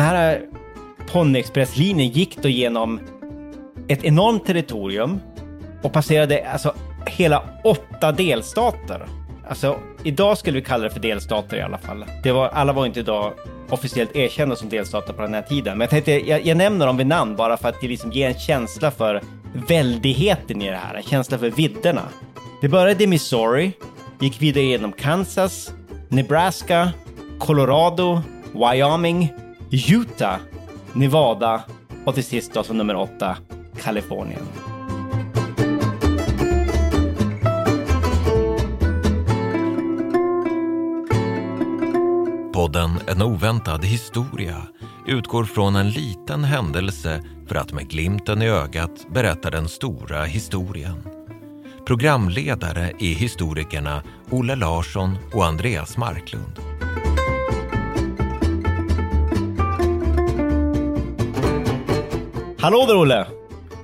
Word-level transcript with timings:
Den 0.00 0.08
här 0.08 0.42
ponnyexpresslinjen 1.12 2.08
gick 2.08 2.42
då 2.42 2.48
genom 2.48 3.00
ett 3.88 4.04
enormt 4.04 4.46
territorium 4.46 5.20
och 5.82 5.92
passerade 5.92 6.50
alltså 6.52 6.74
hela 7.06 7.42
åtta 7.64 8.12
delstater. 8.12 9.06
Alltså, 9.48 9.78
idag 10.02 10.38
skulle 10.38 10.58
vi 10.58 10.64
kalla 10.64 10.84
det 10.84 10.90
för 10.90 11.00
delstater 11.00 11.56
i 11.56 11.62
alla 11.62 11.78
fall. 11.78 12.04
Det 12.22 12.32
var, 12.32 12.48
alla 12.48 12.72
var 12.72 12.86
inte 12.86 13.00
idag 13.00 13.32
officiellt 13.68 14.16
erkända 14.16 14.56
som 14.56 14.68
delstater 14.68 15.12
på 15.12 15.22
den 15.22 15.34
här 15.34 15.42
tiden. 15.42 15.78
Men 15.78 15.80
jag 15.80 15.90
tänkte, 15.90 16.12
jag, 16.12 16.46
jag 16.46 16.56
nämner 16.56 16.86
dem 16.86 16.96
vid 16.96 17.06
namn 17.06 17.36
bara 17.36 17.56
för 17.56 17.68
att 17.68 17.80
det 17.80 17.88
liksom 17.88 18.12
ger 18.12 18.28
en 18.28 18.38
känsla 18.38 18.90
för 18.90 19.22
väldigheten 19.68 20.62
i 20.62 20.70
det 20.70 20.76
här, 20.76 20.94
en 20.94 21.02
känsla 21.02 21.38
för 21.38 21.50
vidderna. 21.50 22.02
Det 22.60 22.68
började 22.68 23.04
i 23.04 23.06
Missouri, 23.06 23.72
gick 24.20 24.42
vidare 24.42 24.64
genom 24.64 24.92
Kansas, 24.92 25.72
Nebraska, 26.08 26.92
Colorado, 27.38 28.20
Wyoming, 28.52 29.32
Utah, 29.72 30.38
Nevada 30.92 31.62
och 32.04 32.14
till 32.14 32.24
sist 32.24 32.54
då 32.54 32.62
som 32.62 32.76
nummer 32.76 32.96
åtta, 32.96 33.36
Kalifornien. 33.82 34.42
Podden 42.52 42.90
En 43.06 43.22
oväntad 43.22 43.84
historia 43.84 44.62
utgår 45.06 45.44
från 45.44 45.76
en 45.76 45.90
liten 45.90 46.44
händelse 46.44 47.24
för 47.48 47.56
att 47.56 47.72
med 47.72 47.90
glimten 47.90 48.42
i 48.42 48.48
ögat 48.48 49.06
berätta 49.10 49.50
den 49.50 49.68
stora 49.68 50.24
historien. 50.24 51.02
Programledare 51.86 52.92
är 52.98 53.14
historikerna 53.14 54.02
Olle 54.30 54.56
Larsson 54.56 55.16
och 55.32 55.46
Andreas 55.46 55.96
Marklund. 55.96 56.60
Hallå 62.62 62.86
där 62.86 63.00
Olle! 63.00 63.26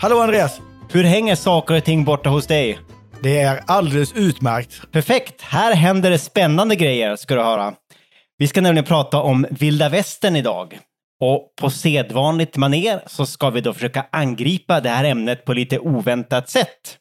Hallå 0.01 0.19
Andreas! 0.19 0.61
Hur 0.93 1.05
hänger 1.05 1.35
saker 1.35 1.77
och 1.77 1.85
ting 1.85 2.05
borta 2.05 2.31
hos 2.31 2.47
dig? 2.47 2.79
Det 3.23 3.41
är 3.41 3.63
alldeles 3.67 4.13
utmärkt. 4.13 4.93
Perfekt! 4.93 5.43
Här 5.43 5.75
händer 5.75 6.11
det 6.11 6.19
spännande 6.19 6.77
grejer, 6.77 7.17
ska 7.17 7.35
du 7.35 7.43
höra. 7.43 7.75
Vi 8.39 8.49
ska 8.49 8.61
nämligen 8.61 8.85
prata 8.85 9.23
om 9.23 9.47
vilda 9.51 9.89
västern 9.89 10.37
idag. 10.37 10.79
Och 11.21 11.53
på 11.61 11.71
sedvanligt 11.71 12.57
maner 12.57 13.03
så 13.07 13.27
ska 13.27 13.51
vi 13.51 13.61
då 13.61 13.73
försöka 13.73 14.07
angripa 14.13 14.81
det 14.81 14.89
här 14.89 15.05
ämnet 15.05 15.45
på 15.45 15.53
lite 15.53 15.79
oväntat 15.79 16.49
sätt. 16.49 16.99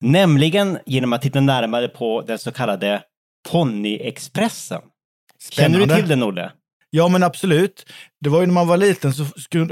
Nämligen 0.00 0.78
genom 0.86 1.12
att 1.12 1.22
titta 1.22 1.40
närmare 1.40 1.88
på 1.88 2.22
den 2.22 2.38
så 2.38 2.52
kallade 2.52 3.02
Ponyexpressen. 3.50 4.82
Känner 5.50 5.78
du 5.78 5.86
till 5.86 6.08
den, 6.08 6.22
Olle? 6.22 6.52
Ja, 6.96 7.08
men 7.08 7.22
absolut. 7.22 7.86
Det 8.20 8.30
var 8.30 8.40
ju 8.40 8.46
när 8.46 8.54
man 8.54 8.68
var 8.68 8.76
liten 8.76 9.12
så 9.12 9.24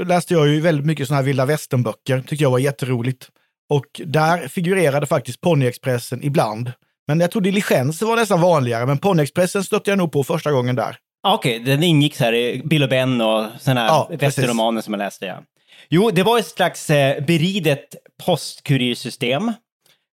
läste 0.03 0.33
jag 0.33 0.47
ju 0.47 0.61
väldigt 0.61 0.85
mycket 0.85 1.07
sådana 1.07 1.21
här 1.21 1.25
vilda 1.25 1.45
västern-böcker. 1.45 2.21
Tyckte 2.21 2.43
jag 2.43 2.51
var 2.51 2.59
jätteroligt. 2.59 3.29
Och 3.69 4.01
där 4.05 4.47
figurerade 4.47 5.05
faktiskt 5.05 5.41
Ponyexpressen 5.41 6.23
ibland. 6.23 6.71
Men 7.07 7.19
jag 7.19 7.31
tror 7.31 7.41
diligenser 7.41 8.05
var 8.05 8.15
nästan 8.15 8.41
vanligare, 8.41 8.85
men 8.85 8.97
Ponyexpressen 8.97 9.63
stötte 9.63 9.91
jag 9.91 9.97
nog 9.97 10.11
på 10.11 10.23
första 10.23 10.51
gången 10.51 10.75
där. 10.75 10.97
Ah, 11.23 11.33
Okej, 11.33 11.59
den 11.59 11.83
ingick 11.83 12.15
så 12.15 12.23
här 12.23 12.33
i 12.33 12.61
Bill 12.65 12.83
och 12.83 12.89
Ben 12.89 13.21
och 13.21 13.45
sådana 13.59 13.81
här 13.81 13.87
Ja, 13.87 14.09
västerromaner 14.19 14.81
som 14.81 14.93
jag 14.93 14.99
läste. 14.99 15.25
Ja. 15.25 15.43
Jo, 15.89 16.09
det 16.09 16.23
var 16.23 16.39
ett 16.39 16.47
slags 16.47 16.89
eh, 16.89 17.23
beridet 17.23 17.95
postkurirsystem 18.25 19.51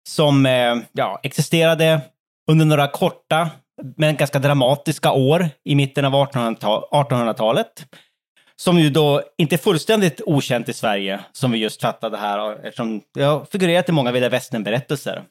som 0.08 0.46
eh, 0.46 0.76
ja, 0.92 1.20
existerade 1.22 2.00
under 2.50 2.66
några 2.66 2.88
korta 2.88 3.50
men 3.96 4.16
ganska 4.16 4.38
dramatiska 4.38 5.12
år 5.12 5.48
i 5.64 5.74
mitten 5.74 6.04
av 6.04 6.12
1800-talet. 6.12 7.86
Som 8.56 8.78
ju 8.78 8.90
då 8.90 9.22
inte 9.38 9.54
är 9.54 9.58
fullständigt 9.58 10.20
okänt 10.26 10.68
i 10.68 10.72
Sverige, 10.72 11.20
som 11.32 11.52
vi 11.52 11.58
just 11.58 11.80
fattade 11.80 12.16
här, 12.16 12.66
eftersom 12.66 13.00
det 13.14 13.22
har 13.22 13.44
figurerat 13.44 13.88
i 13.88 13.92
många 13.92 14.12
vilda 14.12 14.28
västern-berättelser. 14.28 15.22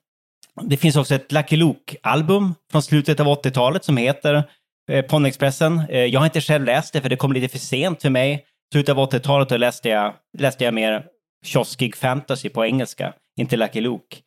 Det 0.62 0.78
finns 0.78 0.96
också 0.96 1.16
ett 1.16 1.32
Lucky 1.32 1.56
Luke-album 1.56 2.56
från 2.72 2.82
slutet 2.82 3.20
av 3.20 3.28
80-talet 3.28 3.84
som 3.84 3.98
heter 3.98 4.44
eh, 4.92 5.06
Ponyexpressen. 5.06 5.82
Eh, 5.90 6.06
jag 6.06 6.20
har 6.20 6.26
inte 6.26 6.42
själv 6.42 6.66
läst 6.66 6.94
det 6.94 7.02
för 7.02 7.10
det 7.10 7.16
kom 7.16 7.34
lite 7.34 7.48
för 7.48 7.58
sent 7.58 8.02
för 8.02 8.10
mig. 8.10 8.46
Slutet 8.72 8.98
av 8.98 9.10
80-talet 9.10 9.60
läste 9.60 9.90
jag, 9.90 10.14
läste 10.38 10.64
jag 10.64 10.74
mer 10.74 11.06
kioskig 11.46 11.96
fantasy 11.96 12.50
på 12.50 12.66
engelska, 12.66 13.14
inte 13.40 13.58
Lucky 13.58 13.82
Luke. 13.82 14.18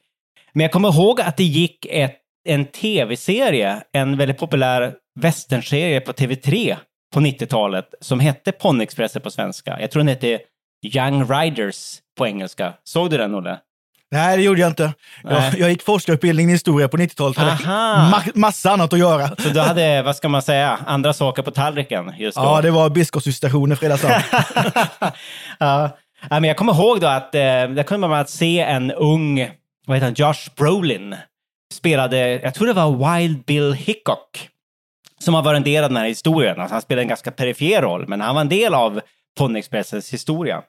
Men 0.53 0.62
jag 0.62 0.72
kommer 0.72 0.89
ihåg 0.89 1.21
att 1.21 1.37
det 1.37 1.44
gick 1.44 1.87
ett, 1.91 2.22
en 2.48 2.64
tv-serie, 2.66 3.82
en 3.92 4.16
väldigt 4.16 4.38
populär 4.38 4.94
westernserie 5.20 6.00
på 6.00 6.12
TV3 6.12 6.76
på 7.14 7.20
90-talet 7.20 7.84
som 8.00 8.20
hette 8.20 8.53
Ponyexpressen 8.53 9.22
på 9.22 9.30
svenska. 9.30 9.80
Jag 9.80 9.91
tror 9.91 10.00
den 10.00 10.08
hette 10.08 10.38
Young 10.94 11.25
Riders 11.30 11.97
på 12.19 12.26
engelska. 12.26 12.72
Såg 12.84 13.10
du 13.10 13.16
den, 13.19 13.34
Olle? 13.34 13.58
Nej, 14.10 14.36
det 14.36 14.42
gjorde 14.42 14.60
jag 14.60 14.70
inte. 14.70 14.92
Jag, 15.22 15.58
jag 15.58 15.70
gick 15.70 15.82
forskarutbildning 15.82 16.48
i 16.48 16.53
historia 16.53 16.88
på 16.88 16.97
90-talet. 16.97 17.36
Hade 17.36 17.56
ma- 17.62 18.30
massa 18.34 18.70
annat 18.70 18.92
att 18.92 18.98
göra. 18.98 19.28
Så 19.28 19.48
du 19.48 19.60
hade, 19.60 20.03
vad 20.03 20.16
ska 20.16 20.28
man 20.28 20.42
säga, 20.42 20.78
andra 20.86 21.12
saker 21.12 21.42
på 21.42 21.50
tallriken 21.50 22.12
just 22.19 22.36
då? 22.36 22.42
Ja, 22.42 22.60
det 22.62 22.70
var 22.70 22.91
biskopsvisitationer 22.91 23.76
fredag 23.76 23.97
söndag. 23.97 24.22
ja. 25.59 25.91
Ja, 26.30 26.41
men 26.41 26.44
jag 26.44 26.56
kommer 26.56 26.72
ihåg 26.74 27.00
då 27.00 27.06
att 27.06 27.34
eh, 27.34 27.41
där 27.41 27.82
kunde 27.82 28.09
man 28.09 28.26
se 28.26 28.60
en 28.60 28.92
ung, 28.92 29.50
vad 29.86 29.97
heter 29.97 30.06
han, 30.06 30.14
Josh 30.14 30.54
Brolin 30.56 31.16
spelade, 31.72 32.19
jag 32.19 32.55
tror 32.55 32.66
det 32.66 32.72
var 32.72 33.19
Wild 33.19 33.44
Bill 33.44 33.72
Hickok, 33.72 34.49
som 35.19 35.34
har 35.34 35.43
varit 35.43 35.56
en 35.56 35.65
del 35.65 35.84
av 35.84 35.91
den 35.91 35.97
här 35.97 36.09
historien. 36.09 36.60
Alltså, 36.60 36.75
han 36.75 36.83
spelade 36.83 37.03
en 37.03 37.09
ganska 37.09 37.31
perifer 37.31 37.83
roll, 37.83 38.09
men 38.09 38.21
han 38.21 38.34
var 38.34 38.41
en 38.41 38.49
del 38.49 38.75
av 38.75 39.00
Ponyexpressens 39.38 40.12
historia. 40.12 40.62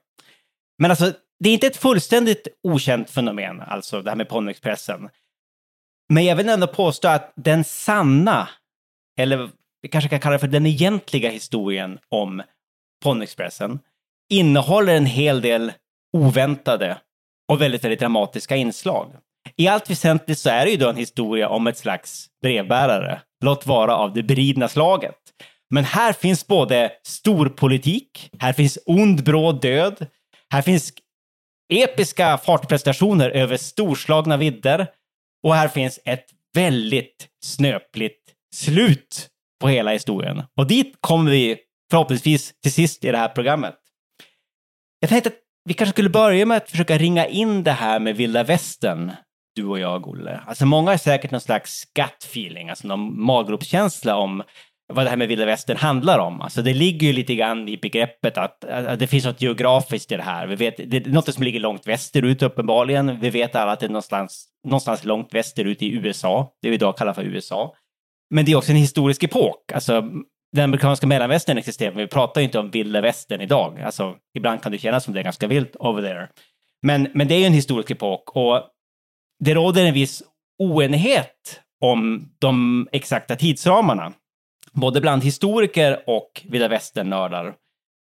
Men 0.77 0.91
alltså, 0.91 1.13
det 1.39 1.49
är 1.49 1.53
inte 1.53 1.67
ett 1.67 1.77
fullständigt 1.77 2.47
okänt 2.63 3.09
fenomen, 3.09 3.61
alltså 3.61 4.01
det 4.01 4.09
här 4.09 4.17
med 4.17 4.29
Ponyexpressen. 4.29 5.09
Men 6.09 6.25
jag 6.25 6.35
vill 6.35 6.49
ändå 6.49 6.67
påstå 6.67 7.07
att 7.07 7.33
den 7.35 7.63
sanna, 7.63 8.49
eller 9.19 9.49
vi 9.81 9.89
kanske 9.89 10.09
kan 10.09 10.19
kalla 10.19 10.33
det 10.33 10.39
för 10.39 10.47
den 10.47 10.65
egentliga 10.65 11.29
historien 11.29 11.99
om 12.09 12.43
Ponyexpressen, 13.03 13.79
innehåller 14.29 14.95
en 14.95 15.05
hel 15.05 15.41
del 15.41 15.71
oväntade 16.13 16.97
och 17.47 17.61
väldigt, 17.61 17.83
väldigt 17.83 17.99
dramatiska 17.99 18.55
inslag. 18.55 19.11
I 19.55 19.67
allt 19.67 19.89
väsentligt 19.89 20.39
så 20.39 20.49
är 20.49 20.65
det 20.65 20.71
ju 20.71 20.77
då 20.77 20.89
en 20.89 20.95
historia 20.95 21.49
om 21.49 21.67
ett 21.67 21.77
slags 21.77 22.27
brevbärare, 22.41 23.21
låt 23.43 23.67
vara 23.67 23.95
av 23.95 24.13
det 24.13 24.23
beridna 24.23 24.67
slaget. 24.67 25.15
Men 25.69 25.83
här 25.83 26.13
finns 26.13 26.47
både 26.47 26.91
storpolitik, 27.03 28.29
här 28.39 28.53
finns 28.53 28.79
ond 28.85 29.23
bråd 29.23 29.61
död, 29.61 30.07
här 30.49 30.61
finns 30.61 30.93
episka 31.73 32.37
fartprestationer 32.37 33.29
över 33.29 33.57
storslagna 33.57 34.37
vidder 34.37 34.87
och 35.43 35.55
här 35.55 35.67
finns 35.67 35.99
ett 36.05 36.25
väldigt 36.53 37.27
snöpligt 37.43 38.19
slut 38.55 39.29
på 39.61 39.67
hela 39.67 39.91
historien. 39.91 40.43
Och 40.57 40.67
dit 40.67 40.95
kommer 40.99 41.31
vi 41.31 41.57
förhoppningsvis 41.91 42.53
till 42.61 42.73
sist 42.73 43.03
i 43.03 43.11
det 43.11 43.17
här 43.17 43.29
programmet. 43.29 43.75
Jag 44.99 45.09
tänkte 45.09 45.29
att 45.29 45.39
vi 45.65 45.73
kanske 45.73 45.91
skulle 45.91 46.09
börja 46.09 46.45
med 46.45 46.57
att 46.57 46.69
försöka 46.69 46.97
ringa 46.97 47.27
in 47.27 47.63
det 47.63 47.71
här 47.71 47.99
med 47.99 48.15
vilda 48.15 48.43
västern, 48.43 49.11
du 49.55 49.65
och 49.65 49.79
jag, 49.79 50.07
Olle. 50.07 50.41
Alltså 50.47 50.65
många 50.65 50.91
har 50.91 50.97
säkert 50.97 51.31
någon 51.31 51.41
slags 51.41 51.83
gut 51.93 52.23
feeling, 52.23 52.69
alltså 52.69 52.87
någon 52.87 53.21
magropskänsla 53.21 54.15
om 54.15 54.43
vad 54.93 55.05
det 55.05 55.09
här 55.09 55.17
med 55.17 55.27
vilda 55.27 55.45
västern 55.45 55.77
handlar 55.77 56.19
om. 56.19 56.41
Alltså 56.41 56.61
det 56.61 56.73
ligger 56.73 57.07
ju 57.07 57.13
lite 57.13 57.35
grann 57.35 57.67
i 57.67 57.77
begreppet 57.77 58.37
att, 58.37 58.63
att 58.63 58.99
det 58.99 59.07
finns 59.07 59.25
något 59.25 59.41
geografiskt 59.41 60.11
i 60.11 60.15
det 60.15 60.23
här. 60.23 60.47
Vi 60.47 60.55
vet, 60.55 60.77
det 60.77 60.97
är 60.97 61.09
något 61.09 61.33
som 61.33 61.43
ligger 61.43 61.59
långt 61.59 61.87
västerut 61.87 62.41
uppenbarligen. 62.41 63.19
Vi 63.19 63.29
vet 63.29 63.55
alla 63.55 63.71
att 63.71 63.79
det 63.79 63.85
är 63.85 63.89
någonstans, 63.89 64.47
någonstans 64.67 65.03
långt 65.03 65.33
västerut 65.33 65.81
i 65.81 65.93
USA, 65.93 66.53
det 66.61 66.69
vi 66.69 66.75
idag 66.75 66.97
kallar 66.97 67.13
för 67.13 67.23
USA. 67.23 67.75
Men 68.29 68.45
det 68.45 68.51
är 68.51 68.55
också 68.55 68.71
en 68.71 68.77
historisk 68.77 69.23
epok. 69.23 69.71
Alltså, 69.73 70.01
den 70.55 70.63
amerikanska 70.63 71.07
mellanvästern 71.07 71.57
existerar, 71.57 71.91
men 71.91 72.01
vi 72.01 72.07
pratar 72.07 72.41
ju 72.41 72.45
inte 72.45 72.59
om 72.59 72.71
vilda 72.71 73.01
västern 73.01 73.41
idag. 73.41 73.81
Alltså, 73.81 74.15
ibland 74.37 74.61
kan 74.61 74.71
det 74.71 74.77
kännas 74.77 75.03
som 75.03 75.13
det 75.13 75.19
är 75.19 75.23
ganska 75.23 75.47
vilt 75.47 75.75
over 75.75 76.01
there. 76.01 76.27
Men, 76.85 77.07
men 77.13 77.27
det 77.27 77.35
är 77.35 77.39
ju 77.39 77.45
en 77.45 77.53
historisk 77.53 77.91
epok 77.91 78.35
och 78.35 78.61
det 79.39 79.53
råder 79.53 79.85
en 79.85 79.93
viss 79.93 80.23
oenighet 80.59 81.61
om 81.81 82.29
de 82.39 82.87
exakta 82.91 83.35
tidsramarna. 83.35 84.13
Både 84.71 85.01
bland 85.01 85.23
historiker 85.23 86.03
och 86.07 86.41
vilda 86.49 86.67
västern-nördar. 86.67 87.53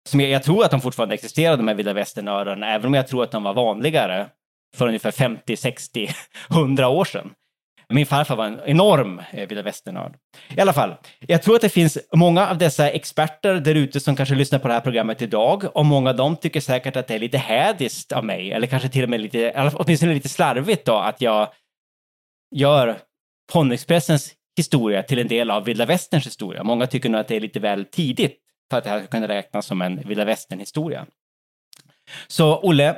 Som 0.09 0.21
jag, 0.21 0.31
jag 0.31 0.43
tror 0.43 0.65
att 0.65 0.71
de 0.71 0.81
fortfarande 0.81 1.15
existerar, 1.15 1.57
de 1.57 1.69
här 1.69 1.75
vilda 1.75 1.93
västern-nördarna, 1.93 2.67
även 2.67 2.87
om 2.87 2.95
jag 2.95 3.09
tror 3.09 3.23
att 3.25 3.31
de 3.31 3.43
var 3.43 3.55
vanligare 3.55 4.27
för 4.77 4.87
ungefär 4.87 5.11
50, 5.11 5.57
60, 5.57 6.09
100 6.51 6.89
år 6.89 7.05
sedan. 7.05 7.31
Min 7.91 8.07
farfar 8.07 8.37
var 8.37 8.47
en 8.47 8.61
enorm 8.65 9.23
eh, 9.33 9.49
vilda 9.49 9.63
västernörd. 9.63 10.17
I 10.57 10.61
alla 10.61 10.73
fall, 10.73 10.95
jag 11.21 11.43
tror 11.43 11.55
att 11.55 11.61
det 11.61 11.69
finns 11.69 11.99
många 12.13 12.49
av 12.49 12.59
dessa 12.59 12.91
experter 12.91 13.55
där 13.55 13.75
ute 13.75 14.01
som 14.01 14.17
kanske 14.17 14.35
lyssnar 14.35 14.59
på 14.59 14.69
det 14.69 14.75
här 14.75 14.81
programmet 14.81 15.23
idag 15.23 15.65
och 15.77 15.87
många 15.87 16.11
av 16.11 16.17
dem 16.17 16.37
tycker 16.37 16.61
säkert 16.61 16.97
att 16.97 17.07
det 17.07 17.15
är 17.15 17.19
lite 17.19 17.39
hädiskt 17.39 18.13
av 18.13 18.25
mig, 18.25 18.53
eller 18.53 18.67
kanske 18.67 18.89
till 18.89 19.03
och 19.03 19.11
med 19.11 19.21
lite, 19.21 19.51
eller 19.51 19.73
åtminstone 19.75 20.15
lite 20.15 20.29
slarvigt 20.29 20.85
då, 20.87 20.97
att 20.97 21.21
jag 21.21 21.49
gör 22.55 22.99
Ponyexpressens 23.53 24.35
historia 24.57 25.03
till 25.03 25.19
en 25.19 25.29
del 25.29 25.51
av 25.51 25.65
vilda 25.65 25.87
västerns 25.87 26.27
historia. 26.27 26.63
Många 26.63 26.87
tycker 26.87 27.09
nog 27.09 27.21
att 27.21 27.29
det 27.29 27.37
är 27.37 27.41
lite 27.41 27.61
väl 27.61 27.85
tidigt 27.85 28.39
för 28.71 28.79
att 28.79 28.85
det 28.85 28.91
här 28.91 28.99
ska 28.99 29.07
kunna 29.07 29.29
räknas 29.29 29.67
som 29.67 29.83
en 29.83 29.97
vilda 30.09 30.25
västern-historia. 30.25 31.07
Så 32.27 32.61
Olle, 32.61 32.97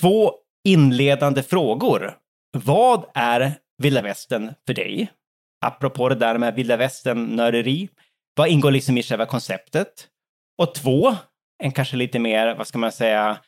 två 0.00 0.32
inledande 0.64 1.42
frågor. 1.42 2.16
Vad 2.52 3.04
är 3.14 3.54
vilda 3.82 4.02
västern 4.02 4.52
för 4.66 4.74
dig? 4.74 5.10
Apropå 5.64 6.08
det 6.08 6.14
där 6.14 6.38
med 6.38 6.54
vilda 6.54 6.76
västern-nörderi. 6.76 7.88
Vad 8.36 8.48
ingår 8.48 8.70
liksom 8.70 8.98
i 8.98 9.02
själva 9.02 9.26
konceptet? 9.26 10.08
Och 10.58 10.74
två, 10.74 11.16
en 11.62 11.72
kanske 11.72 11.96
lite 11.96 12.18
mer, 12.18 12.54
vad 12.54 12.66
ska 12.66 12.78
man 12.78 12.92
säga, 12.92 13.38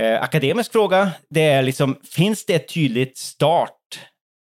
eh, 0.00 0.22
akademisk 0.22 0.72
fråga. 0.72 1.10
Det 1.30 1.42
är 1.42 1.62
liksom, 1.62 2.00
finns 2.04 2.46
det 2.46 2.54
ett 2.54 2.68
tydligt 2.68 3.18
start 3.18 4.00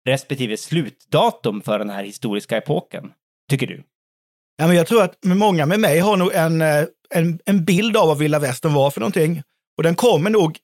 respektive 0.10 0.58
slutdatum 0.58 1.62
för 1.62 1.80
den 1.80 1.90
här 1.90 2.04
historiska 2.04 2.58
epoken? 2.58 3.12
Tycker 3.50 3.68
du? 3.68 3.84
Ja, 4.58 4.68
men 4.68 4.76
jag 4.76 4.88
tror 4.88 5.04
att 5.04 5.26
många 5.26 5.66
med 5.66 5.80
mig 5.80 6.00
har 6.00 6.18
nog 6.18 6.34
en, 6.34 6.62
eh, 6.62 6.86
en, 7.10 7.40
en 7.46 7.66
bild 7.66 7.98
av 7.98 8.08
vad 8.08 8.18
vilda 8.18 8.40
västern 8.40 8.74
var 8.74 8.92
för 8.92 9.00
någonting. 9.00 9.44
Och 9.78 9.84
den 9.84 9.96
kommer 9.96 10.30
nog 10.30 10.58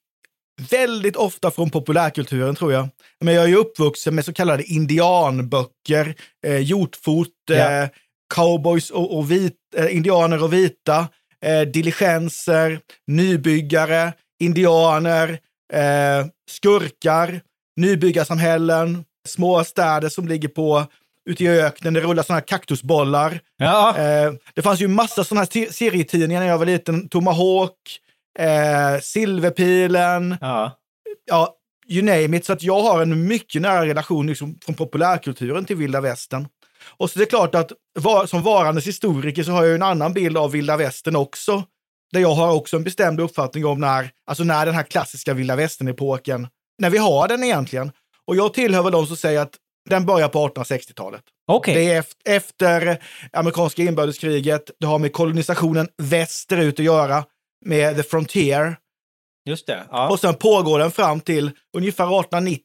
väldigt 0.59 1.15
ofta 1.15 1.51
från 1.51 1.69
populärkulturen 1.69 2.55
tror 2.55 2.73
jag. 2.73 2.87
Men 3.23 3.33
jag 3.33 3.43
är 3.43 3.47
ju 3.47 3.55
uppvuxen 3.55 4.15
med 4.15 4.25
så 4.25 4.33
kallade 4.33 4.63
indianböcker, 4.63 6.15
eh, 6.47 6.57
hjortfot, 6.59 7.27
Ja. 7.49 7.55
eh, 7.83 7.89
cowboys 8.35 8.89
och, 8.89 9.17
och 9.17 9.31
vit, 9.31 9.55
eh, 9.77 9.95
indianer 9.95 10.43
och 10.43 10.53
vita, 10.53 11.07
eh, 11.45 11.61
diligenser, 11.61 12.79
nybyggare, 13.07 14.13
indianer, 14.41 15.29
eh, 15.73 16.25
skurkar, 16.51 17.41
nybyggarsamhällen, 17.77 19.03
små 19.27 19.63
städer 19.63 20.09
som 20.09 20.27
ligger 20.27 20.47
på 20.47 20.85
ute 21.29 21.43
i 21.43 21.47
öknen. 21.47 21.93
Det 21.93 21.99
rullar 22.01 22.23
sådana 22.23 22.39
här 22.39 22.47
kaktusbollar. 22.47 23.39
Ja, 23.57 23.97
Eh, 23.97 24.33
det 24.55 24.61
fanns 24.61 24.79
ju 24.81 24.87
massa 24.87 25.23
sådana 25.23 25.41
här 25.41 25.49
se- 25.51 25.73
serietidningar 25.73 26.41
när 26.41 26.47
jag 26.47 26.57
var 26.57 26.65
liten. 26.65 27.09
Tomahawk, 27.09 27.73
eh, 28.39 29.01
Silverpilen, 29.01 30.37
ja. 30.41 30.71
ja, 31.25 31.55
you 31.87 32.05
name 32.05 32.37
it. 32.37 32.45
Så 32.45 32.53
att 32.53 32.63
jag 32.63 32.81
har 32.81 33.01
en 33.01 33.27
mycket 33.27 33.61
nära 33.61 33.85
relation 33.85 34.27
liksom, 34.27 34.59
från 34.65 34.75
populärkulturen 34.75 35.65
till 35.65 35.75
vilda 35.75 36.01
västern. 36.01 36.47
Och 36.97 37.09
så 37.09 37.19
det 37.19 37.25
är 37.25 37.29
klart 37.29 37.55
att 37.55 37.71
var, 37.99 38.25
som 38.25 38.43
varandes 38.43 38.87
historiker 38.87 39.43
så 39.43 39.51
har 39.51 39.65
jag 39.65 39.75
en 39.75 39.83
annan 39.83 40.13
bild 40.13 40.37
av 40.37 40.51
vilda 40.51 40.77
västern 40.77 41.15
också. 41.15 41.63
Där 42.11 42.19
jag 42.19 42.33
har 42.33 42.53
också 42.53 42.77
en 42.77 42.83
bestämd 42.83 43.19
uppfattning 43.19 43.65
om 43.65 43.79
när, 43.79 44.11
alltså 44.25 44.43
när 44.43 44.65
den 44.65 44.75
här 44.75 44.83
klassiska 44.83 45.33
vilda 45.33 45.55
västern-epoken, 45.55 46.47
när 46.79 46.89
vi 46.89 46.97
har 46.97 47.27
den 47.27 47.43
egentligen. 47.43 47.91
Och 48.25 48.35
jag 48.35 48.53
tillhör 48.53 48.83
väl 48.83 48.91
de 48.91 49.07
som 49.07 49.17
säger 49.17 49.39
att 49.39 49.53
den 49.89 50.05
börjar 50.05 50.27
på 50.27 50.47
1860-talet. 50.47 51.21
Okej. 51.47 51.73
Det 51.73 51.91
är 51.91 51.99
efter, 51.99 52.31
efter 52.31 53.03
amerikanska 53.33 53.83
inbördeskriget. 53.83 54.71
Det 54.79 54.85
har 54.85 54.99
med 54.99 55.13
kolonisationen 55.13 55.87
västerut 55.97 56.79
att 56.79 56.85
göra, 56.85 57.23
med 57.65 57.95
the 57.95 58.03
frontier. 58.03 58.77
Just 59.45 59.67
det. 59.67 59.83
Ja. 59.91 60.09
Och 60.09 60.19
sen 60.19 60.35
pågår 60.35 60.79
den 60.79 60.91
fram 60.91 61.21
till 61.21 61.51
ungefär 61.77 62.03
1890. 62.03 62.63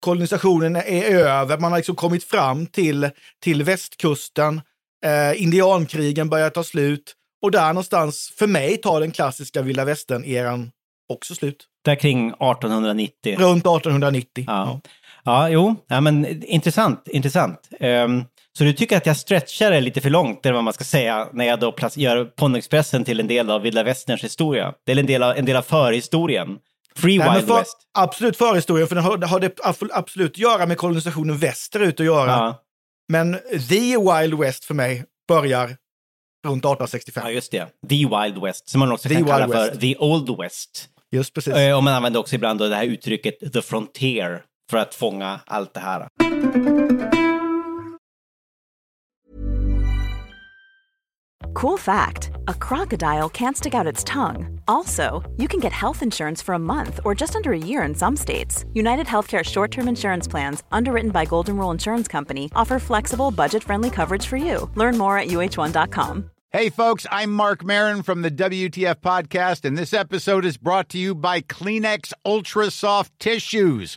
Kolonisationen 0.00 0.76
är 0.76 1.02
över, 1.02 1.58
man 1.58 1.72
har 1.72 1.78
liksom 1.78 1.96
kommit 1.96 2.24
fram 2.24 2.66
till, 2.66 3.10
till 3.42 3.62
västkusten. 3.62 4.60
Eh, 5.04 5.42
indiankrigen 5.42 6.28
börjar 6.28 6.50
ta 6.50 6.64
slut. 6.64 7.14
Och 7.42 7.50
där 7.50 7.68
någonstans, 7.68 8.32
för 8.38 8.46
mig, 8.46 8.76
tar 8.76 9.00
den 9.00 9.10
klassiska 9.10 9.62
vilda 9.62 9.84
västern-eran 9.84 10.70
också 11.08 11.34
slut. 11.34 11.66
Där 11.84 11.94
kring 11.94 12.28
1890. 12.28 13.36
Runt 13.38 13.66
1890. 13.66 14.44
Ja. 14.46 14.80
Ja, 15.24 15.48
jo, 15.48 15.76
ja, 15.86 16.00
men 16.00 16.42
intressant, 16.42 17.08
intressant. 17.08 17.68
Ehm, 17.80 18.24
så 18.58 18.64
du 18.64 18.72
tycker 18.72 18.96
att 18.96 19.06
jag 19.06 19.16
stretchar 19.16 19.70
det 19.70 19.80
lite 19.80 20.00
för 20.00 20.10
långt, 20.10 20.46
eller 20.46 20.54
vad 20.54 20.64
man 20.64 20.72
ska 20.72 20.84
säga, 20.84 21.28
när 21.32 21.44
jag 21.44 21.60
då 21.60 21.74
gör 21.94 22.24
Ponyexpressen 22.24 23.04
till 23.04 23.20
en 23.20 23.26
del 23.28 23.50
av 23.50 23.62
vilda 23.62 23.82
västerns 23.82 24.24
historia? 24.24 24.72
Det 24.86 24.92
är 24.92 24.96
en 24.98 25.06
del 25.06 25.22
av, 25.22 25.36
en 25.36 25.44
del 25.44 25.56
av 25.56 25.62
förhistorien. 25.62 26.48
Free 26.96 27.18
Nej, 27.18 27.34
Wild 27.34 27.48
för, 27.48 27.58
West. 27.58 27.76
Absolut 27.98 28.36
förhistorien, 28.36 28.88
för 28.88 28.94
den 28.94 29.04
har, 29.04 29.18
har 29.18 29.40
det 29.40 29.60
ab- 29.60 29.90
absolut 29.92 30.30
att 30.30 30.38
göra 30.38 30.66
med 30.66 30.78
kolonisationen 30.78 31.38
västerut 31.38 32.00
att 32.00 32.06
göra. 32.06 32.30
Ja, 32.30 32.62
Men 33.08 33.32
The 33.68 33.96
Wild 33.98 34.38
West 34.38 34.64
för 34.64 34.74
mig 34.74 35.04
börjar 35.28 35.66
runt 36.46 36.64
1865. 36.64 37.22
ja, 37.26 37.30
just 37.30 37.50
det. 37.52 37.66
The 37.88 37.96
Wild 37.96 38.42
West, 38.42 38.68
som 38.68 38.78
man 38.80 38.92
också 38.92 39.08
The 39.08 39.14
kan 39.14 39.24
kalla 39.24 39.46
Wild 39.46 39.56
för 39.58 39.66
West. 39.68 39.80
The 39.80 39.96
Old 39.96 40.38
West. 40.38 40.88
Just 41.12 41.34
precis. 41.34 41.54
Eh, 41.54 41.76
Och 41.76 41.84
man 41.84 41.94
använder 41.94 42.20
också 42.20 42.34
ibland 42.34 42.58
det 42.60 42.76
här 42.76 42.84
uttrycket 42.84 43.52
The 43.52 43.62
Frontier 43.62 44.42
för 44.70 44.78
att 44.78 44.94
fånga 44.94 45.40
allt 45.46 45.74
det 45.74 45.80
här. 45.80 46.08
Cool 51.56 51.78
fact 51.78 52.32
a 52.48 52.52
crocodile 52.52 53.30
can't 53.30 53.56
stick 53.56 53.72
out 53.72 53.86
its 53.86 54.04
tongue. 54.04 54.60
Also, 54.68 55.22
you 55.38 55.48
can 55.48 55.58
get 55.58 55.72
health 55.72 56.02
insurance 56.02 56.42
for 56.42 56.54
a 56.54 56.58
month 56.58 57.00
or 57.02 57.14
just 57.14 57.34
under 57.34 57.50
a 57.54 57.58
year 57.58 57.82
in 57.82 57.94
some 57.94 58.14
states. 58.14 58.66
United 58.74 59.06
Healthcare 59.06 59.42
short 59.42 59.70
term 59.70 59.88
insurance 59.88 60.28
plans, 60.28 60.62
underwritten 60.70 61.12
by 61.12 61.24
Golden 61.24 61.56
Rule 61.56 61.70
Insurance 61.70 62.08
Company, 62.08 62.50
offer 62.54 62.78
flexible, 62.78 63.30
budget 63.30 63.64
friendly 63.64 63.88
coverage 63.88 64.26
for 64.26 64.36
you. 64.36 64.70
Learn 64.74 64.98
more 64.98 65.18
at 65.18 65.28
uh1.com. 65.28 66.30
Hey, 66.50 66.68
folks, 66.68 67.06
I'm 67.10 67.32
Mark 67.32 67.64
Marin 67.64 68.02
from 68.02 68.20
the 68.20 68.30
WTF 68.30 68.96
Podcast, 68.96 69.64
and 69.64 69.78
this 69.78 69.94
episode 69.94 70.44
is 70.44 70.58
brought 70.58 70.90
to 70.90 70.98
you 70.98 71.14
by 71.14 71.40
Kleenex 71.40 72.12
Ultra 72.24 72.70
Soft 72.70 73.18
Tissues, 73.18 73.96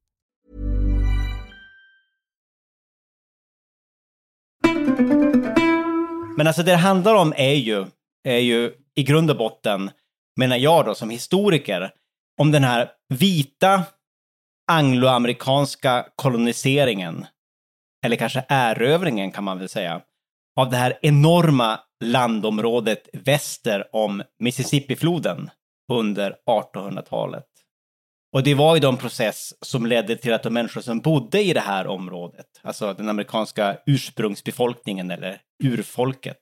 Men 6.37 6.47
alltså 6.47 6.63
det 6.63 6.71
det 6.71 6.77
handlar 6.77 7.15
om 7.15 7.33
är 7.37 7.53
ju, 7.53 7.85
är 8.23 8.37
ju 8.37 8.73
i 8.95 9.03
grund 9.03 9.31
och 9.31 9.37
botten, 9.37 9.91
menar 10.39 10.57
jag 10.57 10.85
då 10.85 10.95
som 10.95 11.09
historiker, 11.09 11.91
om 12.41 12.51
den 12.51 12.63
här 12.63 12.89
vita 13.09 13.83
angloamerikanska 14.71 16.07
koloniseringen, 16.15 17.25
eller 18.05 18.15
kanske 18.15 18.45
erövringen 18.47 19.31
kan 19.31 19.43
man 19.43 19.59
väl 19.59 19.69
säga, 19.69 20.01
av 20.59 20.69
det 20.69 20.77
här 20.77 20.99
enorma 21.01 21.79
landområdet 22.03 23.09
väster 23.13 23.95
om 23.95 24.23
Mississippifloden 24.39 25.49
under 25.91 26.35
1800-talet. 26.49 27.50
Och 28.33 28.43
det 28.43 28.53
var 28.53 28.75
ju 28.75 28.79
då 28.79 28.89
en 28.89 28.97
process 28.97 29.53
som 29.61 29.85
ledde 29.85 30.15
till 30.15 30.33
att 30.33 30.43
de 30.43 30.53
människor 30.53 30.81
som 30.81 30.99
bodde 30.99 31.43
i 31.43 31.53
det 31.53 31.59
här 31.59 31.87
området, 31.87 32.45
alltså 32.61 32.93
den 32.93 33.09
amerikanska 33.09 33.77
ursprungsbefolkningen 33.85 35.11
eller 35.11 35.41
urfolket, 35.63 36.37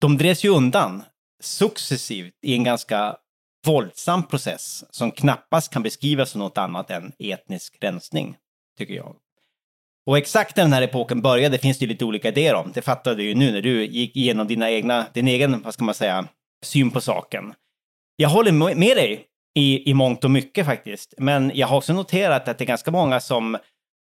de 0.00 0.18
drevs 0.18 0.44
ju 0.44 0.48
undan 0.48 1.02
successivt 1.42 2.34
i 2.42 2.54
en 2.54 2.64
ganska 2.64 3.16
våldsam 3.66 4.26
process 4.26 4.84
som 4.90 5.10
knappast 5.10 5.72
kan 5.72 5.82
beskrivas 5.82 6.30
som 6.30 6.38
något 6.38 6.58
annat 6.58 6.90
än 6.90 7.12
etnisk 7.18 7.76
rensning, 7.80 8.36
tycker 8.78 8.94
jag. 8.94 9.16
Och 10.06 10.18
exakt 10.18 10.56
när 10.56 10.64
den 10.64 10.72
här 10.72 10.82
epoken 10.82 11.22
började 11.22 11.58
finns 11.58 11.78
det 11.78 11.84
ju 11.84 11.88
lite 11.88 12.04
olika 12.04 12.28
idéer 12.28 12.54
om. 12.54 12.72
Det 12.74 12.82
fattade 12.82 13.16
du 13.16 13.22
ju 13.22 13.34
nu 13.34 13.52
när 13.52 13.62
du 13.62 13.86
gick 13.86 14.16
igenom 14.16 14.46
dina 14.46 14.70
egna, 14.70 15.06
din 15.14 15.28
egen, 15.28 15.62
vad 15.62 15.74
ska 15.74 15.84
man 15.84 15.94
säga, 15.94 16.28
syn 16.64 16.90
på 16.90 17.00
saken. 17.00 17.54
Jag 18.16 18.28
håller 18.28 18.52
med 18.74 18.96
dig 18.96 19.24
i, 19.54 19.90
i 19.90 19.94
mångt 19.94 20.24
och 20.24 20.30
mycket 20.30 20.66
faktiskt, 20.66 21.14
men 21.18 21.52
jag 21.54 21.66
har 21.66 21.76
också 21.76 21.92
noterat 21.92 22.48
att 22.48 22.58
det 22.58 22.64
är 22.64 22.66
ganska 22.66 22.90
många 22.90 23.20
som 23.20 23.58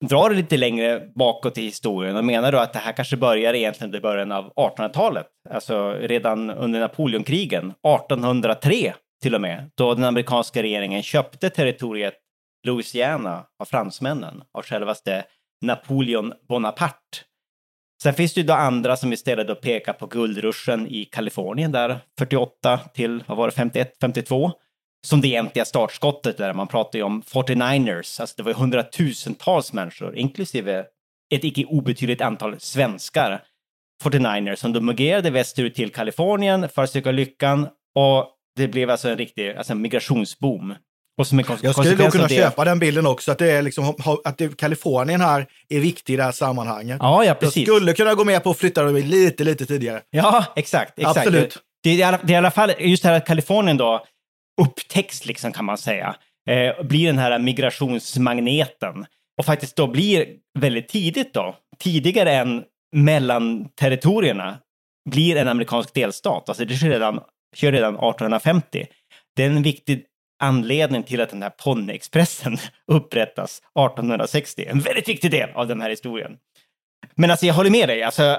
drar 0.06 0.30
det 0.30 0.36
lite 0.36 0.58
längre 0.58 1.08
bakåt 1.16 1.58
i 1.58 1.62
historien 1.62 2.16
och 2.16 2.26
menar 2.26 2.52
då 2.52 2.58
att 2.58 2.74
det 2.74 2.80
här 2.80 2.92
kanske 2.94 3.18
börjar 3.18 3.54
egentligen 3.54 3.96
i 3.96 4.00
början 4.00 4.32
av 4.32 4.54
1800-talet, 4.54 5.28
alltså 5.50 5.92
redan 5.92 6.50
under 6.50 6.80
Napoleonkrigen, 6.80 7.66
1803 7.66 8.94
till 9.22 9.36
och 9.36 9.42
med, 9.42 9.72
då 9.76 9.94
den 9.94 10.04
amerikanska 10.04 10.64
regeringen 10.64 11.04
köpte 11.04 11.50
territoriet 11.50 12.14
Louisiana 12.68 13.46
av 13.60 13.66
fransmännen, 13.66 14.44
av 14.54 14.64
självaste 14.64 15.24
Napoleon 15.62 16.34
Bonaparte. 16.48 17.18
Sen 18.04 18.14
finns 18.14 18.34
det 18.34 18.42
ju 18.42 18.48
då 18.48 18.54
andra 18.54 18.98
som 18.98 19.14
istället 19.14 19.48
då 19.48 19.56
pekar 19.56 19.94
på 19.94 20.06
guldruschen 20.06 20.88
i 20.88 21.06
Kalifornien 21.06 21.72
där 21.72 22.00
48 22.20 22.78
till, 22.78 23.24
vad 23.28 23.38
var 23.38 23.48
det, 23.48 23.52
51, 23.52 23.94
52 24.02 24.52
som 25.08 25.22
det 25.22 25.28
egentliga 25.28 25.66
startskottet 25.66 26.38
där 26.38 26.54
man 26.54 26.68
pratar 26.68 27.00
ju 27.00 27.04
om 27.04 27.22
49ers, 27.22 28.22
alltså 28.22 28.34
det 28.38 28.44
var 28.44 28.54
hundratusentals 28.54 29.74
människor, 29.74 30.18
inklusive 30.18 30.86
ett 31.34 31.44
icke 31.44 31.66
obetydligt 31.66 32.22
antal 32.22 32.56
svenskar, 32.60 33.42
49ers, 34.04 34.56
som 34.56 34.74
de 34.74 34.86
migrerade 34.86 35.30
västerut 35.30 35.76
till 35.76 35.92
Kalifornien 35.92 36.70
för 36.70 36.84
att 36.84 36.90
söka 36.90 37.12
lyckan 37.12 37.68
och 37.96 38.28
det 38.56 38.68
blev 38.68 38.90
alltså 38.90 39.10
en 39.10 39.18
riktig 39.18 39.50
alltså 39.56 39.74
en 39.74 39.82
migrationsboom. 39.82 40.76
Och 41.18 41.28
som 41.28 41.40
en 41.40 41.46
Jag 41.62 41.74
skulle 41.76 41.96
nog 41.96 42.12
kunna 42.12 42.28
det- 42.28 42.36
köpa 42.36 42.66
den 42.66 42.80
bilden 42.80 43.06
också, 43.08 43.32
att, 43.32 43.38
det 43.38 43.52
är 43.52 43.62
liksom, 43.62 43.94
att 44.24 44.38
det, 44.38 44.58
Kalifornien 44.58 45.22
här 45.22 45.46
är 45.70 45.80
viktig 45.80 46.14
i 46.14 46.18
det 46.18 46.24
här 46.24 46.32
sammanhanget. 46.32 46.98
Ja, 47.00 47.24
ja, 47.24 47.26
Jag 47.26 47.40
precis. 47.40 47.64
skulle 47.68 47.94
kunna 47.94 48.14
gå 48.14 48.24
med 48.24 48.44
på 48.44 48.50
att 48.50 48.58
flytta 48.58 48.84
dem 48.84 48.96
lite, 48.96 49.44
lite 49.44 49.66
tidigare. 49.66 50.02
Ja, 50.10 50.46
exakt. 50.56 51.00
exakt. 51.00 51.18
Absolut. 51.18 51.58
Det, 51.84 51.96
det, 51.98 52.02
är 52.02 52.20
det 52.24 52.34
är 52.34 52.36
i 52.36 52.38
alla 52.38 52.52
fall 52.52 52.72
just 52.80 53.04
det 53.04 53.10
här 53.10 53.16
att 53.18 53.26
Kalifornien 53.28 53.78
då 53.78 54.06
upptäcks, 54.60 55.26
liksom, 55.26 55.52
kan 55.52 55.66
man 55.66 55.78
säga. 55.78 56.16
Eh, 56.50 56.84
blir 56.84 57.08
den 57.08 57.18
här 57.18 57.40
migrationsmagneten. 57.40 59.06
Och 59.38 59.46
faktiskt 59.46 59.76
då 59.76 59.88
blir 59.88 60.28
väldigt 60.60 60.88
tidigt 60.88 61.34
då, 61.34 61.56
tidigare 61.78 62.32
än 62.32 62.64
mellanterritorierna, 62.96 64.58
blir 65.10 65.36
en 65.36 65.48
amerikansk 65.48 65.94
delstat. 65.94 66.50
Alltså 66.50 66.66
det 66.66 66.76
sker 66.76 66.90
redan, 66.90 67.20
sker 67.56 67.72
redan 67.72 67.94
1850. 67.94 68.88
Det 69.36 69.44
är 69.44 69.50
en 69.50 69.64
viktig 69.64 70.06
anledning 70.44 71.04
till 71.04 71.22
att 71.22 71.30
den 71.30 71.44
här 71.44 71.50
ponnyexpressen 71.50 72.58
upprättas 72.92 73.58
1860. 73.58 74.66
En 74.66 74.80
väldigt 74.80 75.10
viktig 75.10 75.32
del 75.32 75.50
av 75.50 75.68
den 75.68 75.82
här 75.82 75.90
historien. 75.90 76.38
Men 77.16 77.32
alltså 77.32 77.46
jag 77.46 77.54
håller 77.54 77.70
med 77.70 77.90
dig. 77.90 78.04
Alltså, 78.04 78.38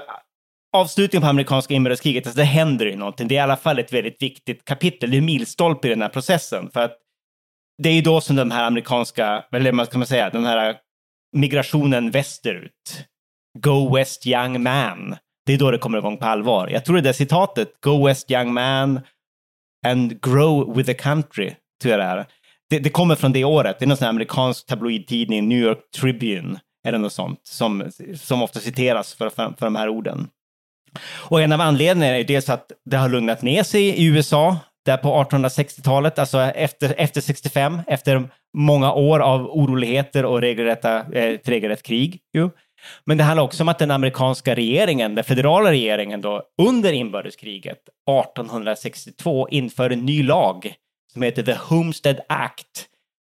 avslutningen 0.73 1.21
på 1.21 1.27
amerikanska 1.27 1.73
inbördeskriget, 1.73 2.25
alltså, 2.25 2.37
det 2.37 2.43
händer 2.43 2.85
ju 2.85 2.95
någonting. 2.95 3.27
Det 3.27 3.35
är 3.35 3.37
i 3.37 3.39
alla 3.39 3.57
fall 3.57 3.79
ett 3.79 3.93
väldigt 3.93 4.21
viktigt 4.21 4.65
kapitel. 4.65 5.11
Det 5.11 5.17
är 5.17 5.21
milstolpe 5.21 5.87
i 5.87 5.89
den 5.89 6.01
här 6.01 6.09
processen. 6.09 6.69
För 6.71 6.79
att 6.81 6.97
det 7.83 7.89
är 7.89 7.93
ju 7.93 8.01
då 8.01 8.21
som 8.21 8.35
den 8.35 8.51
här 8.51 8.63
amerikanska, 8.63 9.45
eller 9.51 9.71
vad 9.71 9.87
ska 9.87 9.97
man 9.97 10.07
säga, 10.07 10.29
den 10.29 10.45
här 10.45 10.77
migrationen 11.37 12.11
västerut. 12.11 13.05
Go 13.59 13.95
West 13.95 14.27
Young 14.27 14.63
Man. 14.63 15.15
Det 15.45 15.53
är 15.53 15.57
då 15.57 15.71
det 15.71 15.77
kommer 15.77 15.97
igång 15.97 16.17
på 16.17 16.25
allvar. 16.25 16.67
Jag 16.67 16.85
tror 16.85 16.95
det 16.95 17.01
där 17.01 17.13
citatet, 17.13 17.81
Go 17.81 18.05
West 18.05 18.31
Young 18.31 18.53
Man 18.53 18.99
and 19.87 20.21
grow 20.21 20.75
with 20.75 20.87
the 20.87 20.93
country, 20.93 21.55
tror 21.81 21.91
jag 21.91 21.99
det 21.99 22.05
är. 22.05 22.25
Det, 22.69 22.79
det 22.79 22.89
kommer 22.89 23.15
från 23.15 23.31
det 23.31 23.43
året. 23.43 23.79
Det 23.79 23.85
är 23.85 23.87
någon 23.87 23.97
sån 23.97 24.05
här 24.05 24.09
amerikansk 24.09 24.65
tabloidtidning, 24.65 25.49
New 25.49 25.57
York 25.57 25.91
Tribune, 25.95 26.59
eller 26.87 26.97
något 26.97 27.13
sånt, 27.13 27.39
som, 27.43 27.91
som 28.15 28.41
ofta 28.41 28.59
citeras 28.59 29.13
för, 29.13 29.29
för, 29.29 29.53
för 29.59 29.65
de 29.65 29.75
här 29.75 29.89
orden. 29.89 30.27
Och 31.03 31.41
en 31.41 31.51
av 31.51 31.61
anledningarna 31.61 32.17
är 32.17 32.23
dels 32.23 32.49
att 32.49 32.71
det 32.85 32.97
har 32.97 33.09
lugnat 33.09 33.41
ner 33.41 33.63
sig 33.63 33.83
i 33.83 34.05
USA, 34.05 34.57
där 34.85 34.97
på 34.97 35.23
1860-talet, 35.23 36.19
alltså 36.19 36.39
efter, 36.39 36.93
efter 36.97 37.21
65, 37.21 37.81
efter 37.87 38.29
många 38.57 38.93
år 38.93 39.19
av 39.19 39.45
oroligheter 39.45 40.25
och 40.25 40.41
regelrätta, 40.41 40.97
eh, 40.97 41.23
ett 41.23 41.49
regelrätt 41.49 41.83
krig. 41.83 42.19
Ju. 42.33 42.49
Men 43.05 43.17
det 43.17 43.23
handlar 43.23 43.43
också 43.43 43.63
om 43.63 43.69
att 43.69 43.79
den 43.79 43.91
amerikanska 43.91 44.55
regeringen, 44.55 45.15
den 45.15 45.23
federala 45.23 45.71
regeringen 45.71 46.21
då, 46.21 46.43
under 46.61 46.93
inbördeskriget 46.93 47.79
1862 48.09 49.49
inför 49.49 49.89
en 49.89 50.05
ny 50.05 50.23
lag 50.23 50.73
som 51.13 51.21
heter 51.21 51.43
The 51.43 51.53
Homestead 51.53 52.19
Act, 52.29 52.87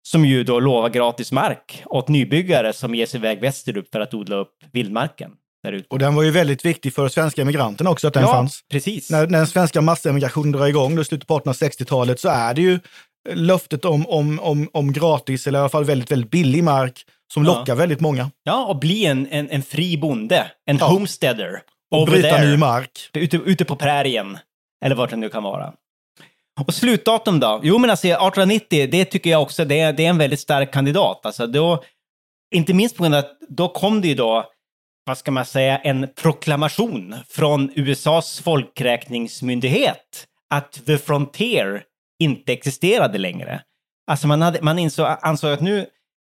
som 0.07 0.25
ju 0.25 0.43
då 0.43 0.59
lovar 0.59 0.89
gratis 0.89 1.31
mark 1.31 1.83
åt 1.85 2.07
nybyggare 2.07 2.73
som 2.73 2.95
ger 2.95 3.05
sig 3.05 3.17
iväg 3.19 3.39
västerut 3.39 3.89
för 3.91 3.99
att 3.99 4.13
odla 4.13 4.35
upp 4.35 4.57
vildmarken. 4.71 5.31
Där 5.63 5.71
ute. 5.73 5.85
Och 5.89 5.99
den 5.99 6.15
var 6.15 6.23
ju 6.23 6.31
väldigt 6.31 6.65
viktig 6.65 6.93
för 6.93 7.07
svenska 7.07 7.41
emigranterna 7.41 7.89
också, 7.89 8.07
att 8.07 8.13
den 8.13 8.23
ja, 8.23 8.31
fanns. 8.33 8.61
precis. 8.71 9.09
När, 9.11 9.27
när 9.27 9.37
den 9.37 9.47
svenska 9.47 9.81
massemigrationen 9.81 10.51
drar 10.51 10.67
igång 10.67 10.99
i 10.99 11.05
slutet 11.05 11.27
på 11.27 11.39
1860-talet 11.39 12.19
så 12.19 12.29
är 12.29 12.53
det 12.53 12.61
ju 12.61 12.79
löftet 13.33 13.85
om, 13.85 14.07
om, 14.07 14.39
om, 14.39 14.69
om 14.73 14.93
gratis, 14.93 15.47
eller 15.47 15.59
i 15.59 15.61
alla 15.61 15.69
fall 15.69 15.83
väldigt, 15.83 16.11
väldigt 16.11 16.31
billig 16.31 16.63
mark, 16.63 17.05
som 17.33 17.45
Ja. 17.45 17.53
lockar 17.59 17.75
väldigt 17.75 17.99
många. 17.99 18.31
Ja, 18.43 18.65
och 18.65 18.79
bli 18.79 19.05
en, 19.05 19.27
en, 19.27 19.49
en 19.49 19.63
fri 19.63 19.97
bonde, 19.97 20.51
en 20.65 20.77
Ja. 20.77 20.85
homesteader. 20.87 21.61
Och 21.91 22.07
bryta 22.07 22.29
there. 22.29 22.45
ny 22.49 22.57
mark. 22.57 23.09
Ute, 23.13 23.37
ute 23.37 23.65
på 23.65 23.75
prärien, 23.75 24.37
eller 24.85 24.95
vart 24.95 25.09
det 25.09 25.15
nu 25.15 25.29
kan 25.29 25.43
vara. 25.43 25.73
Och 26.67 26.73
slutdatum 26.73 27.39
då? 27.39 27.59
Jo, 27.63 27.77
men 27.77 27.89
alltså 27.89 28.07
1890, 28.07 28.87
det 28.91 29.05
tycker 29.05 29.29
jag 29.29 29.41
också, 29.41 29.65
det 29.65 29.79
är, 29.79 29.93
det 29.93 30.05
är 30.05 30.09
en 30.09 30.17
väldigt 30.17 30.39
stark 30.39 30.73
kandidat. 30.73 31.25
Alltså 31.25 31.47
då, 31.47 31.83
inte 32.55 32.73
minst 32.73 32.97
på 32.97 33.03
grund 33.03 33.15
av 33.15 33.19
att 33.19 33.37
då 33.49 33.67
kom 33.67 34.01
det 34.01 34.07
ju 34.07 34.15
då, 34.15 34.45
vad 35.05 35.17
ska 35.17 35.31
man 35.31 35.45
säga, 35.45 35.77
en 35.77 36.07
proklamation 36.15 37.15
från 37.27 37.71
USAs 37.75 38.39
folkräkningsmyndighet 38.39 40.27
att 40.49 40.85
the 40.85 40.97
frontier 40.97 41.83
inte 42.19 42.53
existerade 42.53 43.17
längre. 43.17 43.61
Alltså 44.11 44.27
man, 44.27 44.41
hade, 44.41 44.61
man 44.61 44.79
insåg, 44.79 45.07
ansåg 45.21 45.51
att 45.51 45.61
nu, 45.61 45.85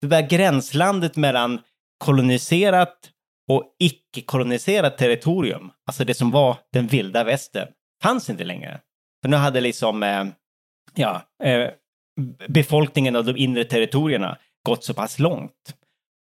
det 0.01 0.07
där 0.07 0.21
gränslandet 0.21 1.15
mellan 1.15 1.61
koloniserat 1.97 2.97
och 3.49 3.75
icke-koloniserat 3.79 4.97
territorium, 4.97 5.71
alltså 5.85 6.05
det 6.05 6.13
som 6.13 6.31
var 6.31 6.57
den 6.73 6.87
vilda 6.87 7.23
västern, 7.23 7.67
fanns 8.03 8.29
inte 8.29 8.43
längre. 8.43 8.79
För 9.21 9.29
nu 9.29 9.37
hade 9.37 9.61
liksom, 9.61 10.03
eh, 10.03 10.25
ja, 10.95 11.21
eh, 11.43 11.69
befolkningen 12.47 13.15
av 13.15 13.25
de 13.25 13.37
inre 13.37 13.63
territorierna 13.63 14.37
gått 14.65 14.83
så 14.83 14.93
pass 14.93 15.19
långt. 15.19 15.75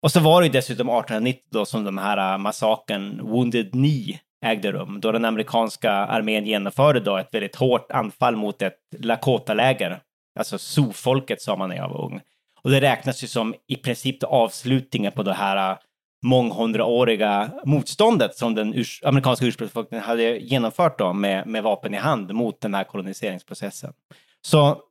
Och 0.07 0.11
så 0.11 0.19
var 0.19 0.41
det 0.41 0.47
ju 0.47 0.51
dessutom 0.51 0.89
1890 0.89 1.43
då 1.51 1.65
som 1.65 1.83
de 1.83 1.97
här 1.97 2.33
äh, 2.33 2.37
massakern 2.37 3.21
Wounded 3.23 3.71
Knee 3.71 4.19
ägde 4.45 4.71
rum, 4.71 4.99
då 5.01 5.11
den 5.11 5.25
amerikanska 5.25 5.91
armén 5.91 6.45
genomförde 6.45 6.99
då 6.99 7.17
ett 7.17 7.33
väldigt 7.33 7.55
hårt 7.55 7.91
anfall 7.91 8.35
mot 8.35 8.61
ett 8.61 8.77
Lakota-läger. 8.99 9.99
Alltså 10.39 10.57
Sioux-folket 10.57 11.41
sa 11.41 11.55
man 11.55 11.69
när 11.69 11.75
jag 11.75 11.89
var 11.89 12.05
ung. 12.05 12.21
Och 12.61 12.71
det 12.71 12.81
räknas 12.81 13.23
ju 13.23 13.27
som 13.27 13.55
i 13.67 13.75
princip 13.75 14.23
avslutningen 14.23 15.11
på 15.11 15.23
det 15.23 15.33
här 15.33 15.71
äh, 15.71 15.77
månghundraåriga 16.25 17.51
motståndet 17.65 18.35
som 18.35 18.55
den 18.55 18.73
urs 18.73 19.01
amerikanska 19.03 19.45
ursprungsbefolkningen 19.45 20.05
hade 20.05 20.37
genomfört 20.37 20.99
då 20.99 21.13
med, 21.13 21.47
med 21.47 21.63
vapen 21.63 21.93
i 21.93 21.97
hand 21.97 22.33
mot 22.33 22.61
den 22.61 22.73
här 22.73 22.83
koloniseringsprocessen. 22.83 23.93
Så 24.41 24.81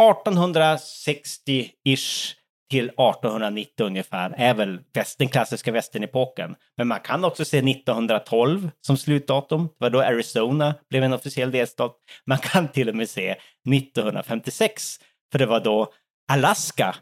1860-ish 0.00 2.41
till 2.72 2.84
1890 2.84 3.86
ungefär 3.86 4.34
är 4.36 4.54
väl 4.54 4.78
den 5.18 5.28
klassiska 5.28 5.72
västernepoken. 5.72 6.54
Men 6.76 6.88
man 6.88 7.00
kan 7.00 7.24
också 7.24 7.44
se 7.44 7.58
1912 7.58 8.70
som 8.80 8.96
slutdatum. 8.96 9.68
Det 9.68 9.74
var 9.78 9.90
då 9.90 10.00
Arizona 10.00 10.74
blev 10.90 11.02
en 11.02 11.12
officiell 11.12 11.50
delstat. 11.50 11.96
Man 12.26 12.38
kan 12.38 12.68
till 12.68 12.88
och 12.88 12.94
med 12.94 13.08
se 13.08 13.30
1956, 13.30 14.96
för 15.32 15.38
det 15.38 15.46
var 15.46 15.60
då 15.60 15.92
Alaska 16.32 16.94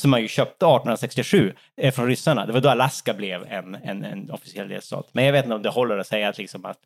som 0.00 0.10
man 0.10 0.22
ju 0.22 0.28
köpte 0.28 0.66
1867 0.66 1.52
eh, 1.76 1.94
från 1.94 2.06
ryssarna. 2.06 2.46
Det 2.46 2.52
var 2.52 2.60
då 2.60 2.68
Alaska 2.68 3.14
blev 3.14 3.46
en, 3.48 3.74
en, 3.74 4.04
en 4.04 4.30
officiell 4.30 4.68
delstat. 4.68 5.08
Men 5.12 5.24
jag 5.24 5.32
vet 5.32 5.44
inte 5.44 5.54
om 5.54 5.62
det 5.62 5.68
håller 5.68 5.98
att 5.98 6.06
säga 6.06 6.28
att, 6.28 6.38
liksom 6.38 6.64
att 6.64 6.78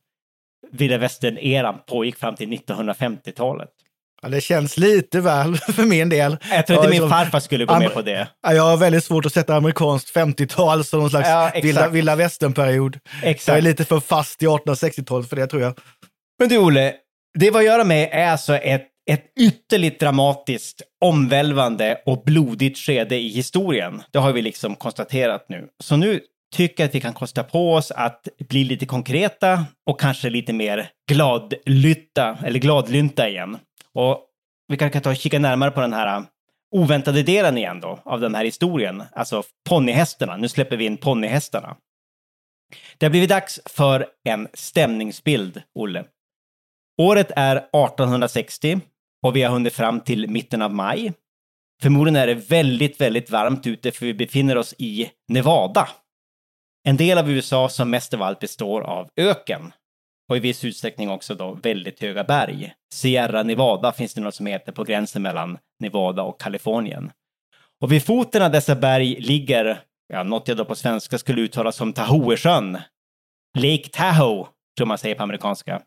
vilda 0.70 0.98
västern-eran 0.98 1.78
pågick 1.86 2.16
fram 2.16 2.34
till 2.34 2.48
1950-talet. 2.48 3.70
Ja, 4.22 4.28
det 4.28 4.40
känns 4.40 4.76
lite 4.76 5.20
väl 5.20 5.56
för 5.56 5.82
min 5.82 6.08
del. 6.08 6.36
Jag 6.50 6.66
tror 6.66 6.78
inte 6.78 6.88
min 6.88 7.00
liksom- 7.00 7.10
farfar 7.10 7.40
skulle 7.40 7.64
gå 7.64 7.74
Am- 7.74 7.78
med 7.82 7.92
på 7.92 8.02
det. 8.02 8.28
Ja, 8.42 8.54
Jag 8.54 8.62
har 8.62 8.76
väldigt 8.76 9.04
svårt 9.04 9.26
att 9.26 9.32
sätta 9.32 9.56
amerikanskt 9.56 10.16
50-tal 10.16 10.84
som 10.84 11.00
någon 11.00 11.10
slags 11.10 11.28
Ja, 11.28 11.50
vilda, 11.62 11.88
vilda 11.88 12.16
västern-period. 12.16 12.98
Jag 13.22 13.56
är 13.58 13.60
lite 13.60 13.84
för 13.84 14.00
fast 14.00 14.42
i 14.42 14.46
1860-talet 14.46 15.28
för 15.28 15.36
det 15.36 15.46
tror 15.46 15.62
jag. 15.62 15.78
Men 16.38 16.48
du 16.48 16.58
Olle, 16.58 16.94
det 17.38 17.50
vad 17.50 17.64
jag 17.64 17.78
gör 17.78 17.84
med 17.84 18.08
är 18.12 18.28
alltså 18.28 18.54
ett, 18.56 18.86
ett 19.10 19.24
ytterligt 19.40 20.00
dramatiskt, 20.00 20.82
omvälvande 21.04 21.98
och 22.06 22.22
blodigt 22.26 22.78
skede 22.78 23.16
i 23.16 23.28
historien. 23.28 24.02
Det 24.12 24.18
har 24.18 24.32
vi 24.32 24.42
liksom 24.42 24.74
konstaterat 24.76 25.46
nu. 25.48 25.66
Så 25.84 25.96
nu 25.96 26.20
tycker 26.54 26.84
att 26.84 26.94
vi 26.94 27.00
kan 27.00 27.12
kosta 27.12 27.42
på 27.42 27.74
oss 27.74 27.90
att 27.90 28.28
bli 28.48 28.64
lite 28.64 28.86
konkreta 28.86 29.64
och 29.90 30.00
kanske 30.00 30.30
lite 30.30 30.52
mer 30.52 30.88
gladlytta 31.10 32.38
eller 32.44 32.58
gladlynta 32.58 33.28
igen. 33.28 33.58
Och 33.94 34.26
vi 34.68 34.76
kanske 34.76 34.92
kan 34.92 35.02
ta 35.02 35.10
och 35.10 35.16
kika 35.16 35.38
närmare 35.38 35.70
på 35.70 35.80
den 35.80 35.92
här 35.92 36.16
äh, 36.16 36.24
oväntade 36.70 37.22
delen 37.22 37.58
igen 37.58 37.80
då 37.80 37.98
av 38.04 38.20
den 38.20 38.34
här 38.34 38.44
historien, 38.44 39.02
alltså 39.12 39.42
ponnyhästarna. 39.68 40.36
Nu 40.36 40.48
släpper 40.48 40.76
vi 40.76 40.84
in 40.84 40.96
ponnyhästarna. 40.96 41.76
Det 42.98 43.06
har 43.06 43.10
blivit 43.10 43.30
dags 43.30 43.60
för 43.66 44.06
en 44.24 44.48
stämningsbild, 44.54 45.62
Olle. 45.74 46.04
Året 47.02 47.30
är 47.36 47.56
1860 47.56 48.80
och 49.22 49.36
vi 49.36 49.42
har 49.42 49.52
hunnit 49.52 49.72
fram 49.72 50.00
till 50.00 50.30
mitten 50.30 50.62
av 50.62 50.74
maj. 50.74 51.12
Förmodligen 51.82 52.16
är 52.16 52.26
det 52.26 52.34
väldigt, 52.34 53.00
väldigt 53.00 53.30
varmt 53.30 53.66
ute 53.66 53.92
för 53.92 54.06
vi 54.06 54.14
befinner 54.14 54.56
oss 54.56 54.74
i 54.78 55.10
Nevada. 55.28 55.88
En 56.88 56.96
del 56.96 57.18
av 57.18 57.30
USA 57.30 57.68
som 57.68 57.90
mest 57.90 58.14
av 58.14 58.22
allt 58.22 58.38
består 58.38 58.80
av 58.80 59.08
öken 59.16 59.72
och 60.32 60.36
i 60.36 60.40
viss 60.40 60.64
utsträckning 60.64 61.10
också 61.10 61.34
då 61.34 61.54
väldigt 61.62 62.00
höga 62.00 62.24
berg. 62.24 62.72
Sierra 62.94 63.42
Nevada 63.42 63.92
finns 63.92 64.14
det 64.14 64.20
något 64.20 64.34
som 64.34 64.46
heter 64.46 64.72
på 64.72 64.84
gränsen 64.84 65.22
mellan 65.22 65.58
Nevada 65.80 66.22
och 66.22 66.40
Kalifornien. 66.40 67.10
Och 67.80 67.92
vid 67.92 68.04
foten 68.04 68.42
av 68.42 68.50
dessa 68.50 68.74
berg 68.74 69.20
ligger, 69.20 69.80
ja, 70.08 70.22
något 70.22 70.48
jag 70.48 70.56
då 70.56 70.64
på 70.64 70.74
svenska 70.74 71.18
skulle 71.18 71.42
uttala 71.42 71.72
som 71.72 71.92
Tahoesjön. 71.92 72.78
Lake 73.58 73.88
Tahoe, 73.92 74.46
tror 74.76 74.86
man 74.86 74.98
säger 74.98 75.14
på 75.14 75.22
amerikanska. 75.22 75.82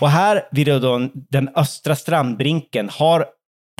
Och 0.00 0.10
här 0.10 0.48
vid 0.50 0.66
då 0.66 1.08
den 1.14 1.50
östra 1.54 1.96
strandbrinken 1.96 2.88
har 2.88 3.26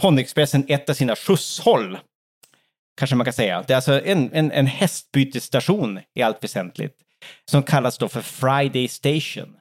Ponyexpressen 0.03 0.65
ett 0.69 0.91
av 0.91 0.95
sina 0.95 1.17
skjutshåll. 1.17 1.99
Kanske 2.99 3.17
man 3.17 3.25
kan 3.25 3.33
säga. 3.33 3.65
Det 3.67 3.73
är 3.73 3.77
alltså 3.77 4.05
en, 4.05 4.33
en, 4.33 4.53
en 4.53 4.67
hästbytesstation 4.67 6.01
i 6.15 6.23
allt 6.23 6.45
väsentligt. 6.45 6.97
Som 7.51 7.63
kallas 7.63 7.99
då 7.99 8.09
för 8.09 8.21
Friday 8.21 8.89
Station. 8.89 9.58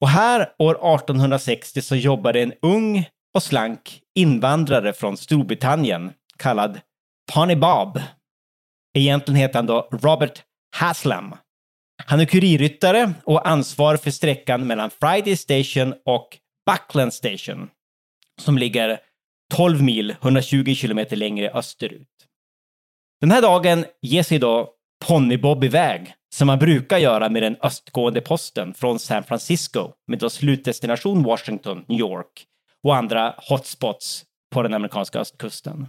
Och 0.00 0.08
här 0.08 0.52
år 0.58 0.94
1860 0.94 1.82
så 1.82 1.96
jobbade 1.96 2.42
en 2.42 2.52
ung 2.62 3.08
och 3.34 3.42
slank 3.42 4.00
invandrare 4.14 4.92
från 4.92 5.16
Storbritannien 5.16 6.12
kallad 6.36 6.80
Pony 7.32 7.56
Bob. 7.56 8.00
Egentligen 8.98 9.40
heter 9.40 9.58
han 9.58 9.66
då 9.66 9.88
Robert 9.92 10.42
Haslam. 10.76 11.34
Han 12.06 12.20
är 12.20 12.24
kurirryttare 12.24 13.12
och 13.24 13.48
ansvar 13.48 13.96
för 13.96 14.10
sträckan 14.10 14.66
mellan 14.66 14.90
Friday 14.90 15.36
Station 15.36 15.94
och 16.04 16.38
Buckland 16.70 17.14
Station 17.14 17.70
som 18.40 18.58
ligger 18.58 19.00
12 19.54 19.82
mil, 19.82 20.10
120 20.10 20.74
kilometer 20.74 21.16
längre 21.16 21.50
österut. 21.50 22.08
Den 23.20 23.30
här 23.30 23.42
dagen 23.42 23.84
ger 24.02 24.22
sig 24.22 24.38
då 24.38 24.74
Pony 25.06 25.36
Bob 25.36 25.64
iväg, 25.64 26.14
som 26.34 26.46
man 26.46 26.58
brukar 26.58 26.98
göra 26.98 27.28
med 27.28 27.42
den 27.42 27.56
östgående 27.62 28.20
posten 28.20 28.74
från 28.74 28.98
San 28.98 29.24
Francisco 29.24 29.92
med 30.06 30.18
då 30.18 30.30
slutdestination 30.30 31.22
Washington, 31.22 31.84
New 31.88 32.00
York 32.00 32.46
och 32.84 32.96
andra 32.96 33.34
hotspots 33.36 34.24
på 34.54 34.62
den 34.62 34.74
amerikanska 34.74 35.18
östkusten. 35.18 35.86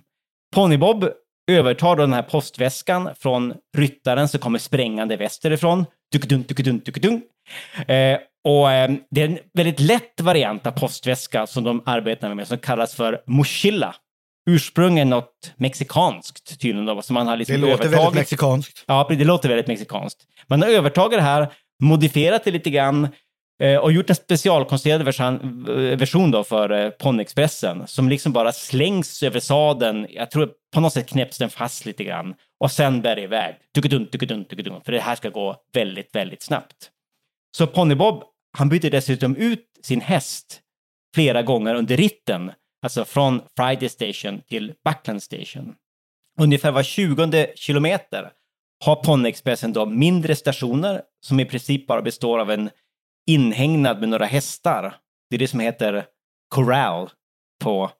Pony 0.55 0.77
Bob 0.77 1.09
övertar 1.51 1.95
då 1.95 2.01
den 2.01 2.13
här 2.13 2.23
postväskan 2.23 3.09
från 3.19 3.53
ryttaren 3.77 4.27
som 4.27 4.39
kommer 4.39 4.59
sprängande 4.59 5.17
västerifrån. 5.17 5.85
Dukadun, 6.11 6.43
dukadun, 6.47 6.81
dukadun. 6.85 7.21
Eh, 7.87 8.19
och 8.43 8.71
eh, 8.71 8.91
det 9.11 9.21
är 9.21 9.25
en 9.25 9.39
väldigt 9.53 9.79
lätt 9.79 10.21
variant 10.21 10.67
av 10.67 10.71
postväska 10.71 11.47
som 11.47 11.63
de 11.63 11.83
arbetar 11.85 12.35
med 12.35 12.47
som 12.47 12.57
kallas 12.57 12.95
för 12.95 13.23
mochilla. 13.27 13.95
Ursprungligen 14.55 15.09
något 15.09 15.53
mexikanskt 15.57 16.59
tydligen 16.61 16.85
då, 16.85 17.01
som 17.01 17.13
man 17.13 17.27
har 17.27 17.37
liksom 17.37 17.53
Det 17.53 17.61
låter 17.61 17.73
övertagit. 17.73 17.99
väldigt 17.99 18.15
mexikanskt. 18.15 18.83
Ja, 18.87 19.07
det 19.09 19.23
låter 19.23 19.49
väldigt 19.49 19.67
mexikanskt. 19.67 20.23
Man 20.47 20.61
har 20.61 20.69
övertagit 20.69 21.17
det 21.19 21.23
här, 21.23 21.47
modifierat 21.83 22.43
det 22.43 22.51
lite 22.51 22.69
grann 22.69 23.07
eh, 23.63 23.77
och 23.77 23.91
gjort 23.91 24.09
en 24.09 24.15
specialkonstruerad 24.15 25.01
version, 25.01 25.65
version 25.97 26.31
då 26.31 26.43
för 26.43 26.69
eh, 26.69 26.89
Ponyexpressen 26.89 27.87
som 27.87 28.09
liksom 28.09 28.33
bara 28.33 28.51
slängs 28.51 29.23
över 29.23 29.39
sadeln. 29.39 30.07
Jag 30.09 30.31
tror 30.31 30.49
på 30.73 30.79
något 30.79 30.93
sätt 30.93 31.07
knäpps 31.09 31.37
den 31.37 31.49
fast 31.49 31.85
lite 31.85 32.03
grann 32.03 32.33
och 32.59 32.71
sen 32.71 33.01
bär 33.01 33.15
det 33.15 33.21
iväg. 33.21 33.55
Dukedunt, 33.75 34.11
dukedunt, 34.11 34.49
dukedunt, 34.49 34.85
för 34.85 34.91
det 34.91 34.99
här 34.99 35.15
ska 35.15 35.29
gå 35.29 35.55
väldigt, 35.73 36.15
väldigt 36.15 36.41
snabbt. 36.41 36.89
Så 37.57 37.67
Ponybob, 37.67 38.23
han 38.57 38.69
byter 38.69 38.89
dessutom 38.89 39.35
ut 39.35 39.65
sin 39.83 40.01
häst 40.01 40.59
flera 41.15 41.41
gånger 41.41 41.75
under 41.75 41.97
ritten, 41.97 42.51
alltså 42.81 43.05
från 43.05 43.41
Friday 43.57 43.89
Station 43.89 44.41
till 44.49 44.73
Buckland 44.85 45.23
Station. 45.23 45.75
Ungefär 46.39 46.71
var 46.71 46.83
20 46.83 47.53
kilometer 47.55 48.31
har 48.85 48.95
Ponyexpressen 48.95 49.73
då 49.73 49.85
mindre 49.85 50.35
stationer 50.35 51.01
som 51.25 51.39
i 51.39 51.45
princip 51.45 51.87
bara 51.87 52.01
består 52.01 52.39
av 52.39 52.51
en 52.51 52.69
inhägnad 53.29 53.99
med 53.99 54.09
några 54.09 54.25
hästar. 54.25 54.95
Det 55.29 55.35
är 55.35 55.39
det 55.39 55.47
som 55.47 55.59
heter 55.59 56.05
corral 56.55 57.09
på, 57.63 57.91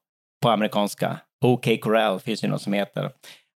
på 0.41 0.49
amerikanska. 0.49 1.19
OK 1.45 1.81
Corral 1.81 2.19
finns 2.19 2.41
det 2.41 2.47
något 2.47 2.61
som 2.61 2.73
heter. 2.73 3.11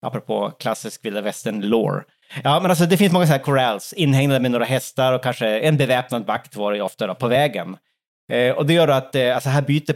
Apropå 0.05 0.51
klassisk 0.59 1.05
vilda 1.05 1.21
västern-lore. 1.21 2.03
Ja, 2.43 2.59
men 2.59 2.71
alltså 2.71 2.85
det 2.85 2.97
finns 2.97 3.13
många 3.13 3.25
så 3.25 3.31
här 3.31 3.39
corrals 3.39 3.93
inhägnade 3.93 4.39
med 4.39 4.51
några 4.51 4.65
hästar 4.65 5.13
och 5.13 5.23
kanske 5.23 5.59
en 5.59 5.77
beväpnad 5.77 6.25
vakt 6.25 6.55
var 6.55 6.73
det 6.73 6.81
ofta 6.81 7.07
då, 7.07 7.15
på 7.15 7.27
vägen. 7.27 7.77
Eh, 8.31 8.55
och 8.55 8.65
det 8.65 8.73
gör 8.73 8.87
att 8.87 9.15
eh, 9.15 9.35
alltså 9.35 9.49
här 9.49 9.61
byter 9.61 9.95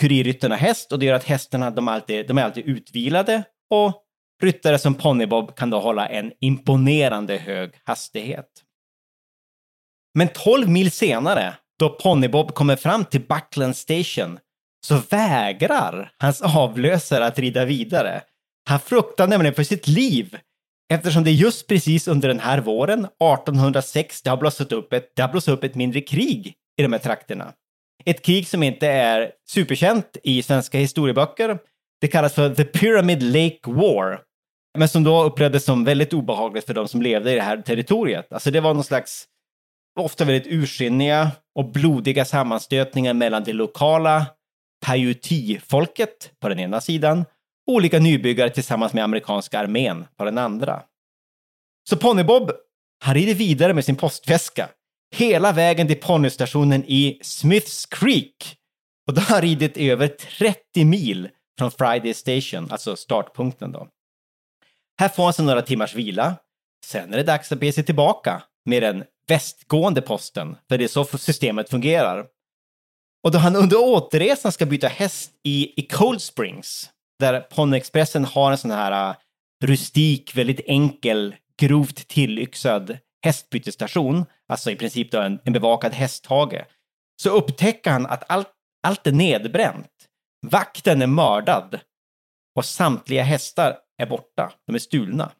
kurirryttarna 0.00 0.56
häst 0.56 0.92
och 0.92 0.98
det 0.98 1.06
gör 1.06 1.14
att 1.14 1.24
hästarna 1.24 1.70
de 1.70 1.88
är 1.88 1.92
alltid, 1.92 2.28
de 2.28 2.38
är 2.38 2.42
alltid 2.42 2.64
utvilade 2.66 3.42
och 3.70 4.02
ryttare 4.42 4.78
som 4.78 4.94
Ponybob 4.94 5.56
kan 5.56 5.70
då 5.70 5.80
hålla 5.80 6.08
en 6.08 6.32
imponerande 6.40 7.36
hög 7.36 7.70
hastighet. 7.84 8.48
Men 10.14 10.28
12 10.28 10.68
mil 10.68 10.90
senare, 10.90 11.54
då 11.78 11.88
Ponybob 11.88 12.54
kommer 12.54 12.76
fram 12.76 13.04
till 13.04 13.20
Buckland 13.20 13.76
Station, 13.76 14.38
så 14.86 14.96
vägrar 15.10 16.12
hans 16.18 16.42
avlösare 16.42 17.26
att 17.26 17.38
rida 17.38 17.64
vidare. 17.64 18.22
Han 18.68 18.80
fruktar 18.80 19.26
nämligen 19.26 19.54
för 19.54 19.62
sitt 19.62 19.88
liv 19.88 20.38
eftersom 20.92 21.24
det 21.24 21.30
just 21.30 21.66
precis 21.66 22.08
under 22.08 22.28
den 22.28 22.40
här 22.40 22.60
våren, 22.60 23.04
1806, 23.04 24.22
det 24.22 24.30
har 24.30 24.36
blossat 24.36 24.72
upp 24.72 24.92
ett, 24.92 25.12
det 25.16 25.22
har 25.22 25.32
blossat 25.32 25.52
upp 25.52 25.64
ett 25.64 25.74
mindre 25.74 26.00
krig 26.00 26.54
i 26.76 26.82
de 26.82 26.92
här 26.92 27.00
trakterna. 27.00 27.52
Ett 28.04 28.22
krig 28.22 28.46
som 28.46 28.62
inte 28.62 28.86
är 28.86 29.32
superkänt 29.48 30.16
i 30.22 30.42
svenska 30.42 30.78
historieböcker. 30.78 31.58
Det 32.00 32.08
kallas 32.08 32.34
för 32.34 32.54
The 32.54 32.64
Pyramid 32.64 33.22
Lake 33.22 33.60
War. 33.66 34.20
Men 34.78 34.88
som 34.88 35.04
då 35.04 35.22
upplevdes 35.22 35.64
som 35.64 35.84
väldigt 35.84 36.12
obehagligt 36.12 36.66
för 36.66 36.74
de 36.74 36.88
som 36.88 37.02
levde 37.02 37.32
i 37.32 37.34
det 37.34 37.42
här 37.42 37.56
territoriet. 37.56 38.32
Alltså 38.32 38.50
det 38.50 38.60
var 38.60 38.74
någon 38.74 38.84
slags, 38.84 39.24
ofta 40.00 40.24
väldigt 40.24 40.52
ursinniga 40.52 41.30
och 41.54 41.72
blodiga 41.72 42.24
sammanstötningar 42.24 43.14
mellan 43.14 43.44
det 43.44 43.52
lokala 43.52 44.26
Paiuti-folket 44.86 46.30
på 46.40 46.48
den 46.48 46.58
ena 46.58 46.80
sidan 46.80 47.24
och 47.66 47.74
olika 47.74 47.98
nybyggare 47.98 48.50
tillsammans 48.50 48.92
med 48.92 49.04
amerikanska 49.04 49.58
armén 49.58 50.06
på 50.16 50.24
den 50.24 50.38
andra. 50.38 50.82
Så 51.88 51.96
Ponybob, 51.96 52.50
han 53.04 53.14
rider 53.14 53.34
vidare 53.34 53.74
med 53.74 53.84
sin 53.84 53.96
postväska 53.96 54.68
hela 55.16 55.52
vägen 55.52 55.86
till 55.86 56.00
ponnystationen 56.00 56.84
i 56.86 57.18
Smiths 57.22 57.86
Creek. 57.86 58.56
Och 59.06 59.14
då 59.14 59.20
har 59.20 59.34
han 59.34 59.42
ridit 59.42 59.76
över 59.76 60.08
30 60.08 60.84
mil 60.84 61.28
från 61.58 61.70
Friday 61.70 62.14
Station, 62.14 62.68
alltså 62.70 62.96
startpunkten 62.96 63.72
då. 63.72 63.88
Här 65.00 65.08
får 65.08 65.24
han 65.24 65.32
sig 65.32 65.44
några 65.44 65.62
timmars 65.62 65.94
vila. 65.94 66.36
Sen 66.86 67.12
är 67.12 67.16
det 67.16 67.22
dags 67.22 67.52
att 67.52 67.60
bege 67.60 67.72
sig 67.72 67.84
tillbaka 67.84 68.42
med 68.64 68.82
den 68.82 69.04
västgående 69.28 70.02
posten, 70.02 70.56
för 70.68 70.78
det 70.78 70.84
är 70.84 70.88
så 70.88 71.04
systemet 71.04 71.70
fungerar. 71.70 72.26
Och 73.24 73.30
då 73.30 73.38
han 73.38 73.56
under 73.56 73.76
återresan 73.76 74.52
ska 74.52 74.66
byta 74.66 74.88
häst 74.88 75.30
i, 75.44 75.80
i 75.80 75.86
Cold 75.86 76.22
Springs, 76.22 76.90
där 77.18 77.40
Ponyexpressen 77.40 78.24
har 78.24 78.50
en 78.50 78.58
sån 78.58 78.70
här 78.70 79.10
uh, 79.10 79.16
rustik, 79.64 80.36
väldigt 80.36 80.60
enkel, 80.66 81.34
grovt 81.60 82.08
tillyxad 82.08 82.98
hästbytesstation, 83.22 84.24
alltså 84.48 84.70
i 84.70 84.76
princip 84.76 85.10
då 85.10 85.20
en, 85.20 85.40
en 85.44 85.52
bevakad 85.52 85.92
hästhage, 85.92 86.64
så 87.22 87.30
upptäcker 87.30 87.90
han 87.90 88.06
att 88.06 88.30
allt, 88.30 88.48
allt 88.82 89.06
är 89.06 89.12
nedbränt. 89.12 89.92
Vakten 90.46 91.02
är 91.02 91.06
mördad 91.06 91.80
och 92.54 92.64
samtliga 92.64 93.22
hästar 93.22 93.78
är 93.98 94.06
borta. 94.06 94.52
De 94.66 94.74
är 94.74 94.78
stulna. 94.78 95.32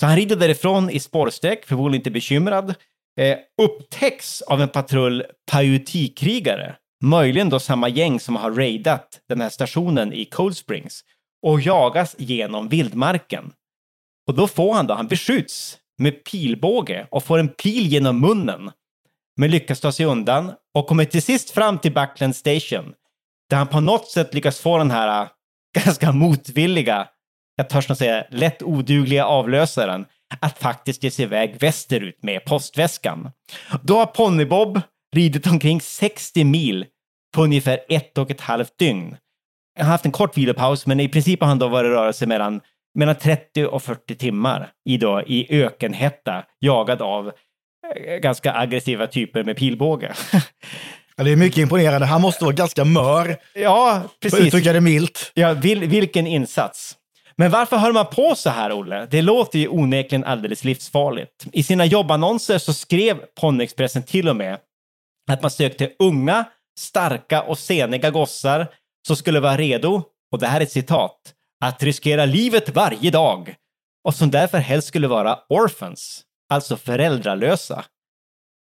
Så 0.00 0.06
han 0.06 0.16
rider 0.16 0.36
därifrån 0.36 0.90
i 0.90 1.00
spårsträck, 1.00 1.66
förmodligen 1.66 2.00
inte 2.00 2.10
bekymrad, 2.10 2.74
eh, 3.20 3.38
upptäcks 3.62 4.42
av 4.42 4.62
en 4.62 4.68
patrull 4.68 5.24
paiutikrigare, 5.50 6.76
möjligen 7.04 7.48
då 7.48 7.60
samma 7.60 7.88
gäng 7.88 8.20
som 8.20 8.36
har 8.36 8.50
raidat 8.50 9.20
den 9.28 9.40
här 9.40 9.48
stationen 9.48 10.12
i 10.12 10.24
Cold 10.24 10.56
Springs, 10.56 11.04
och 11.42 11.60
jagas 11.60 12.16
genom 12.18 12.68
vildmarken. 12.68 13.52
Och 14.26 14.34
då 14.34 14.48
får 14.48 14.74
han 14.74 14.86
då, 14.86 14.94
han 14.94 15.08
beskjuts 15.08 15.78
med 16.00 16.24
pilbåge 16.24 17.06
och 17.10 17.24
får 17.24 17.38
en 17.38 17.48
pil 17.48 17.86
genom 17.86 18.20
munnen, 18.20 18.70
men 19.36 19.50
lyckas 19.50 19.80
ta 19.80 19.92
sig 19.92 20.06
undan 20.06 20.52
och 20.74 20.86
kommer 20.86 21.04
till 21.04 21.22
sist 21.22 21.50
fram 21.50 21.78
till 21.78 21.92
Buckland 21.94 22.36
Station, 22.36 22.92
där 23.50 23.56
han 23.56 23.66
på 23.66 23.80
något 23.80 24.08
sätt 24.08 24.34
lyckas 24.34 24.60
få 24.60 24.78
den 24.78 24.90
här 24.90 25.22
äh, 25.22 25.28
ganska 25.84 26.12
motvilliga, 26.12 27.08
jag 27.56 27.68
törs 27.68 27.88
nog 27.88 27.98
säga 27.98 28.24
lätt 28.30 28.62
odugliga 28.62 29.24
avlösaren 29.24 30.06
att 30.40 30.58
faktiskt 30.58 31.02
ge 31.02 31.10
sig 31.10 31.22
iväg 31.22 31.56
västerut 31.60 32.22
med 32.22 32.44
postväskan. 32.44 33.30
Då 33.82 33.98
har 33.98 34.06
Ponnybob 34.06 34.80
ridit 35.16 35.46
omkring 35.46 35.80
60 35.80 36.44
mil 36.44 36.86
på 37.34 37.42
ungefär 37.42 37.80
ett 37.88 38.18
och 38.18 38.30
ett 38.30 38.40
halvt 38.40 38.78
dygn. 38.78 39.16
Han 39.76 39.86
har 39.86 39.92
haft 39.92 40.04
en 40.04 40.12
kort 40.12 40.36
vilopaus, 40.36 40.86
men 40.86 41.00
i 41.00 41.08
princip 41.08 41.40
har 41.40 41.48
han 41.48 41.58
då 41.58 41.68
varit 41.68 41.88
i 41.88 41.90
rörelse 41.90 42.26
mellan, 42.26 42.60
mellan 42.94 43.14
30 43.14 43.66
och 43.66 43.82
40 43.82 44.14
timmar 44.14 44.70
i, 44.88 44.96
då, 44.96 45.22
i 45.26 45.62
ökenhetta, 45.62 46.44
jagad 46.60 47.02
av 47.02 47.32
eh, 47.96 48.16
ganska 48.16 48.54
aggressiva 48.54 49.06
typer 49.06 49.44
med 49.44 49.56
pilbåge. 49.56 50.12
Ja, 51.16 51.24
det 51.24 51.32
är 51.32 51.36
mycket 51.36 51.58
imponerande. 51.58 52.06
Han 52.06 52.20
måste 52.20 52.44
vara 52.44 52.54
ganska 52.54 52.84
mör, 52.84 53.36
ja, 53.54 54.00
för 54.00 54.06
att 54.06 54.20
precis. 54.20 54.40
uttrycka 54.40 54.72
det 54.72 54.80
milt. 54.80 55.32
Ja, 55.34 55.52
vil, 55.52 55.80
vilken 55.80 56.26
insats. 56.26 56.96
Men 57.36 57.50
varför 57.50 57.76
höll 57.76 57.92
man 57.92 58.06
på 58.06 58.34
så 58.34 58.50
här, 58.50 58.72
Olle? 58.72 59.06
Det 59.10 59.22
låter 59.22 59.58
ju 59.58 59.68
onekligen 59.68 60.24
alldeles 60.24 60.64
livsfarligt. 60.64 61.46
I 61.52 61.62
sina 61.62 61.84
jobbannonser 61.84 62.58
så 62.58 62.72
skrev 62.72 63.18
Ponyexpressen 63.40 64.02
till 64.02 64.28
och 64.28 64.36
med 64.36 64.58
att 65.30 65.42
man 65.42 65.50
sökte 65.50 65.90
unga, 65.98 66.44
starka 66.78 67.42
och 67.42 67.58
seniga 67.58 68.10
gossar 68.10 68.66
som 69.06 69.16
skulle 69.16 69.40
vara 69.40 69.56
redo, 69.56 70.02
och 70.32 70.38
det 70.38 70.46
här 70.46 70.60
är 70.60 70.64
ett 70.64 70.72
citat, 70.72 71.18
att 71.60 71.82
riskera 71.82 72.24
livet 72.24 72.68
varje 72.68 73.10
dag 73.10 73.54
och 74.04 74.14
som 74.14 74.30
därför 74.30 74.58
helst 74.58 74.88
skulle 74.88 75.08
vara 75.08 75.38
orphans, 75.48 76.22
alltså 76.48 76.76
föräldralösa. 76.76 77.84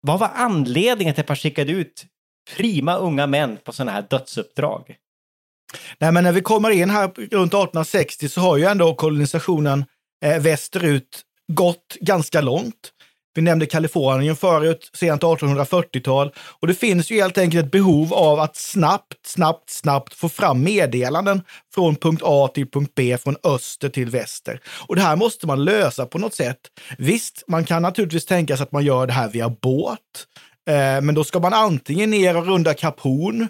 Vad 0.02 0.20
var 0.20 0.32
anledningen 0.36 1.14
till 1.14 1.22
att 1.22 1.28
man 1.28 1.38
skickade 1.38 1.72
ut 1.72 2.06
prima 2.58 2.96
unga 2.96 3.28
män 3.28 3.58
på 3.64 3.72
sådana 3.72 3.92
här 3.92 4.06
dödsuppdrag? 4.10 4.98
Nej, 6.00 6.12
men 6.12 6.24
när 6.24 6.32
vi 6.32 6.42
kommer 6.42 6.70
in 6.70 6.90
här 6.90 7.08
runt 7.08 7.54
1860 7.54 8.30
så 8.30 8.42
har 8.42 8.58
ju 8.58 8.64
ändå 8.64 8.96
kolonisationen 8.96 9.86
eh, 10.26 10.42
västerut 10.42 11.22
gått 11.52 11.98
ganska 12.02 12.42
långt. 12.42 12.94
Vi 13.36 13.42
nämnde 13.42 13.66
Kalifornien 13.66 14.36
förut, 14.36 14.90
sent 14.94 15.22
1840-tal. 15.22 16.32
Och 16.60 16.68
det 16.68 16.74
finns 16.74 17.12
ju 17.12 17.16
helt 17.22 17.38
enkelt 17.38 17.66
ett 17.66 17.72
behov 17.72 18.14
av 18.14 18.40
att 18.40 18.56
snabbt, 18.56 19.14
snabbt, 19.26 19.70
snabbt 19.70 20.14
få 20.14 20.30
fram 20.30 20.64
meddelanden 20.64 21.42
från 21.76 21.96
punkt 21.96 22.22
A 22.26 22.50
till 22.54 22.70
punkt 22.72 22.92
B, 22.96 23.18
från 23.18 23.36
öster 23.44 23.90
till 23.90 24.10
väster. 24.10 24.60
Och 24.88 24.96
det 24.96 25.02
här 25.02 25.16
måste 25.16 25.48
man 25.48 25.64
lösa 25.66 26.06
på 26.06 26.18
något 26.18 26.34
sätt. 26.34 26.58
Visst, 26.98 27.44
man 27.48 27.66
kan 27.66 27.82
naturligtvis 27.82 28.26
tänka 28.26 28.58
sig 28.58 28.64
att 28.64 28.72
man 28.72 28.86
gör 28.86 29.08
det 29.08 29.14
här 29.14 29.30
via 29.30 29.50
båt. 29.50 30.00
Eh, 30.70 31.02
men 31.02 31.16
då 31.16 31.24
ska 31.24 31.40
man 31.40 31.54
antingen 31.54 32.10
ner 32.10 32.38
och 32.38 32.46
runda 32.48 32.74
Kap 32.74 33.00
Horn 33.00 33.42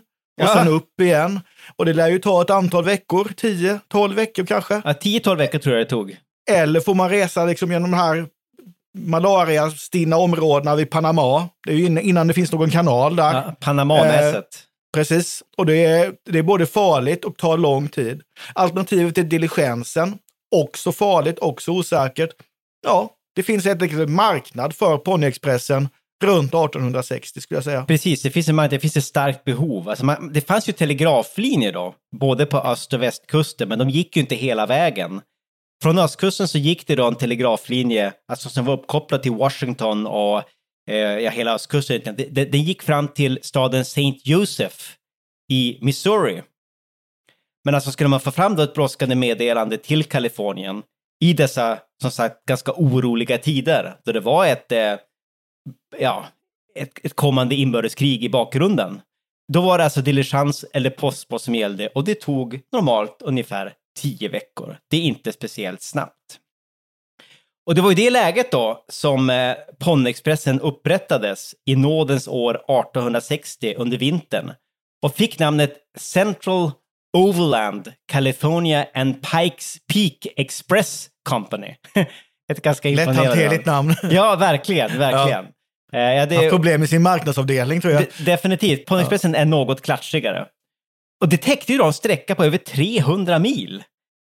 och 0.41 0.43
Ja. 0.43 0.53
sen 0.53 0.67
upp 0.67 1.01
igen. 1.01 1.39
Och 1.75 1.85
det 1.85 1.93
lär 1.93 2.07
ju 2.09 2.19
ta 2.19 2.41
ett 2.41 2.49
antal 2.49 2.83
veckor, 2.83 3.31
10-12 3.37 4.13
veckor 4.13 4.45
kanske. 4.45 4.81
Ja, 4.85 4.93
10-12 4.93 5.35
veckor 5.37 5.59
tror 5.59 5.75
jag 5.77 5.85
det 5.85 5.89
tog. 5.89 6.17
Eller 6.51 6.79
får 6.79 6.95
man 6.95 7.09
resa 7.09 7.45
liksom 7.45 7.71
genom 7.71 7.91
de 7.91 7.97
här 7.97 8.25
malariastinna 8.97 10.17
områdena 10.17 10.75
vid 10.75 10.89
Panama. 10.89 11.49
Det 11.65 11.71
är 11.71 11.75
ju 11.75 12.01
innan- 12.01 12.27
det 12.27 12.33
finns 12.33 12.51
någon 12.51 12.71
kanal 12.71 13.15
där. 13.15 13.33
Ja, 13.33 13.55
Panamanäset. 13.59 14.45
Precis. 14.93 15.43
Och 15.57 15.65
det 15.65 15.85
är, 15.85 16.13
det 16.29 16.39
är 16.39 16.43
både 16.43 16.65
farligt 16.65 17.25
och 17.25 17.37
tar 17.37 17.57
lång 17.57 17.87
tid. 17.87 18.21
Alternativet 18.55 19.17
är 19.17 19.23
diligensen. 19.23 20.17
Också 20.55 20.91
farligt, 20.91 21.39
också 21.39 21.71
osäkert. 21.71 22.29
Ja, 22.85 23.09
det 23.35 23.43
finns 23.43 23.65
helt 23.65 23.81
enkelt 23.81 24.01
en 24.01 24.13
marknad 24.13 24.73
för 24.75 24.97
Ponyexpressen 24.97 25.89
runt 26.23 26.53
1860 26.53 27.41
skulle 27.41 27.57
jag 27.57 27.63
säga. 27.63 27.85
Precis, 27.85 28.21
det 28.21 28.29
finns, 28.31 28.47
en, 28.49 28.55
det 28.55 28.79
finns 28.79 28.97
ett 28.97 29.03
starkt 29.03 29.43
behov. 29.43 29.89
Alltså 29.89 30.05
man, 30.05 30.33
det 30.33 30.41
fanns 30.47 30.69
ju 30.69 30.73
telegraflinjer 30.73 31.73
då, 31.73 31.95
både 32.19 32.45
på 32.45 32.57
öst 32.57 32.93
och 32.93 33.01
västkusten, 33.01 33.69
men 33.69 33.79
de 33.79 33.89
gick 33.89 34.15
ju 34.15 34.21
inte 34.21 34.35
hela 34.35 34.65
vägen. 34.65 35.21
Från 35.81 35.99
östkusten 35.99 36.47
så 36.47 36.57
gick 36.57 36.87
det 36.87 36.95
då 36.95 37.07
en 37.07 37.15
telegraflinje, 37.15 38.13
alltså 38.27 38.49
som 38.49 38.65
var 38.65 38.73
uppkopplad 38.73 39.23
till 39.23 39.31
Washington 39.31 40.07
och 40.07 40.37
eh, 40.89 40.95
ja, 40.97 41.31
hela 41.31 41.53
östkusten. 41.53 42.01
Den, 42.03 42.51
Den 42.51 42.63
gick 42.63 42.81
fram 42.81 43.07
till 43.07 43.39
staden 43.41 43.81
St. 43.81 44.19
Joseph 44.23 44.77
i 45.51 45.77
Missouri. 45.81 46.41
Men 47.65 47.75
alltså 47.75 47.91
skulle 47.91 48.09
man 48.09 48.19
få 48.19 48.31
fram 48.31 48.55
då 48.55 48.63
ett 48.63 48.73
brådskande 48.73 49.15
meddelande 49.15 49.77
till 49.77 50.03
Kalifornien 50.03 50.83
i 51.23 51.33
dessa, 51.33 51.79
som 52.01 52.11
sagt, 52.11 52.45
ganska 52.45 52.71
oroliga 52.71 53.37
tider, 53.37 53.95
då 54.05 54.11
det 54.11 54.19
var 54.19 54.45
ett, 54.45 54.71
eh, 54.71 54.95
ja, 55.99 56.25
ett, 56.75 57.05
ett 57.05 57.15
kommande 57.15 57.55
inbördeskrig 57.55 58.23
i 58.23 58.29
bakgrunden. 58.29 59.01
Då 59.53 59.61
var 59.61 59.77
det 59.77 59.83
alltså 59.83 60.01
diligens 60.01 60.65
eller 60.73 60.89
postbåt 60.89 61.41
som 61.41 61.55
gällde 61.55 61.87
och 61.87 62.03
det 62.03 62.21
tog 62.21 62.61
normalt 62.71 63.21
ungefär 63.21 63.73
tio 63.99 64.29
veckor. 64.29 64.77
Det 64.89 64.97
är 64.97 65.01
inte 65.01 65.31
speciellt 65.31 65.81
snabbt. 65.81 66.39
Och 67.65 67.75
det 67.75 67.81
var 67.81 67.91
i 67.91 67.95
det 67.95 68.09
läget 68.09 68.51
då 68.51 68.85
som 68.89 69.29
eh, 69.29 69.55
Ponnexpressen 69.79 70.59
upprättades 70.59 71.55
i 71.65 71.75
nådens 71.75 72.27
år 72.27 72.55
1860 72.55 73.73
under 73.77 73.97
vintern 73.97 74.51
och 75.03 75.15
fick 75.15 75.39
namnet 75.39 75.73
Central 75.97 76.71
Overland 77.17 77.93
California 78.11 78.85
and 78.93 79.15
Pikes 79.21 79.77
Peak 79.93 80.33
Express 80.35 81.09
Company. 81.29 81.75
Ett 82.51 82.61
ganska 82.61 82.89
imponerande 82.89 83.61
namn. 83.65 83.95
Ja, 84.03 84.35
verkligen, 84.35 84.97
verkligen. 84.99 85.45
Eh, 85.93 85.99
ja, 86.13 86.25
det, 86.25 86.35
Haft 86.35 86.49
problem 86.49 86.79
med 86.79 86.89
sin 86.89 87.01
marknadsavdelning 87.01 87.81
tror 87.81 87.93
jag. 87.93 88.03
de- 88.17 88.23
definitivt. 88.23 88.85
Ponyexpressen 88.85 89.35
är 89.35 89.45
något 89.45 89.81
klatschigare. 89.81 90.47
Och 91.23 91.29
det 91.29 91.37
täckte 91.37 91.71
ju 91.71 91.77
då 91.77 91.85
en 91.85 91.93
sträcka 91.93 92.35
på 92.35 92.43
över 92.43 92.57
300 92.57 93.39
mil 93.39 93.83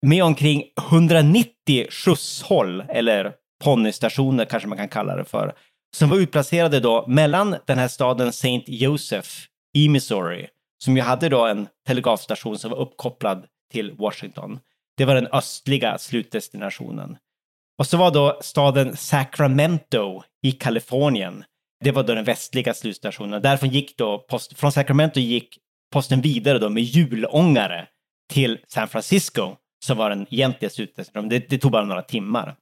med 0.07 0.25
omkring 0.25 0.65
190 0.79 1.87
skjutshåll, 1.91 2.85
eller 2.89 3.33
ponnystationer 3.65 4.45
kanske 4.45 4.69
man 4.69 4.79
kan 4.79 4.89
kalla 4.89 5.17
det 5.17 5.25
för, 5.25 5.55
som 5.97 6.09
var 6.11 6.17
utplacerade 6.17 6.81
då 6.81 7.07
mellan 7.07 7.57
den 7.67 7.79
här 7.79 7.89
staden 7.89 8.29
St. 8.29 8.63
Joseph 8.67 9.29
i 9.77 9.89
Missouri, 9.89 10.47
som 10.85 10.97
ju 10.97 11.03
hade 11.03 11.29
då 11.29 11.47
en 11.47 11.69
telegrafstation 11.87 12.59
som 12.59 12.71
var 12.71 12.79
uppkopplad 12.79 13.47
till 13.73 13.93
Washington. 13.93 14.59
Det 14.97 15.05
var 15.05 15.15
den 15.15 15.27
östliga 15.27 15.99
slutdestinationen. 15.99 17.17
Och 17.79 17.87
så 17.87 17.97
var 17.97 18.11
då 18.11 18.39
staden 18.43 18.97
Sacramento 18.97 20.23
i 20.43 20.53
Kalifornien. 20.53 21.45
Det 21.85 21.93
var 21.93 22.03
då 22.03 22.15
den 22.15 22.25
västliga 22.25 22.75
slutstationen. 22.75 23.43
Därifrån 23.43 23.71
gick 23.71 23.99
då 23.99 24.19
post, 24.19 24.59
från 24.59 24.73
Sacramento 24.73 25.21
gick 25.21 25.59
posten 25.93 26.21
vidare 26.21 26.59
då 26.59 26.69
med 26.69 26.83
hjulångare 26.83 27.87
till 28.33 28.59
San 28.69 28.89
Francisco, 28.89 29.57
som 29.85 29.97
var 29.97 30.11
den 30.11 30.27
egentliga 30.31 30.71
slutdestinationen. 30.71 31.29
Det, 31.29 31.49
det 31.49 31.59
tog 31.59 31.73
bara 31.73 31.85
några 31.85 32.03
timmar. 32.03 32.57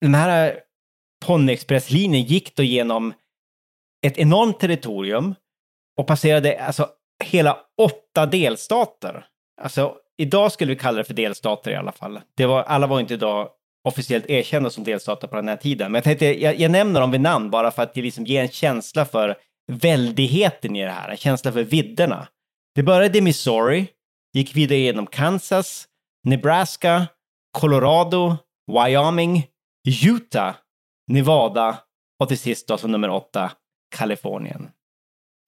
Den 0.00 0.14
här 0.14 0.60
Ponnyexpresslinjen 1.26 2.22
gick 2.22 2.56
då 2.56 2.62
genom 2.62 3.14
ett 4.06 4.18
enormt 4.18 4.60
territorium 4.60 5.34
och 5.96 6.06
passerade 6.06 6.64
alltså 6.64 6.88
hela 7.24 7.58
åtta 7.82 8.26
delstater. 8.26 9.26
Alltså, 9.60 9.94
idag 10.18 10.52
skulle 10.52 10.72
vi 10.72 10.78
kalla 10.78 10.98
det 10.98 11.04
för 11.04 11.14
delstater 11.14 11.70
i 11.70 11.74
alla 11.74 11.92
fall. 11.92 12.20
Det 12.36 12.46
var, 12.46 12.62
alla 12.62 12.86
var 12.86 13.00
inte 13.00 13.14
idag 13.14 13.48
officiellt 13.84 14.30
erkända 14.30 14.70
som 14.70 14.84
delstater 14.84 15.28
på 15.28 15.36
den 15.36 15.48
här 15.48 15.56
tiden. 15.56 15.92
Men 15.92 15.98
jag 15.98 16.04
tänkte, 16.04 16.42
jag, 16.42 16.60
jag 16.60 16.70
nämner 16.70 17.00
dem 17.00 17.10
vid 17.10 17.20
namn 17.20 17.50
bara 17.50 17.70
för 17.70 17.82
att 17.82 17.94
det 17.94 18.02
liksom 18.02 18.24
ger 18.24 18.42
en 18.42 18.48
känsla 18.48 19.04
för 19.04 19.36
väldigheten 19.72 20.76
i 20.76 20.84
det 20.84 20.90
här, 20.90 21.08
en 21.08 21.16
känsla 21.16 21.52
för 21.52 21.62
vidderna. 21.62 22.28
Det 22.74 22.82
började 22.82 23.18
i 23.18 23.20
Missouri, 23.20 23.88
gick 24.32 24.56
vidare 24.56 24.78
genom 24.78 25.06
Kansas, 25.06 25.88
Nebraska, 26.24 27.06
Colorado, 27.58 28.36
Wyoming, 28.72 29.46
Utah, 30.06 30.54
Nevada 31.06 31.78
och 32.20 32.28
till 32.28 32.38
sist 32.38 32.68
då 32.68 32.78
som 32.78 32.92
nummer 32.92 33.10
åtta, 33.10 33.52
Kalifornien. 33.96 34.70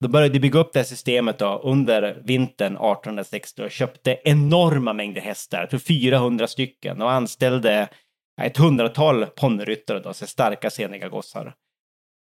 Då 0.01 0.07
började 0.07 0.33
de 0.33 0.39
bygga 0.39 0.59
upp 0.59 0.73
det 0.73 0.79
här 0.79 0.85
systemet 0.85 1.39
då 1.39 1.61
under 1.63 2.21
vintern 2.23 2.73
1860 2.73 3.61
och 3.63 3.71
köpte 3.71 4.19
enorma 4.23 4.93
mängder 4.93 5.21
hästar, 5.21 5.59
jag 5.59 5.69
tror 5.69 5.79
400 5.79 6.47
stycken, 6.47 7.01
och 7.01 7.11
anställde 7.11 7.89
ett 8.41 8.57
hundratal 8.57 9.25
ponnyryttare 9.25 9.99
då, 9.99 10.13
så 10.13 10.27
starka 10.27 10.69
seniga 10.69 11.09
gossar. 11.09 11.55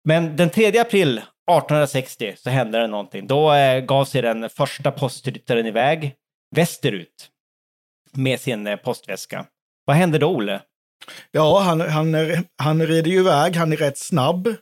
Men 0.04 0.36
den 0.36 0.50
3 0.50 0.78
april 0.78 1.22
1860 1.50 2.34
så 2.38 2.50
hände 2.50 2.78
det 2.78 2.86
någonting. 2.86 3.26
Då 3.26 3.52
eh, 3.52 3.80
gav 3.80 4.04
sig 4.04 4.22
den 4.22 4.50
första 4.50 4.90
postryttaren 4.90 5.66
iväg 5.66 6.14
västerut 6.56 7.30
med 8.12 8.40
sin 8.40 8.66
eh, 8.66 8.76
postväska. 8.76 9.46
Vad 9.84 9.96
hände 9.96 10.18
då, 10.18 10.26
Olle? 10.26 10.60
Ja, 11.30 11.60
han, 11.60 11.80
han, 11.80 12.16
han 12.58 12.86
rider 12.86 13.10
ju 13.10 13.18
iväg, 13.18 13.56
han 13.56 13.72
är 13.72 13.76
rätt 13.76 13.98
snabb. 13.98 14.54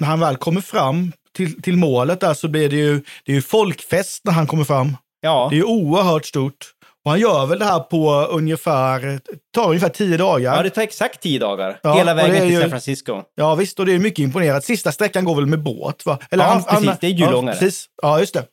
När 0.00 0.08
han 0.08 0.20
väl 0.20 0.36
kommer 0.36 0.60
fram 0.60 1.12
till, 1.36 1.62
till 1.62 1.76
målet 1.76 2.20
där 2.20 2.34
så 2.34 2.48
blir 2.48 2.68
det 2.68 2.76
ju, 2.76 2.94
det 3.24 3.32
är 3.32 3.36
ju 3.36 3.42
folkfest 3.42 4.24
när 4.24 4.32
han 4.32 4.46
kommer 4.46 4.64
fram. 4.64 4.96
Ja, 5.20 5.46
Det 5.50 5.56
är 5.56 5.58
ju 5.58 5.64
oerhört 5.64 6.26
stort. 6.26 6.73
Och 7.04 7.10
han 7.10 7.20
gör 7.20 7.46
väl 7.46 7.58
det 7.58 7.64
här 7.64 7.80
på 7.80 8.10
ungefär, 8.30 9.20
tar 9.54 9.68
ungefär 9.68 9.88
tio 9.88 10.16
dagar. 10.16 10.56
ja 10.56 10.62
det 10.62 10.70
tar 10.70 10.82
exakt 10.82 11.20
tio 11.20 11.38
dagar. 11.38 11.80
Ja, 11.82 11.94
Hela 11.94 12.14
vägen 12.14 12.40
till 12.40 12.50
ju- 12.50 12.60
San 12.60 12.70
Francisco. 12.70 13.22
Ja 13.34 13.54
visst, 13.54 13.80
och 13.80 13.86
det 13.86 13.92
är 13.92 13.98
mycket 13.98 14.18
imponerat. 14.18 14.64
Sista 14.64 14.92
sträckan 14.92 15.24
går 15.24 15.34
väl 15.34 15.46
med 15.46 15.62
båt? 15.62 16.06
Va? 16.06 16.18
Ja, 16.30 16.64
precis, 16.68 16.90
det 17.00 17.06
är 17.06 17.10
hjulångare. 17.10 17.54
Ja, 17.54 17.60
precis. 17.60 17.86
ja, 18.02 18.20
just 18.20 18.34
det. 18.34 18.46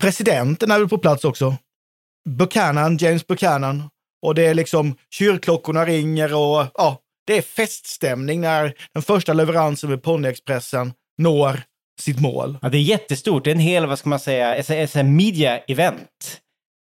Presidenten 0.00 0.70
är 0.70 0.78
väl 0.78 0.88
på 0.88 0.98
plats 0.98 1.24
också. 1.24 1.56
Buchanan, 2.28 2.96
James 2.96 3.26
Buchanan. 3.26 3.82
Och 4.26 4.34
det 4.34 4.46
är 4.46 4.54
liksom 4.54 4.94
kyrkklockorna 5.14 5.84
ringer 5.84 6.34
och 6.34 6.66
ja, 6.74 6.98
det 7.26 7.38
är 7.38 7.42
feststämning 7.42 8.40
när 8.40 8.74
den 8.94 9.02
första 9.02 9.32
leveransen 9.32 9.90
med 9.90 10.02
Ponyexpressen 10.02 10.92
når 11.18 11.60
sitt 12.00 12.20
mål. 12.20 12.58
Ja, 12.62 12.68
det 12.68 12.78
är 12.78 12.82
jättestort. 12.82 13.44
Det 13.44 13.50
är 13.50 13.54
en 13.54 13.60
hel, 13.60 13.86
vad 13.86 13.98
ska 13.98 14.08
man 14.08 14.20
säga, 14.20 14.54
media-event. 15.02 16.38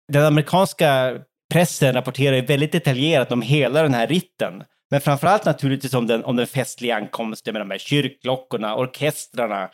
Den 0.07 0.25
amerikanska 0.25 1.19
pressen 1.51 1.93
rapporterar 1.93 2.35
ju 2.35 2.41
väldigt 2.41 2.71
detaljerat 2.71 3.31
om 3.31 3.41
hela 3.41 3.81
den 3.81 3.93
här 3.93 4.07
ritten. 4.07 4.63
Men 4.89 5.01
framförallt 5.01 5.45
naturligtvis 5.45 5.93
om 5.93 6.07
den, 6.07 6.23
om 6.23 6.35
den 6.35 6.47
festliga 6.47 6.95
ankomsten 6.95 7.53
med 7.53 7.61
de 7.61 7.71
här 7.71 7.77
kyrkklockorna, 7.77 8.75
orkestrarna, 8.75 9.69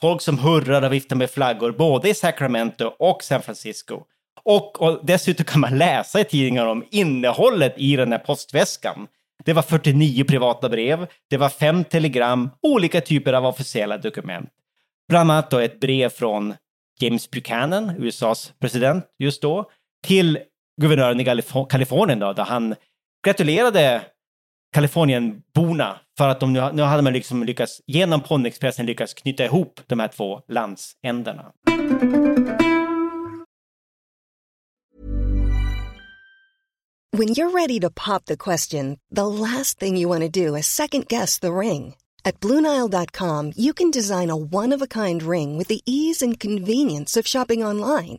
folk 0.00 0.22
som 0.22 0.38
hurrar 0.38 0.82
och 0.82 0.92
viftar 0.92 1.16
med 1.16 1.30
flaggor 1.30 1.72
både 1.72 2.08
i 2.08 2.14
Sacramento 2.14 2.84
och 2.98 3.22
San 3.22 3.42
Francisco. 3.42 4.02
Och, 4.44 4.82
och 4.82 5.00
dessutom 5.02 5.44
kan 5.44 5.60
man 5.60 5.78
läsa 5.78 6.20
i 6.20 6.24
tidningar 6.24 6.66
om 6.66 6.84
innehållet 6.90 7.74
i 7.76 7.96
den 7.96 8.12
här 8.12 8.18
postväskan. 8.18 9.06
Det 9.44 9.52
var 9.52 9.62
49 9.62 10.24
privata 10.24 10.68
brev, 10.68 11.06
det 11.30 11.36
var 11.36 11.48
fem 11.48 11.84
telegram, 11.84 12.50
olika 12.62 13.00
typer 13.00 13.32
av 13.32 13.46
officiella 13.46 13.98
dokument. 13.98 14.50
Bland 15.08 15.30
annat 15.30 15.50
då 15.50 15.58
ett 15.58 15.80
brev 15.80 16.08
från 16.08 16.54
James 17.00 17.30
Buchanan, 17.30 17.92
USAs 17.98 18.52
president 18.60 19.04
just 19.18 19.42
då, 19.42 19.70
till 20.06 20.38
guvernören 20.80 21.20
i 21.20 21.24
Kalifornien 21.68 22.18
då, 22.18 22.32
där 22.32 22.44
han 22.44 22.74
gratulerade 23.26 24.02
Kalifornienborna 24.72 26.00
för 26.18 26.28
att 26.28 26.40
de 26.40 26.52
nu, 26.52 26.70
nu 26.72 26.82
hade 26.82 27.02
man 27.02 27.12
liksom 27.12 27.44
lyckats, 27.44 27.80
genom 27.86 28.20
Ponyexpressen 28.20 28.86
lyckats 28.86 29.14
knyta 29.14 29.44
ihop 29.44 29.80
de 29.86 30.00
här 30.00 30.08
två 30.08 30.40
landsändarna. 30.48 31.52
When 37.18 37.28
you're 37.28 37.50
ready 37.50 37.80
to 37.80 37.90
pop 37.90 38.26
the 38.26 38.36
question, 38.36 38.98
the 39.10 39.26
last 39.26 39.80
thing 39.80 39.96
you 39.96 40.08
want 40.08 40.22
to 40.22 40.28
do 40.28 40.56
is 40.56 40.66
second 40.66 41.08
guess 41.08 41.40
the 41.40 41.52
ring. 41.52 41.94
At 42.24 42.40
BlueNile.com 42.40 43.52
you 43.56 43.72
can 43.72 43.90
design 43.90 44.30
a 44.30 44.36
one-of-a-kind 44.36 45.22
ring 45.22 45.58
with 45.58 45.68
the 45.68 45.80
ease 45.86 46.22
and 46.22 46.40
convenience 46.40 47.20
of 47.20 47.26
shopping 47.26 47.64
online. 47.64 48.18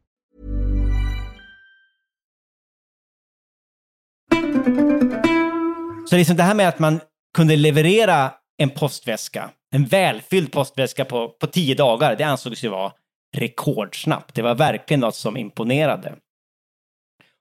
Så 6.09 6.17
liksom 6.17 6.35
det 6.35 6.43
här 6.43 6.53
med 6.53 6.67
att 6.67 6.79
man 6.79 6.99
kunde 7.37 7.55
leverera 7.55 8.33
en 8.57 8.69
postväska, 8.69 9.49
en 9.75 9.85
välfylld 9.85 10.51
postväska 10.51 11.05
på, 11.05 11.29
på 11.29 11.47
tio 11.47 11.75
dagar, 11.75 12.15
det 12.15 12.23
ansågs 12.23 12.63
ju 12.63 12.69
vara 12.69 12.91
rekordsnabbt. 13.37 14.35
Det 14.35 14.41
var 14.41 14.55
verkligen 14.55 14.99
något 14.99 15.15
som 15.15 15.37
imponerade. 15.37 16.15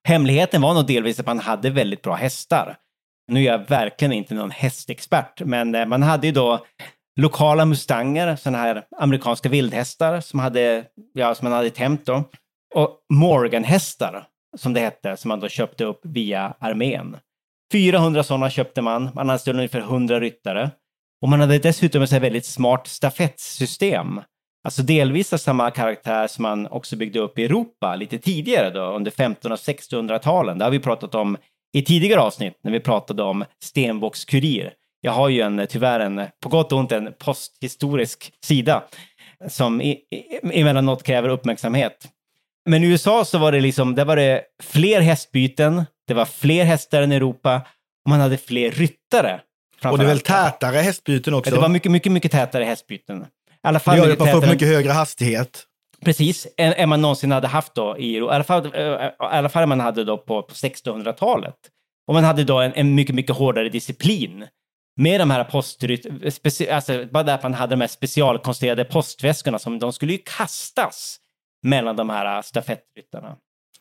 Hemligheten 0.09 0.63
var 0.63 0.75
nog 0.75 0.87
delvis 0.87 1.21
att 1.21 1.27
man 1.27 1.39
hade 1.39 1.71
väldigt 1.71 2.03
bra 2.03 2.15
hästar. 2.15 2.77
Nu 3.33 3.41
är 3.41 3.45
jag 3.45 3.69
verkligen 3.69 4.13
inte 4.13 4.35
någon 4.35 4.51
hästexpert, 4.51 5.41
men 5.41 5.75
eh, 5.75 5.87
man 5.87 6.03
hade 6.03 6.27
ju 6.27 6.33
då 6.33 6.67
lokala 7.21 7.65
mustanger, 7.65 8.37
sådana 8.37 8.59
här 8.59 8.85
amerikanska 8.97 9.49
vildhästar 9.49 10.21
som, 10.21 10.41
hade, 10.41 10.85
ja, 11.13 11.35
som 11.35 11.49
man 11.49 11.53
hade 11.53 11.71
tämt 11.71 12.07
då. 12.07 12.25
Och 12.75 12.99
Morgan-hästar, 13.13 14.27
som 14.57 14.73
det 14.73 14.81
hette, 14.81 15.17
som 15.17 15.29
man 15.29 15.41
då 15.41 15.49
köpte 15.49 15.85
upp 15.85 16.01
via 16.03 16.55
armén. 16.59 17.17
400 17.73 18.23
sådana 18.23 18.51
köpte 18.51 18.83
man, 18.83 19.11
man 19.15 19.31
anställde 19.31 19.59
ungefär 19.59 19.81
100 19.81 20.21
ryttare. 20.21 20.71
Och 21.23 21.29
man 21.29 21.41
hade 21.41 21.59
dessutom 21.59 22.03
ett 22.03 22.13
väldigt 22.13 22.47
smart 22.47 22.87
stafettsystem. 22.87 24.21
Alltså 24.65 24.83
delvis 24.83 25.33
av 25.33 25.37
samma 25.37 25.71
karaktär 25.71 26.27
som 26.27 26.43
man 26.43 26.67
också 26.67 26.97
byggde 26.97 27.21
upp 27.21 27.39
i 27.39 27.45
Europa 27.45 27.97
lite 27.97 28.19
tidigare 28.19 28.71
då, 28.71 28.81
under 28.81 29.11
1500 29.11 29.55
och 29.55 29.61
1600-talen. 29.61 30.59
Det 30.59 30.65
har 30.65 30.71
vi 30.71 30.81
pratat 30.81 31.15
om 31.15 31.37
i 31.73 31.83
tidigare 31.83 32.21
avsnitt 32.21 32.59
när 32.63 32.73
vi 32.73 32.81
pratade 32.81 33.23
om 33.23 33.45
stenbockskurir. 33.63 34.73
Jag 35.01 35.13
har 35.13 35.29
ju 35.29 35.41
en, 35.41 35.67
tyvärr 35.69 36.01
en, 36.01 36.23
på 36.43 36.49
gott 36.49 36.73
och 36.73 36.79
ont, 36.79 36.93
en 36.93 37.13
posthistorisk 37.19 38.33
sida 38.45 38.85
som 39.49 39.81
i, 39.81 39.91
i, 39.91 40.61
emellanåt 40.61 41.03
kräver 41.03 41.29
uppmärksamhet. 41.29 42.09
Men 42.71 42.85
i 42.85 42.87
USA 42.87 43.25
så 43.25 43.39
var 43.39 43.53
det 43.53 43.61
liksom, 43.61 43.95
där 43.95 44.05
var 44.05 44.17
det 44.17 44.43
fler 44.63 45.01
hästbyten, 45.01 45.85
det 46.07 46.15
var 46.15 46.25
fler 46.25 46.65
hästar 46.65 47.03
än 47.03 47.13
Europa 47.13 47.63
och 48.05 48.11
man 48.11 48.21
hade 48.21 48.39
fler 48.39 48.71
ryttare. 48.71 49.41
Och 49.85 49.99
det 49.99 50.05
är 50.05 50.09
väl 50.09 50.21
tätare 50.21 50.77
hästbyten 50.77 51.35
också? 51.35 51.55
Det 51.55 51.61
var 51.61 51.69
mycket, 51.69 51.93
mycket, 51.93 52.13
mycket 52.13 52.33
tätare 52.33 52.65
hästbyten. 52.65 53.23
I 53.23 53.25
alla 53.63 53.81
fall 53.81 53.97
det 53.97 54.07
gör 54.07 54.13
att 54.13 54.19
man 54.19 54.29
får 54.29 54.47
mycket 54.47 54.69
högre 54.69 54.93
hastighet. 54.93 55.65
Precis, 56.05 56.47
än, 56.57 56.73
än 56.73 56.89
man 56.89 57.01
någonsin 57.03 57.33
hade 57.33 57.49
haft 57.49 57.75
då 57.75 57.99
i, 57.99 58.17
i 58.17 58.21
alla 58.21 58.45
fall, 58.45 58.67
eh, 58.75 58.83
i 58.83 59.11
alla 59.19 59.49
fall 59.49 59.67
man 59.67 59.81
hade 59.81 60.05
då 60.05 60.19
på, 60.19 60.43
på 60.43 60.55
1600-talet. 60.55 61.57
Och 62.09 62.15
man 62.15 62.25
hade 62.25 62.45
då 62.45 62.61
en, 62.61 62.73
en 62.75 62.95
mycket, 62.95 63.15
mycket 63.15 63.37
hårdare 63.37 63.69
disciplin 63.69 64.47
med 64.97 65.21
de 65.21 65.31
här 65.31 65.45
postrytt... 65.45 66.07
Alltså 66.71 67.05
bara 67.11 67.35
att 67.35 67.43
man 67.43 67.55
hade 67.55 67.73
de 67.73 67.81
här 67.81 67.89
specialkonstruerade 67.89 68.85
postväskorna 68.85 69.59
som 69.59 69.79
de 69.79 69.93
skulle 69.93 70.13
ju 70.13 70.19
kastas 70.37 71.21
mellan 71.63 71.97
de 71.97 72.11
här 72.11 72.43
stafettryttarna. 72.43 73.37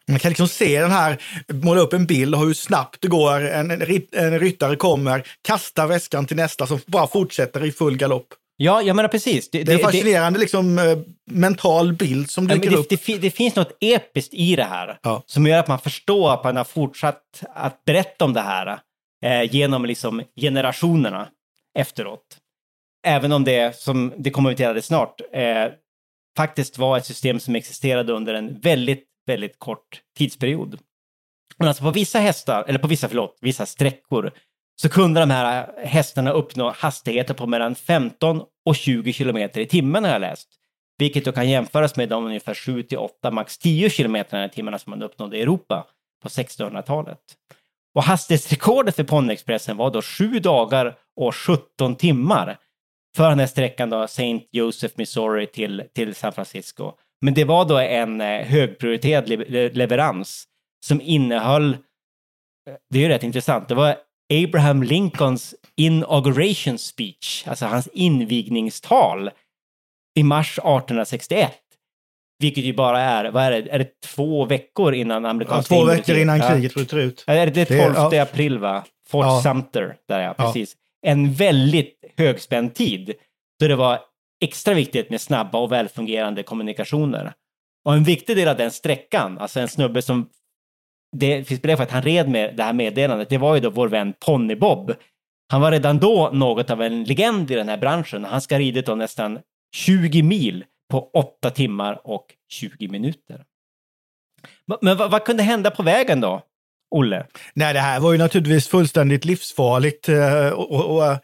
Man 0.08 0.20
kan 0.20 0.30
liksom 0.30 0.48
se 0.48 0.82
den 0.82 0.92
här, 0.92 1.22
måla 1.48 1.82
upp 1.82 1.94
en 1.94 2.06
bild 2.06 2.36
av 2.36 2.46
hur 2.46 2.54
snabbt 2.54 3.02
det 3.02 3.08
går. 3.08 3.46
En, 3.46 3.72
en 4.12 4.40
ryttare 4.40 4.76
kommer, 4.76 5.28
kastar 5.42 5.88
väskan 5.88 6.26
till 6.26 6.38
nästa 6.38 6.68
som 6.68 6.80
bara 6.86 7.08
fortsätter 7.08 7.66
i 7.66 7.72
full 7.72 7.98
galopp. 7.98 8.28
Ja, 8.62 8.82
jag 8.82 8.96
menar 8.96 9.10
precis. 9.10 9.50
Det, 9.50 9.64
det 9.64 9.72
är 9.72 9.76
en 9.76 9.84
fascinerande 9.84 10.40
det, 10.40 10.42
liksom, 10.42 10.80
eh, 10.80 10.98
mental 11.26 11.94
bild 11.94 12.30
som 12.30 12.48
dyker 12.48 12.70
det, 12.70 12.76
upp. 12.76 12.90
Det, 12.90 13.18
det, 13.18 13.32
finns 13.32 13.56
något 13.56 13.78
episkt 13.80 14.34
i 14.34 14.56
det 14.56 14.64
här 14.64 14.98
ja. 15.02 15.24
som 15.26 15.48
gör 15.48 15.60
att 15.60 15.68
man 15.68 15.80
förstår 15.80 16.34
att 16.34 16.44
man 16.44 16.58
har 16.58 16.64
fortsatt 16.64 17.44
att 17.56 17.86
berätta 17.86 18.26
om 18.26 18.34
det 18.34 18.42
här 18.42 18.80
eh, 19.26 19.56
genom 19.56 19.86
liksom 19.86 20.22
generationerna 20.42 21.28
efteråt. 21.80 22.38
Även 23.08 23.32
om 23.32 23.44
det, 23.44 23.76
som 23.76 24.14
det 24.18 24.32
kommer 24.32 24.50
vi 24.50 24.56
till 24.56 24.84
snart, 24.84 25.22
eh, 25.34 25.66
faktiskt 26.40 26.78
var 26.78 26.98
ett 26.98 27.06
system 27.06 27.40
som 27.40 27.56
existerade 27.56 28.14
under 28.14 28.34
en 28.34 28.60
väldigt 28.60 29.06
väldigt 29.28 29.60
kort 29.60 30.02
tidsperiod. 30.18 30.80
Men 31.58 31.68
alltså 31.68 31.84
på 31.84 31.92
vissa 31.92 32.20
hästar, 32.20 32.66
eller 32.68 32.80
på 32.80 32.88
vissa, 32.88 33.08
förlåt, 33.08 33.38
vissa 33.42 33.66
sträckor 33.66 34.32
så 34.82 34.90
kunde 34.90 35.20
de 35.20 35.30
här 35.30 35.72
hästarna 35.86 36.32
uppnå 36.32 36.74
hastigheter 36.78 37.34
på 37.34 37.48
mellan 37.48 37.76
15 37.76 38.42
och 38.66 38.76
20 38.76 39.14
kilometer 39.14 39.62
i 39.62 39.66
timmen 39.66 40.04
har 40.04 40.12
jag 40.12 40.22
läst. 40.22 40.50
Vilket 40.98 41.26
då 41.26 41.32
kan 41.32 41.50
jämföras 41.50 41.96
med 41.96 42.10
de 42.10 42.26
ungefär 42.26 42.54
7 42.54 42.84
till 42.84 42.98
8, 42.98 43.32
max 43.32 43.58
10 43.58 43.90
kilometer 43.90 44.46
i 44.46 44.50
timmen 44.50 44.80
som 44.80 44.90
man 44.90 45.04
uppnådde 45.04 45.38
i 45.38 45.42
Europa 45.42 45.88
på 46.24 46.30
1600-talet. 46.30 47.20
Och 47.96 48.04
hastighetsrekordet 48.04 48.96
för 48.96 49.04
ponnyexpressen 49.04 49.78
var 49.78 49.92
då 49.92 50.02
7 50.02 50.40
dagar 50.40 50.98
och 51.16 51.36
17 51.36 51.96
timmar 51.96 52.58
för 53.18 53.30
den 53.30 53.40
här 53.40 53.48
sträckan 53.48 53.90
då, 53.90 54.04
St. 54.04 54.42
Joseph, 54.52 54.94
Missouri 54.98 55.48
till, 55.48 55.84
till 55.96 56.16
San 56.16 56.34
Francisco. 56.34 56.92
Men 57.22 57.34
det 57.34 57.44
var 57.44 57.66
då 57.66 57.78
en 57.78 58.22
eh, 58.22 58.28
högprioriterad 58.46 59.30
le 59.30 59.70
leverans 59.70 60.44
som 60.86 61.02
innehöll 61.02 61.78
det 62.90 63.00
är 63.00 63.04
ju 63.04 63.08
rätt 63.10 63.24
intressant. 63.24 63.68
Det 63.68 63.76
var 63.76 63.96
Abraham 64.34 64.84
Lincolns 64.84 65.56
inauguration 65.76 66.78
speech, 66.78 67.44
alltså 67.48 67.66
hans 67.66 67.88
invigningstal 67.88 69.30
i 70.20 70.24
mars 70.24 70.58
1861. 70.58 71.52
Vilket 72.40 72.64
ju 72.64 72.74
bara 72.74 73.02
är, 73.02 73.32
vad 73.32 73.44
är 73.44 73.52
det, 73.52 73.70
är 73.72 73.80
det 73.80 74.02
två 74.02 74.46
veckor 74.46 74.94
innan 74.94 75.24
Ja, 75.24 75.30
amerikanska 75.30 75.76
två 75.76 75.82
inbördeskriget? 75.82 76.10
veckor 76.10 76.22
innan 76.22 76.38
Ja. 76.38 76.50
kriget 76.56 76.74
bryter 76.74 76.98
ut. 76.98 77.24
Ja, 77.28 77.34
Är 77.34 77.46
det 77.48 77.52
Det- 77.70 77.84
12 77.94 77.94
ja. 78.14 78.22
april 78.22 78.60
va? 78.60 78.86
Fort 79.10 79.26
Ja. 79.26 79.42
Sumter, 79.44 79.96
där 80.08 80.20
ja, 80.22 80.36
Ja. 80.38 80.54
En 81.08 81.34
väldigt 81.34 82.14
högspänd 82.18 82.74
tid 82.76 83.14
då 83.60 83.68
det 83.68 83.76
var 83.76 84.00
extra 84.42 84.74
viktigt 84.74 85.10
med 85.10 85.22
snabba 85.22 85.58
och 85.60 85.72
välfungerande 85.72 86.44
kommunikationer. 86.44 87.34
Och 87.86 87.94
en 87.94 88.04
viktig 88.04 88.36
del 88.38 88.48
av 88.48 88.58
den 88.58 88.72
sträckan, 88.72 89.38
alltså 89.38 89.60
en 89.60 89.68
snubbe 89.68 90.02
som 90.02 90.30
det 91.18 91.44
finns 91.48 91.62
belägg 91.62 91.78
för 91.78 91.84
att 91.84 91.92
han 91.92 92.02
red 92.02 92.30
med 92.30 92.56
det 92.58 92.64
här 92.64 92.74
meddelandet, 92.74 93.30
det 93.30 93.38
var 93.38 93.56
ju 93.56 93.62
då 93.62 93.70
vår 93.70 93.88
vän 93.88 94.14
Pony 94.26 94.56
Bob. 94.56 94.94
Han 95.52 95.62
var 95.62 95.72
redan 95.72 95.98
då 96.00 96.30
något 96.34 96.70
av 96.70 96.82
en 96.82 97.04
legend 97.04 97.52
i 97.52 97.56
den 97.56 97.70
här 97.70 97.78
branschen. 97.78 98.24
Han 98.26 98.42
ska 98.42 98.56
ha 98.56 98.60
ridit 98.60 98.86
då 98.86 98.96
nästan 98.96 99.40
20 99.76 100.24
mil 100.24 100.66
på 100.92 101.10
8 101.14 101.50
timmar 101.50 102.02
och 102.08 102.26
20 102.52 102.88
minuter. 102.88 103.46
Men- 104.66 104.78
Men 104.82 104.98
vad, 104.98 105.12
vad 105.12 105.24
kunde 105.26 105.44
hända 105.44 105.72
på 105.72 105.84
vägen 105.84 106.22
då, 106.22 106.42
Olle? 106.92 107.26
Nej, 107.54 107.74
det 107.74 107.80
här 107.80 108.00
var 108.00 108.12
ju 108.12 108.18
naturligtvis 108.18 108.68
fullständigt 108.68 109.26
livsfarligt. 109.26 110.10
Eh, 110.10 110.48
och, 110.50 110.72
och, 110.72 110.96
och, 110.96 111.06
eh, 111.06 111.18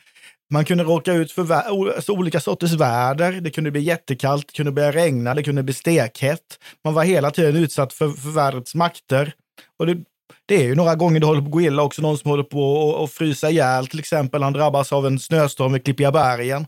man 0.51 0.65
kunde 0.65 0.83
råka 0.83 1.13
ut 1.13 1.31
för 1.31 1.51
alltså, 1.51 2.11
olika 2.11 2.39
sorters 2.39 2.73
väder. 2.73 3.31
Det 3.31 3.49
kunde 3.49 3.71
bli 3.71 3.81
jättekallt, 3.81 4.47
det 4.47 4.53
kunde 4.53 4.71
börja 4.71 4.91
regna, 4.91 5.33
det 5.33 5.43
kunde 5.43 5.63
bli 5.63 5.73
stekhett. 5.73 6.59
Man 6.83 6.93
var 6.93 7.03
hela 7.03 7.31
tiden 7.31 7.55
utsatt 7.55 7.93
för, 7.93 8.09
för 8.09 8.29
vädrets 8.29 8.75
makter. 8.75 9.33
Och 9.79 9.87
det, 9.87 9.97
det 10.45 10.55
är 10.55 10.63
ju 10.63 10.75
några 10.75 10.95
gånger 10.95 11.19
det 11.19 11.25
håller 11.25 11.41
på 11.41 11.45
att 11.47 11.51
gå 11.51 11.61
illa 11.61 11.83
också. 11.83 12.01
Någon 12.01 12.17
som 12.17 12.31
håller 12.31 12.43
på 12.43 12.89
att- 12.95 13.03
att 13.03 13.11
frysa 13.11 13.49
ihjäl, 13.49 13.87
till 13.87 13.99
exempel. 13.99 14.43
Han 14.43 14.53
drabbas 14.53 14.93
av 14.93 15.07
en 15.07 15.19
snöstorm 15.19 15.75
i 15.75 15.79
Klippiga 15.79 16.11
bergen. 16.11 16.67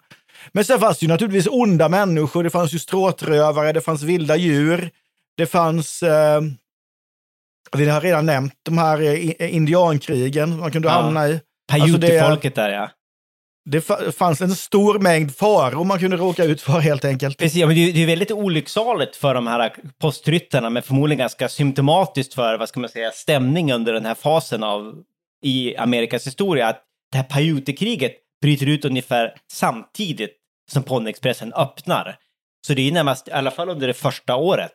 Men 0.52 0.66
sen 0.66 0.80
fanns 0.80 1.00
det 1.00 1.04
ju 1.06 1.10
naturligtvis 1.12 1.48
onda 1.52 1.90
människor. 1.90 2.44
Det 2.44 2.50
fanns 2.50 2.74
ju 2.74 2.80
stråtrövare, 2.80 3.72
det 3.74 3.82
fanns 3.82 4.04
vilda 4.04 4.36
djur. 4.36 4.90
Det 5.38 5.46
fanns 5.46 6.04
eh, 6.04 6.42
vi 7.76 7.90
har 7.90 8.02
redan 8.02 8.26
nämnt 8.26 8.54
de 8.66 8.78
här 8.78 9.02
eh, 9.02 9.14
i- 9.14 9.36
indiankrigen 9.56 10.58
man 10.60 10.72
kunde 10.72 10.88
Ja. 10.88 10.92
hamna 10.92 11.28
i. 11.28 11.40
Alltså, 11.72 11.98
det- 11.98 12.08
Paiute-folket 12.08 12.56
där 12.56 12.70
ja. 12.70 12.90
Det 13.70 13.80
fa- 13.80 14.12
fanns 14.12 14.42
en 14.42 14.56
stor 14.56 15.00
mängd 15.00 15.36
faror 15.36 15.84
man 15.84 16.00
kunde 16.00 16.18
råka 16.18 16.44
ut 16.44 16.62
för 16.62 16.80
helt 16.80 17.06
enkelt. 17.06 17.38
Precis, 17.38 17.58
ja, 17.58 17.68
men 17.68 17.76
det 17.76 18.04
är 18.04 18.06
väldigt 18.08 18.32
olycksaligt 18.32 19.16
för 19.16 19.34
de 19.34 19.48
här 19.48 19.74
postryttarna, 20.02 20.70
men 20.70 20.84
förmodligen 20.84 21.20
ganska 21.20 21.50
symptomatiskt 21.50 22.34
för, 22.34 22.58
vad 22.58 22.70
ska 22.70 22.80
man 22.80 22.90
säga, 22.90 23.12
stämning 23.12 23.74
under 23.74 23.94
den 23.94 24.06
här 24.06 24.16
fasen 24.16 24.64
av 24.64 24.94
i 25.44 25.76
Amerikas 25.78 26.28
historia. 26.28 26.68
Att 26.68 26.84
det 27.12 27.18
här 27.18 27.24
Paiute-kriget 27.26 28.12
bryter 28.42 28.66
ut 28.70 28.86
ungefär 28.86 29.34
samtidigt 29.52 30.32
som 30.72 30.84
Ponyexpressen 30.84 31.54
öppnar. 31.54 32.16
Så 32.68 32.74
det 32.74 32.88
är 32.88 32.92
närmast, 32.92 33.28
i 33.28 33.32
alla 33.32 33.52
fall 33.52 33.70
under 33.70 33.88
det 33.88 33.94
första 33.94 34.36
året, 34.36 34.72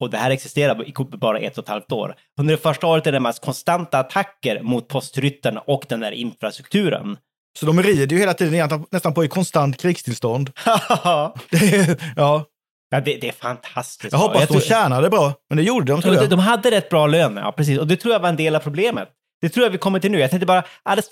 och 0.00 0.10
det 0.10 0.16
här 0.18 0.30
existerar 0.30 0.88
i 0.88 0.92
bara 1.16 1.38
ett 1.38 1.58
och 1.58 1.64
ett 1.64 1.68
halvt 1.68 1.92
år. 1.92 2.14
Under 2.40 2.54
det 2.56 2.62
första 2.62 2.86
året 2.86 3.06
är 3.06 3.12
det 3.12 3.18
närmast 3.18 3.44
konstanta 3.44 3.98
attacker 3.98 4.62
mot 4.62 4.88
postryttarna 4.88 5.60
och 5.60 5.84
den 5.88 6.02
här 6.02 6.12
infrastrukturen. 6.12 7.16
Så 7.58 7.66
de 7.66 7.82
rider 7.82 8.06
ju 8.16 8.18
hela 8.20 8.34
tiden 8.34 8.86
nästan 8.90 9.14
på 9.14 9.24
i 9.24 9.28
konstant 9.28 9.80
krigstillstånd. 9.80 10.50
Ja. 12.16 12.44
Ja, 12.90 13.00
det, 13.00 13.16
det 13.16 13.28
är 13.28 13.32
fantastiskt. 13.32 14.12
Jag 14.12 14.18
hoppas 14.18 14.40
Jag 14.40 14.48
de 14.48 14.52
tror- 14.52 14.60
tjänade 14.60 15.10
bra, 15.10 15.32
men 15.50 15.56
det 15.56 15.62
gjorde 15.62 15.92
de 15.92 16.02
tror 16.02 16.14
jag. 16.14 16.30
de 16.30 16.38
hade 16.38 16.70
rätt 16.70 16.88
bra 16.88 17.06
lön, 17.06 17.36
ja 17.36 17.52
precis. 17.52 17.78
Och 17.78 17.86
det 17.86 17.96
tror 17.96 18.12
jag 18.12 18.20
var 18.20 18.28
en 18.28 18.36
del 18.36 18.54
av 18.56 18.60
problemet. 18.60 19.08
Det 19.40 19.48
tror 19.48 19.66
jag 19.66 19.70
vi 19.70 19.78
kommer 19.78 19.98
till 20.00 20.10
nu. 20.10 20.18
Jag 20.20 20.30
tänkte 20.30 20.46
bara 20.46 20.62
alldeles 20.82 21.10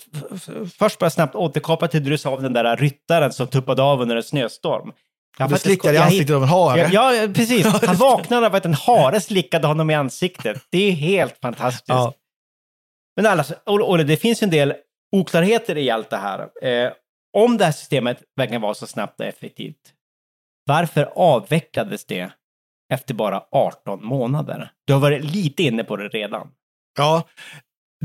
först 0.79 0.99
bara 0.99 1.09
snabbt 1.09 1.35
återkoppla 1.35 1.87
till 1.87 2.03
det 2.03 2.09
du 2.09 2.17
sa 2.17 2.29
om 2.35 2.43
den 2.43 2.53
där 2.53 2.77
ryttaren 2.77 3.33
som 3.33 3.47
tuppade 3.47 3.83
av 3.83 4.01
under 4.01 4.15
en 4.15 4.23
snöstorm. 4.23 4.91
Jag 5.37 5.47
blev 5.47 5.57
slickad 5.57 5.95
i 5.95 5.97
ansiktet 5.97 6.35
av 6.35 6.43
en 6.43 6.49
hare. 6.49 6.89
Ja, 6.91 7.13
ja, 7.13 7.27
precis. 7.33 7.65
Han 7.85 7.95
vaknade 7.95 8.45
av 8.45 8.55
att 8.55 8.65
en 8.65 8.73
hare 8.73 9.21
slickade 9.21 9.67
honom 9.67 9.89
i 9.89 9.93
ansiktet. 9.93 10.61
Det 10.69 10.77
är 10.77 10.91
helt 10.91 11.37
fantastiskt. 11.41 11.89
Ja. 11.89 12.13
Men 13.15 13.25
alltså, 13.25 13.55
Olle, 13.65 14.03
det 14.03 14.17
finns 14.17 14.43
en 14.43 14.49
del 14.49 14.73
oklarheter 15.11 15.77
i 15.77 15.89
allt 15.89 16.09
det 16.09 16.17
här. 16.17 16.39
Eh, 16.61 16.91
om 17.37 17.57
det 17.57 17.65
här 17.65 17.71
systemet 17.71 18.23
verkligen 18.35 18.61
var 18.61 18.73
så 18.73 18.87
snabbt 18.87 19.19
och 19.19 19.25
effektivt, 19.25 19.93
varför 20.65 21.11
avvecklades 21.15 22.05
det 22.05 22.31
efter 22.93 23.13
bara 23.13 23.43
18 23.51 24.05
månader? 24.05 24.71
Du 24.87 24.93
har 24.93 24.99
varit 24.99 25.23
lite 25.23 25.63
inne 25.63 25.83
på 25.83 25.97
det 25.97 26.07
redan. 26.07 26.47
Ja, 26.97 27.23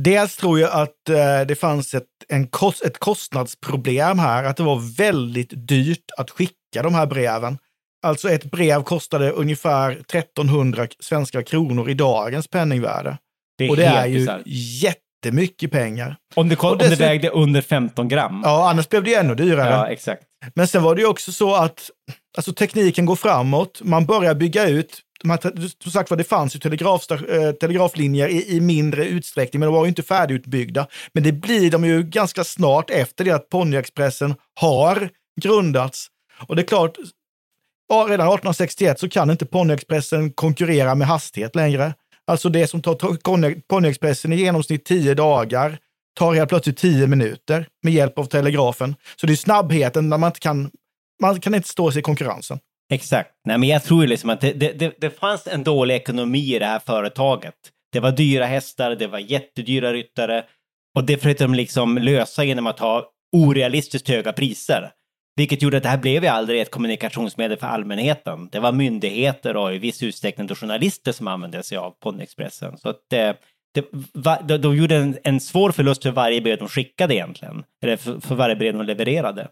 dels 0.01 0.37
tror 0.37 0.61
jag 0.61 0.73
att 0.73 1.09
eh, 1.09 1.41
det 1.49 1.59
fanns 1.61 1.95
ett, 1.95 2.09
en 2.29 2.49
kost, 2.49 2.85
ett 2.85 2.99
kostnadsproblem 2.99 4.19
här, 4.19 4.45
att 4.45 4.57
det 4.57 4.63
var 4.63 4.97
väldigt 4.97 5.69
dyrt 5.69 6.11
att 6.19 6.31
skicka 6.31 6.57
de 6.83 6.95
här 6.95 7.07
breven. 7.07 7.59
Alltså 8.03 8.31
ett 8.31 8.45
brev 8.45 8.83
kostade 8.83 9.31
ungefär 9.31 9.91
1300 9.91 10.87
svenska 11.01 11.43
kronor 11.43 11.91
i 11.91 11.95
dagens 11.95 12.49
penningvärde. 12.49 13.19
Det 13.59 13.69
Och 13.71 13.77
det 13.77 13.85
är 13.85 14.07
ju 14.07 14.19
bisarrt. 14.19 14.43
jättemycket 14.47 15.71
pengar. 15.71 16.17
Om 16.35 16.49
det, 16.49 16.57
kom, 16.57 16.71
och 16.71 16.83
om 16.83 16.91
det 16.91 16.97
vägde 16.97 17.29
under 17.29 17.61
15 17.61 18.09
gram. 18.09 18.41
Ja, 18.45 18.71
annars 18.71 18.89
blev 18.89 19.05
det 19.05 19.11
ju 19.11 19.17
ännu 19.17 19.35
dyrare. 19.35 19.71
Ja, 19.71 19.89
exakt. 19.89 20.23
Men 20.55 20.69
sen 20.69 20.83
var 20.83 20.95
det 20.95 21.01
ju 21.01 21.07
också 21.07 21.33
så 21.33 21.55
att 21.55 21.91
alltså, 22.37 22.53
tekniken 22.53 23.07
går 23.07 23.17
framåt. 23.17 23.81
Man 23.85 24.07
börjar 24.07 24.35
bygga 24.35 24.69
ut. 24.69 25.03
De 25.23 25.31
här, 25.31 25.39
som 25.83 25.93
sagt 25.93 26.11
var, 26.11 26.17
det 26.17 26.25
fanns 26.25 26.57
ju 26.57 26.75
eh, 26.75 27.53
telegraflinjer 27.53 28.29
i, 28.29 28.57
i 28.57 28.61
mindre 28.61 29.07
utsträckning, 29.07 29.61
men 29.61 29.67
de 29.67 29.75
var 29.75 29.85
ju 29.85 29.89
inte 29.89 30.03
färdigutbyggda. 30.03 30.87
Men 31.13 31.23
det 31.23 31.33
blir 31.33 31.71
de 31.71 31.85
ju 31.85 32.03
ganska 32.03 32.45
snart 32.45 32.91
efter 32.91 33.25
det 33.25 33.31
att 33.31 33.49
Ponyexpressen 33.49 34.35
har 34.61 35.09
grundats. 35.41 36.09
Och 36.47 36.57
det 36.57 36.63
är 36.63 36.67
klart, 36.67 36.97
redan 37.91 38.11
1861 38.11 39.01
så 39.01 39.09
kan 39.09 39.31
inte 39.31 39.47
Ponyexpressen 39.47 40.33
konkurrera 40.33 40.95
med 40.95 41.09
hastighet 41.09 41.55
längre. 41.55 41.95
Alltså 42.27 42.49
det 42.49 42.67
som 42.67 42.83
tar 42.83 43.59
Ponyexpressen 43.69 44.33
i 44.33 44.37
genomsnitt 44.37 44.85
10 44.85 45.15
dagar 45.15 45.79
tar 46.19 46.35
helt 46.35 46.49
plötsligt 46.49 46.77
10 46.77 47.07
minuter 47.07 47.67
med 47.83 47.93
hjälp 47.93 48.19
av 48.19 48.25
telegrafen. 48.25 48.95
Så 49.21 49.27
det 49.27 49.33
är 49.33 49.37
snabbheten 49.37 50.09
när 50.09 50.19
man 50.19 50.29
inte 50.29 50.41
kan, 50.41 50.71
man 51.23 51.41
kan 51.41 51.55
inte 51.55 51.69
stå 51.69 51.91
sig 51.91 52.01
i 52.01 52.03
konkurrensen. 52.03 52.59
Exakt. 52.93 53.31
Nej, 53.45 53.59
men 53.59 53.69
jag 53.69 53.85
tror 53.85 54.03
ju 54.03 54.07
liksom 54.07 54.31
att 54.31 54.41
det, 54.41 54.53
det, 54.53 54.73
det, 54.73 54.95
det 54.99 55.11
fanns 55.11 55.47
en 55.47 55.65
dålig 55.65 55.95
ekonomi 55.95 56.55
i 56.55 56.59
det 56.59 56.67
här 56.67 56.79
företaget. 56.79 57.55
Det 57.93 58.01
var 58.01 58.13
dyra 58.13 58.47
hästar, 58.47 58.91
det 58.91 59.07
var 59.07 59.19
jättedyra 59.19 59.93
ryttare 59.93 60.45
och 60.95 61.05
det 61.05 61.17
försökte 61.17 61.45
de 61.45 61.55
liksom 61.55 61.99
lösa 61.99 62.45
genom 62.45 62.67
att 62.67 62.79
ha 62.79 63.05
orealistiskt 63.33 64.09
höga 64.09 64.33
priser. 64.33 64.91
Vilket 65.37 65.63
gjorde 65.63 65.77
att 65.77 65.83
det 65.83 65.89
här 65.89 65.99
blev 65.99 66.25
ju 66.25 66.29
aldrig 66.29 66.61
ett 66.61 66.71
kommunikationsmedel 66.71 67.59
för 67.59 67.67
allmänheten. 67.67 68.49
Det 68.53 68.61
var 68.61 68.73
myndigheter 68.73 69.57
och 69.57 69.75
i 69.75 69.79
viss 69.79 70.03
utsträckning 70.03 70.49
journalister 70.49 71.13
som 71.13 71.29
använde 71.29 71.63
sig 71.63 71.79
av 71.79 71.91
Ponyexpressen. 71.91 72.79
Så 72.79 72.89
att 72.89 72.97
det, 73.11 73.37
det, 73.75 73.85
va, 74.13 74.39
de, 74.45 74.57
de 74.59 74.77
gjorde 74.77 74.97
en, 74.97 75.19
en 75.25 75.41
svår 75.41 75.73
förlust 75.73 76.03
för 76.03 76.11
varje 76.11 76.41
brev 76.41 76.59
de 76.59 76.69
skickade 76.69 77.15
egentligen. 77.15 77.65
Eller 77.83 77.97
för, 77.97 78.21
för 78.21 78.35
varje 78.35 78.57
brev 78.57 78.75
de 78.75 78.87
levererade. 78.87 79.49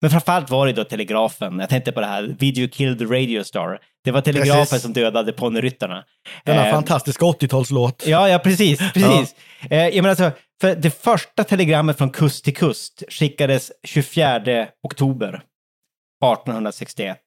Men 0.00 0.10
framförallt 0.10 0.50
var 0.50 0.66
det 0.66 0.72
då 0.72 0.84
telegrafen. 0.84 1.58
Jag 1.58 1.68
tänkte 1.68 1.92
på 1.92 2.00
det 2.00 2.06
här, 2.06 2.36
Video 2.38 2.68
Killed 2.68 3.10
Radio 3.10 3.44
Star. 3.44 3.78
Det 4.04 4.10
var 4.10 4.20
telegrafen 4.20 4.60
Precis. 4.60 4.82
som 4.82 4.92
dödade 4.92 5.32
ponnyryttarna. 5.32 6.04
Den 6.44 6.56
här 6.56 6.66
Eh, 6.66 6.72
fantastiska 6.72 7.24
80-talslåt. 7.24 8.06
Ja, 8.06 8.28
ja, 8.28 8.38
precis. 8.38 8.78
precis. 8.94 9.34
Eh, 9.70 9.78
jag 9.78 9.94
menar 9.94 10.08
alltså, 10.08 10.30
för 10.60 10.74
det 10.74 10.90
första 10.90 11.44
telegrammet 11.44 11.98
från 11.98 12.10
kust 12.10 12.44
till 12.44 12.56
kust 12.56 13.02
skickades 13.08 13.72
24 13.84 14.68
oktober 14.82 15.28
1861. 15.28 17.18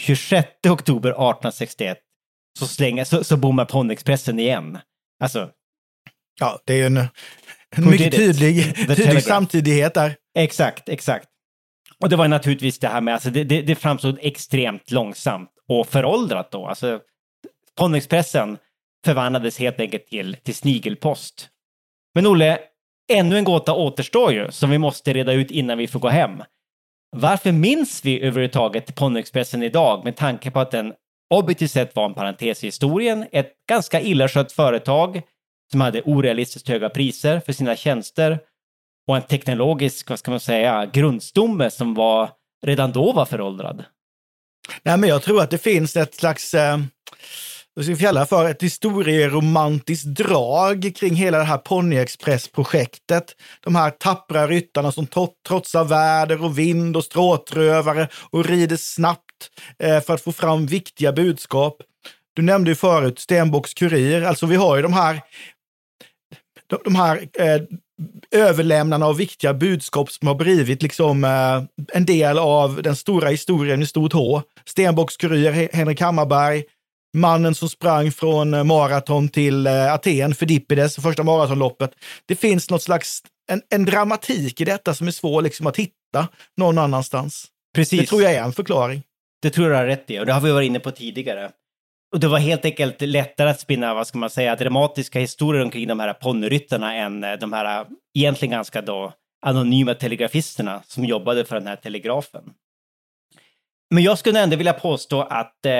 26 0.00 0.48
oktober 0.68 1.10
1861 1.10 1.98
så, 2.58 2.66
slänger, 2.66 3.04
så, 3.04 3.24
så 3.24 3.36
bommar 3.36 3.64
Ponyexpressen 3.64 4.38
igen. 4.38 4.78
Alltså, 5.22 5.50
Ja, 6.40 6.60
det 6.64 6.72
är 6.72 6.76
ju 6.76 6.84
en, 6.84 6.96
en 6.96 7.90
mycket 7.90 8.16
tydlig, 8.16 8.76
tydlig 8.96 9.22
samtidighet 9.22 9.94
där. 9.94 10.16
Exakt, 10.38 10.88
exakt. 10.88 11.28
Och 11.98 12.08
det 12.08 12.16
var 12.16 12.28
naturligtvis 12.28 12.78
det 12.78 12.88
här 12.88 13.00
med, 13.00 13.14
alltså 13.14 13.30
det, 13.30 13.44
det, 13.44 13.62
det 13.62 13.74
framstod 13.74 14.18
extremt 14.20 14.90
långsamt 14.90 15.50
och 15.68 15.88
föråldrat 15.88 16.52
då. 16.52 16.66
Alltså, 16.66 17.00
Ponyexpressen 17.78 18.58
förvandlades 19.04 19.58
helt 19.58 19.80
enkelt 19.80 20.06
till, 20.06 20.36
till 20.36 20.54
snigelpost. 20.54 21.48
Men 22.14 22.26
Olle, 22.26 22.58
ännu 23.12 23.38
en 23.38 23.44
gåta 23.44 23.74
återstår 23.74 24.32
ju 24.32 24.50
som 24.50 24.70
vi 24.70 24.78
måste 24.78 25.12
reda 25.12 25.32
ut 25.32 25.50
innan 25.50 25.78
vi 25.78 25.86
får 25.86 26.00
gå 26.00 26.08
hem. 26.08 26.42
Varför 27.16 27.52
minns 27.52 28.04
vi 28.04 28.20
överhuvudtaget 28.20 28.94
Ponnyexpressen 28.94 29.62
idag 29.62 30.04
med 30.04 30.16
tanke 30.16 30.50
på 30.50 30.60
att 30.60 30.70
den 30.70 30.92
objektivt 31.34 31.70
sett 31.70 31.96
var 31.96 32.04
en 32.04 32.14
parentes 32.14 32.64
i 32.64 32.66
historien, 32.66 33.26
ett 33.32 33.52
ganska 33.68 34.00
illa 34.00 34.28
skött 34.28 34.52
företag 34.52 35.22
som 35.70 35.80
hade 35.80 36.02
orealistiskt 36.02 36.68
höga 36.68 36.88
priser 36.88 37.40
för 37.40 37.52
sina 37.52 37.76
tjänster 37.76 38.38
och 39.08 39.16
en 39.16 39.22
teknologisk, 39.22 40.10
vad 40.10 40.18
ska 40.18 40.30
man 40.30 40.40
säga, 40.40 40.86
grundstomme 40.86 41.70
som 41.70 41.94
var 41.94 42.30
redan 42.66 42.92
då 42.92 43.12
var 43.12 43.24
föråldrad. 43.24 43.84
Nej, 44.82 44.98
men 44.98 45.08
jag 45.08 45.22
tror 45.22 45.42
att 45.42 45.50
det 45.50 45.58
finns 45.58 45.96
ett 45.96 46.14
slags, 46.14 46.54
eh, 46.54 46.78
det 47.80 47.96
ska 47.96 48.10
vi 48.12 48.26
för 48.26 48.50
ett 48.50 48.62
historieromantiskt 48.62 50.06
drag 50.06 50.92
kring 50.96 51.14
hela 51.14 51.38
det 51.38 51.44
här 51.44 51.58
ponnyexpressprojektet. 51.58 53.36
De 53.60 53.76
här 53.76 53.90
tappra 53.90 54.46
ryttarna 54.46 54.92
som 54.92 55.06
trotsar 55.46 55.84
väder 55.84 56.44
och 56.44 56.58
vind 56.58 56.96
och 56.96 57.04
stråtrövare 57.04 58.08
och 58.30 58.44
rider 58.44 58.76
snabbt 58.76 59.50
eh, 59.78 60.00
för 60.00 60.14
att 60.14 60.20
få 60.20 60.32
fram 60.32 60.66
viktiga 60.66 61.12
budskap. 61.12 61.76
Du 62.34 62.42
nämnde 62.42 62.70
ju 62.70 62.74
förut 62.74 63.18
Stenbocks 63.18 63.74
kurir, 63.74 64.22
alltså 64.22 64.46
vi 64.46 64.56
har 64.56 64.76
ju 64.76 64.82
de 64.82 64.92
här 64.92 65.20
de, 66.66 66.78
de 66.84 66.94
här 66.94 67.28
eh, 67.38 67.62
överlämnarna 68.30 69.06
av 69.06 69.16
viktiga 69.16 69.54
budskap 69.54 70.10
som 70.10 70.28
har 70.28 70.34
blivit 70.34 70.82
liksom, 70.82 71.24
eh, 71.24 71.62
en 71.92 72.06
del 72.06 72.38
av 72.38 72.82
den 72.82 72.96
stora 72.96 73.28
historien 73.28 73.82
i 73.82 73.86
stort 73.86 74.12
H. 74.12 74.42
Stenbocks 74.66 75.16
kurir, 75.16 75.68
Henrik 75.72 76.00
Hammarberg, 76.00 76.64
mannen 77.14 77.54
som 77.54 77.68
sprang 77.68 78.12
från 78.12 78.54
eh, 78.54 78.64
maraton 78.64 79.28
till 79.28 79.66
eh, 79.66 79.92
Aten 79.92 80.34
för 80.34 80.46
Dippides, 80.46 80.96
första 80.96 81.22
maratonloppet. 81.22 81.94
Det 82.26 82.36
finns 82.36 82.70
något 82.70 82.82
slags 82.82 83.22
en, 83.50 83.62
en 83.70 83.84
dramatik 83.84 84.60
i 84.60 84.64
detta 84.64 84.94
som 84.94 85.06
är 85.06 85.10
svår 85.10 85.42
liksom, 85.42 85.66
att 85.66 85.76
hitta 85.76 86.28
någon 86.56 86.78
annanstans. 86.78 87.46
Precis. 87.74 88.00
Det 88.00 88.06
tror 88.06 88.22
jag 88.22 88.32
är 88.32 88.42
en 88.42 88.52
förklaring. 88.52 89.02
Det 89.42 89.50
tror 89.50 89.70
jag 89.70 89.76
har 89.76 89.86
rätt 89.86 90.10
i 90.10 90.18
och 90.18 90.26
det 90.26 90.32
har 90.32 90.40
vi 90.40 90.52
varit 90.52 90.66
inne 90.66 90.80
på 90.80 90.90
tidigare. 90.90 91.50
Och 92.12 92.20
det 92.20 92.28
var 92.28 92.38
helt 92.38 92.64
enkelt 92.64 93.00
lättare 93.00 93.50
att 93.50 93.60
spinna, 93.60 93.94
vad 93.94 94.06
ska 94.06 94.18
man 94.18 94.30
säga, 94.30 94.56
dramatiska 94.56 95.20
historier 95.20 95.64
omkring 95.64 95.88
de 95.88 96.00
här 96.00 96.12
ponnyryttarna 96.12 96.94
än 96.94 97.24
eh, 97.24 97.32
de 97.32 97.52
här 97.52 97.86
egentligen 98.14 98.52
ganska 98.52 98.82
då 98.82 99.12
anonyma 99.46 99.94
telegrafisterna 99.94 100.82
som 100.86 101.04
jobbade 101.04 101.44
för 101.44 101.56
den 101.56 101.66
här 101.66 101.76
telegrafen. 101.76 102.44
Men 103.90 104.02
jag 104.02 104.18
skulle 104.18 104.40
ändå 104.40 104.56
vilja 104.56 104.72
påstå 104.72 105.22
att 105.22 105.66
eh, 105.66 105.72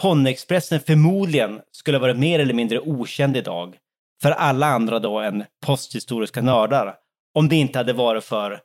Ponnexpressen 0.00 0.80
förmodligen 0.80 1.60
skulle 1.72 1.98
vara 1.98 2.14
mer 2.14 2.38
eller 2.38 2.54
mindre 2.54 2.80
okänd 2.80 3.36
idag 3.36 3.76
för 4.22 4.30
alla 4.30 4.66
andra 4.66 4.98
då 4.98 5.18
än 5.18 5.44
posthistoriska 5.66 6.42
nördar 6.42 6.94
om 7.34 7.48
det 7.48 7.56
inte 7.56 7.78
hade 7.78 7.92
varit 7.92 8.24
för 8.24 8.60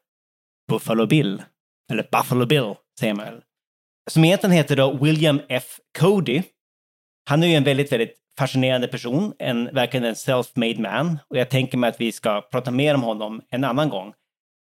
Buffalo 0.72 1.06
Bill, 1.06 1.44
eller 1.92 2.08
Buffalo 2.12 2.46
Bill 2.46 2.74
säger 3.00 3.14
man 3.14 3.26
väl, 3.26 3.42
som 4.12 4.26
egentligen 4.26 4.56
heter 4.56 4.76
då 4.76 4.98
William 4.98 5.42
F. 5.50 5.80
Cody 6.00 6.44
han 7.30 7.44
är 7.44 7.48
ju 7.48 7.54
en 7.54 7.64
väldigt, 7.64 7.92
väldigt 7.92 8.16
fascinerande 8.38 8.88
person, 8.88 9.34
en, 9.40 9.66
verkligen 9.74 10.06
en 10.06 10.16
self-made 10.16 10.82
man. 10.82 11.20
Och 11.30 11.38
jag 11.38 11.50
tänker 11.50 11.78
mig 11.78 11.90
att 11.90 12.02
vi 12.02 12.12
ska 12.12 12.42
prata 12.42 12.72
mer 12.72 12.96
om 12.96 13.04
honom 13.04 13.42
en 13.50 13.64
annan 13.64 13.90
gång. 13.90 14.14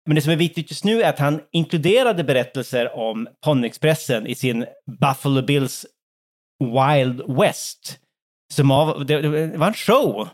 Men 0.07 0.15
det 0.15 0.23
som 0.23 0.33
är 0.33 0.37
viktigt 0.37 0.71
just 0.71 0.85
nu 0.85 1.03
är 1.03 1.09
att 1.09 1.19
han 1.19 1.41
inkluderade 1.53 2.25
berättelser 2.25 2.97
om 2.97 3.29
Ponnexpressen 3.45 4.27
i 4.27 4.35
sin 4.35 4.67
Buffalo 5.01 5.43
Bills 5.43 5.87
Wild 6.65 7.23
West. 7.39 7.99
Som 8.55 8.71
av, 8.71 9.07
det, 9.07 9.21
det 9.21 9.59
var 9.59 9.67
en 9.67 9.75
show 9.75 10.29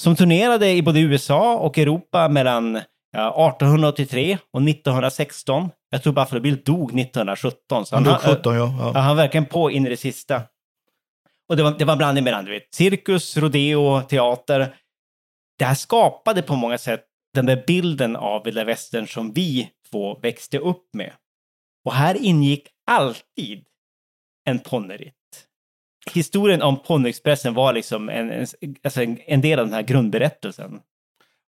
som 0.00 0.16
turnerade 0.16 0.70
i 0.70 0.82
både 0.82 1.00
USA 1.00 1.58
och 1.58 1.78
Europa 1.78 2.28
mellan 2.28 2.80
ja, 3.12 3.52
1883 3.56 4.38
och 4.52 4.62
1916. 4.62 5.70
Jag 5.90 6.02
tror 6.02 6.12
Buffalo 6.12 6.40
Bill 6.40 6.62
dog 6.64 7.00
1917. 7.00 7.86
Så 7.86 7.96
han, 7.96 8.06
han 8.06 8.12
dog 8.14 8.36
17, 8.36 8.56
ja. 8.56 8.92
ja. 8.94 9.00
Han 9.00 9.16
verkligen 9.16 9.46
på 9.46 9.70
in 9.70 9.86
i 9.86 9.88
det 9.88 9.96
sista. 9.96 10.42
Och 11.48 11.56
det 11.56 11.62
var, 11.62 11.74
det 11.78 11.84
var 11.84 11.96
blandning 11.96 12.24
mellan 12.24 12.44
du 12.44 12.50
vet, 12.50 12.74
cirkus, 12.74 13.36
rodeo, 13.36 14.02
teater. 14.02 14.74
Det 15.58 15.64
här 15.64 15.74
skapade 15.74 16.42
på 16.42 16.56
många 16.56 16.78
sätt 16.78 17.04
den 17.34 17.46
där 17.46 17.64
bilden 17.66 18.16
av 18.16 18.44
vilda 18.44 18.64
västern 18.64 19.06
som 19.06 19.32
vi 19.32 19.70
två 19.90 20.18
växte 20.18 20.58
upp 20.58 20.88
med. 20.92 21.12
Och 21.84 21.94
här 21.94 22.14
ingick 22.14 22.68
alltid 22.86 23.64
en 24.44 24.58
ponnyritt. 24.58 25.14
Historien 26.14 26.62
om 26.62 26.82
Ponnyexpressen 26.82 27.54
var 27.54 27.72
liksom 27.72 28.08
en, 28.08 28.30
en, 28.30 28.46
alltså 28.84 29.02
en, 29.02 29.18
en 29.26 29.40
del 29.40 29.58
av 29.58 29.66
den 29.66 29.74
här 29.74 29.82
grundberättelsen. 29.82 30.80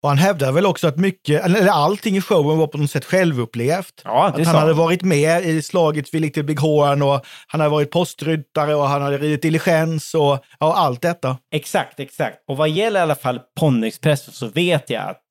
Och 0.03 0.09
han 0.09 0.17
hävdar 0.17 0.51
väl 0.51 0.65
också 0.65 0.87
att 0.87 0.97
mycket, 0.97 1.45
eller 1.45 1.67
allting 1.67 2.17
i 2.17 2.21
showen 2.21 2.57
var 2.57 2.67
på 2.67 2.77
något 2.77 2.91
sätt 2.91 3.05
självupplevt. 3.05 4.01
Ja, 4.03 4.27
att 4.27 4.45
han 4.45 4.55
hade 4.55 4.73
varit 4.73 5.03
med 5.03 5.45
i 5.45 5.61
slaget 5.61 6.13
vid 6.13 6.21
Little 6.21 6.43
Big 6.43 6.59
Horn 6.59 7.01
och 7.01 7.25
han 7.47 7.61
hade 7.61 7.71
varit 7.71 7.91
postryttare 7.91 8.75
och 8.75 8.87
han 8.87 9.01
hade 9.01 9.17
ridit 9.17 9.41
diligens 9.41 10.13
och 10.13 10.39
ja, 10.59 10.75
allt 10.75 11.01
detta. 11.01 11.37
Exakt, 11.51 11.99
exakt. 11.99 12.37
Och 12.47 12.57
vad 12.57 12.69
gäller 12.69 12.99
i 12.99 13.03
alla 13.03 13.15
fall 13.15 13.39
Ponyexpressen 13.59 14.33
så 14.33 14.47
vet 14.47 14.89
jag 14.89 15.03
att, 15.03 15.21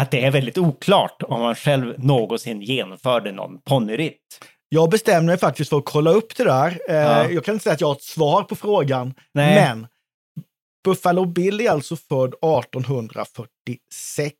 att 0.00 0.10
det 0.10 0.24
är 0.24 0.30
väldigt 0.30 0.58
oklart 0.58 1.22
om 1.22 1.40
han 1.40 1.54
själv 1.54 1.94
någonsin 1.98 2.62
genomförde 2.62 3.32
någon 3.32 3.60
ponnyritt. 3.60 4.40
Jag 4.68 4.90
bestämde 4.90 5.26
mig 5.26 5.38
faktiskt 5.38 5.70
för 5.70 5.78
att 5.78 5.84
kolla 5.84 6.10
upp 6.10 6.36
det 6.36 6.44
där. 6.44 6.80
Eh, 6.88 6.94
ja. 6.96 7.30
Jag 7.30 7.44
kan 7.44 7.54
inte 7.54 7.62
säga 7.62 7.74
att 7.74 7.80
jag 7.80 7.88
har 7.88 7.94
ett 7.94 8.02
svar 8.02 8.42
på 8.42 8.56
frågan, 8.56 9.14
Nej. 9.32 9.54
men 9.54 9.86
Buffalo 10.84 11.24
Bill 11.24 11.60
är 11.60 11.70
alltså 11.70 11.96
född 11.96 12.34
1846. 12.34 14.34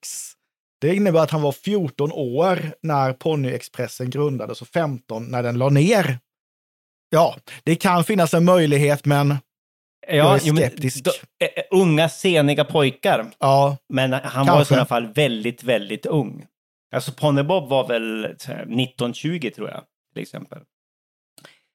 Det 0.81 0.95
innebär 0.95 1.21
att 1.21 1.31
han 1.31 1.43
var 1.43 1.53
14 1.53 2.13
år 2.13 2.59
när 2.83 3.13
Ponyexpressen 3.13 4.11
grundades 4.11 4.63
och 4.63 4.69
15 4.69 5.25
när 5.25 5.43
den 5.43 5.59
la 5.59 5.69
ner. 5.69 6.19
Ja, 7.11 7.37
det 7.65 7.77
kan 7.77 8.05
finnas 8.05 8.35
en 8.35 8.45
möjlighet, 8.45 9.05
men 9.05 9.29
ja, 10.07 10.15
jag 10.15 10.35
är 10.35 10.39
skeptisk. 10.39 11.03
Jo, 11.07 11.13
då, 11.41 11.47
uh, 11.47 11.53
unga, 11.83 12.09
seniga 12.09 12.65
pojkar. 12.65 13.27
Ja, 13.39 13.77
Men 13.89 14.13
han 14.13 14.23
kanske. 14.23 14.53
var 14.53 14.63
i 14.63 14.65
sådana 14.65 14.87
fall 14.87 15.13
väldigt, 15.13 15.63
väldigt 15.63 16.07
ung. 16.07 16.47
Alltså 16.95 17.13
Ponnybob 17.13 17.69
var 17.69 17.89
väl 17.89 18.25
1920 18.25 19.51
tror 19.57 19.69
jag, 19.69 19.83
till 20.15 20.23
exempel. 20.23 20.59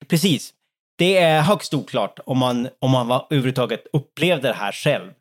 Precis. 0.07 0.53
Det 0.97 1.17
är 1.17 1.41
högst 1.41 1.73
oklart 1.73 2.19
om 2.25 2.37
man, 2.37 2.69
om 2.79 2.91
man 2.91 3.07
var, 3.07 3.27
överhuvudtaget 3.29 3.87
upplevde 3.93 4.47
det 4.47 4.53
här 4.53 4.71
själv. 4.71 5.11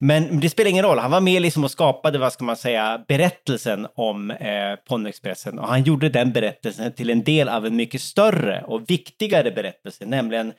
Men 0.00 0.40
det 0.40 0.50
spelar 0.50 0.70
ingen 0.70 0.84
roll, 0.84 0.98
han 0.98 1.10
var 1.10 1.20
med 1.20 1.42
liksom 1.42 1.64
och 1.64 1.70
skapade, 1.70 2.18
vad 2.18 2.32
ska 2.32 2.44
man 2.44 2.56
säga, 2.56 3.04
berättelsen 3.08 3.86
om 3.94 4.30
eh, 4.30 4.76
Ponyexpressen. 4.88 5.58
Och 5.58 5.68
han 5.68 5.82
gjorde 5.82 6.08
den 6.08 6.32
berättelsen 6.32 6.92
till 6.92 7.10
en 7.10 7.24
del 7.24 7.48
av 7.48 7.66
en 7.66 7.76
mycket 7.76 8.02
större 8.02 8.62
och 8.62 8.90
viktigare 8.90 9.50
berättelse, 9.50 10.06
nämligen 10.06 10.52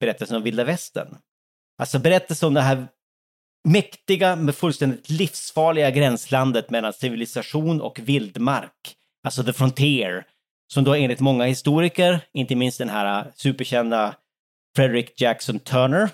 berättelsen 0.00 0.36
om 0.36 0.42
vilda 0.42 0.64
västern. 0.64 1.16
Alltså 1.78 1.98
berättelsen 1.98 2.46
om 2.46 2.54
det 2.54 2.60
här 2.60 2.86
mäktiga, 3.68 4.36
men 4.36 4.54
fullständigt 4.54 5.10
livsfarliga 5.10 5.90
gränslandet 5.90 6.70
mellan 6.70 6.92
civilisation 6.92 7.80
och 7.80 7.98
vildmark. 7.98 8.96
Alltså 9.24 9.44
the 9.44 9.52
frontier, 9.52 10.24
som 10.72 10.84
då 10.84 10.94
enligt 10.94 11.20
många 11.20 11.44
historiker, 11.44 12.20
inte 12.32 12.54
minst 12.54 12.78
den 12.78 12.88
här 12.88 13.20
äh, 13.20 13.32
superkända 13.34 14.14
Frederick 14.76 15.20
Jackson 15.20 15.58
Turner, 15.58 16.10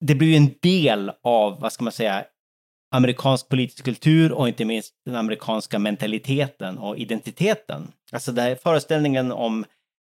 det 0.00 0.14
blir 0.14 0.28
ju 0.28 0.36
en 0.36 0.54
del 0.62 1.12
av, 1.22 1.60
vad 1.60 1.72
ska 1.72 1.84
man 1.84 1.92
säga, 1.92 2.24
amerikansk 2.94 3.48
politisk 3.48 3.84
kultur 3.84 4.32
och 4.32 4.48
inte 4.48 4.64
minst 4.64 4.94
den 5.04 5.16
amerikanska 5.16 5.78
mentaliteten 5.78 6.78
och 6.78 6.98
identiteten. 6.98 7.92
Alltså 8.12 8.32
den 8.32 8.44
här 8.44 8.54
föreställningen 8.54 9.32
om 9.32 9.64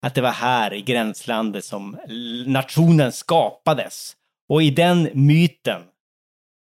att 0.06 0.16
det 0.16 0.22
var 0.22 0.32
här 0.32 0.74
i 0.74 0.82
gränslandet 0.82 1.66
som 1.66 1.98
nationen 2.46 3.12
skapades. 3.12 4.16
Och 4.50 4.64
i 4.64 4.70
den 4.70 5.10
myten, 5.14 5.82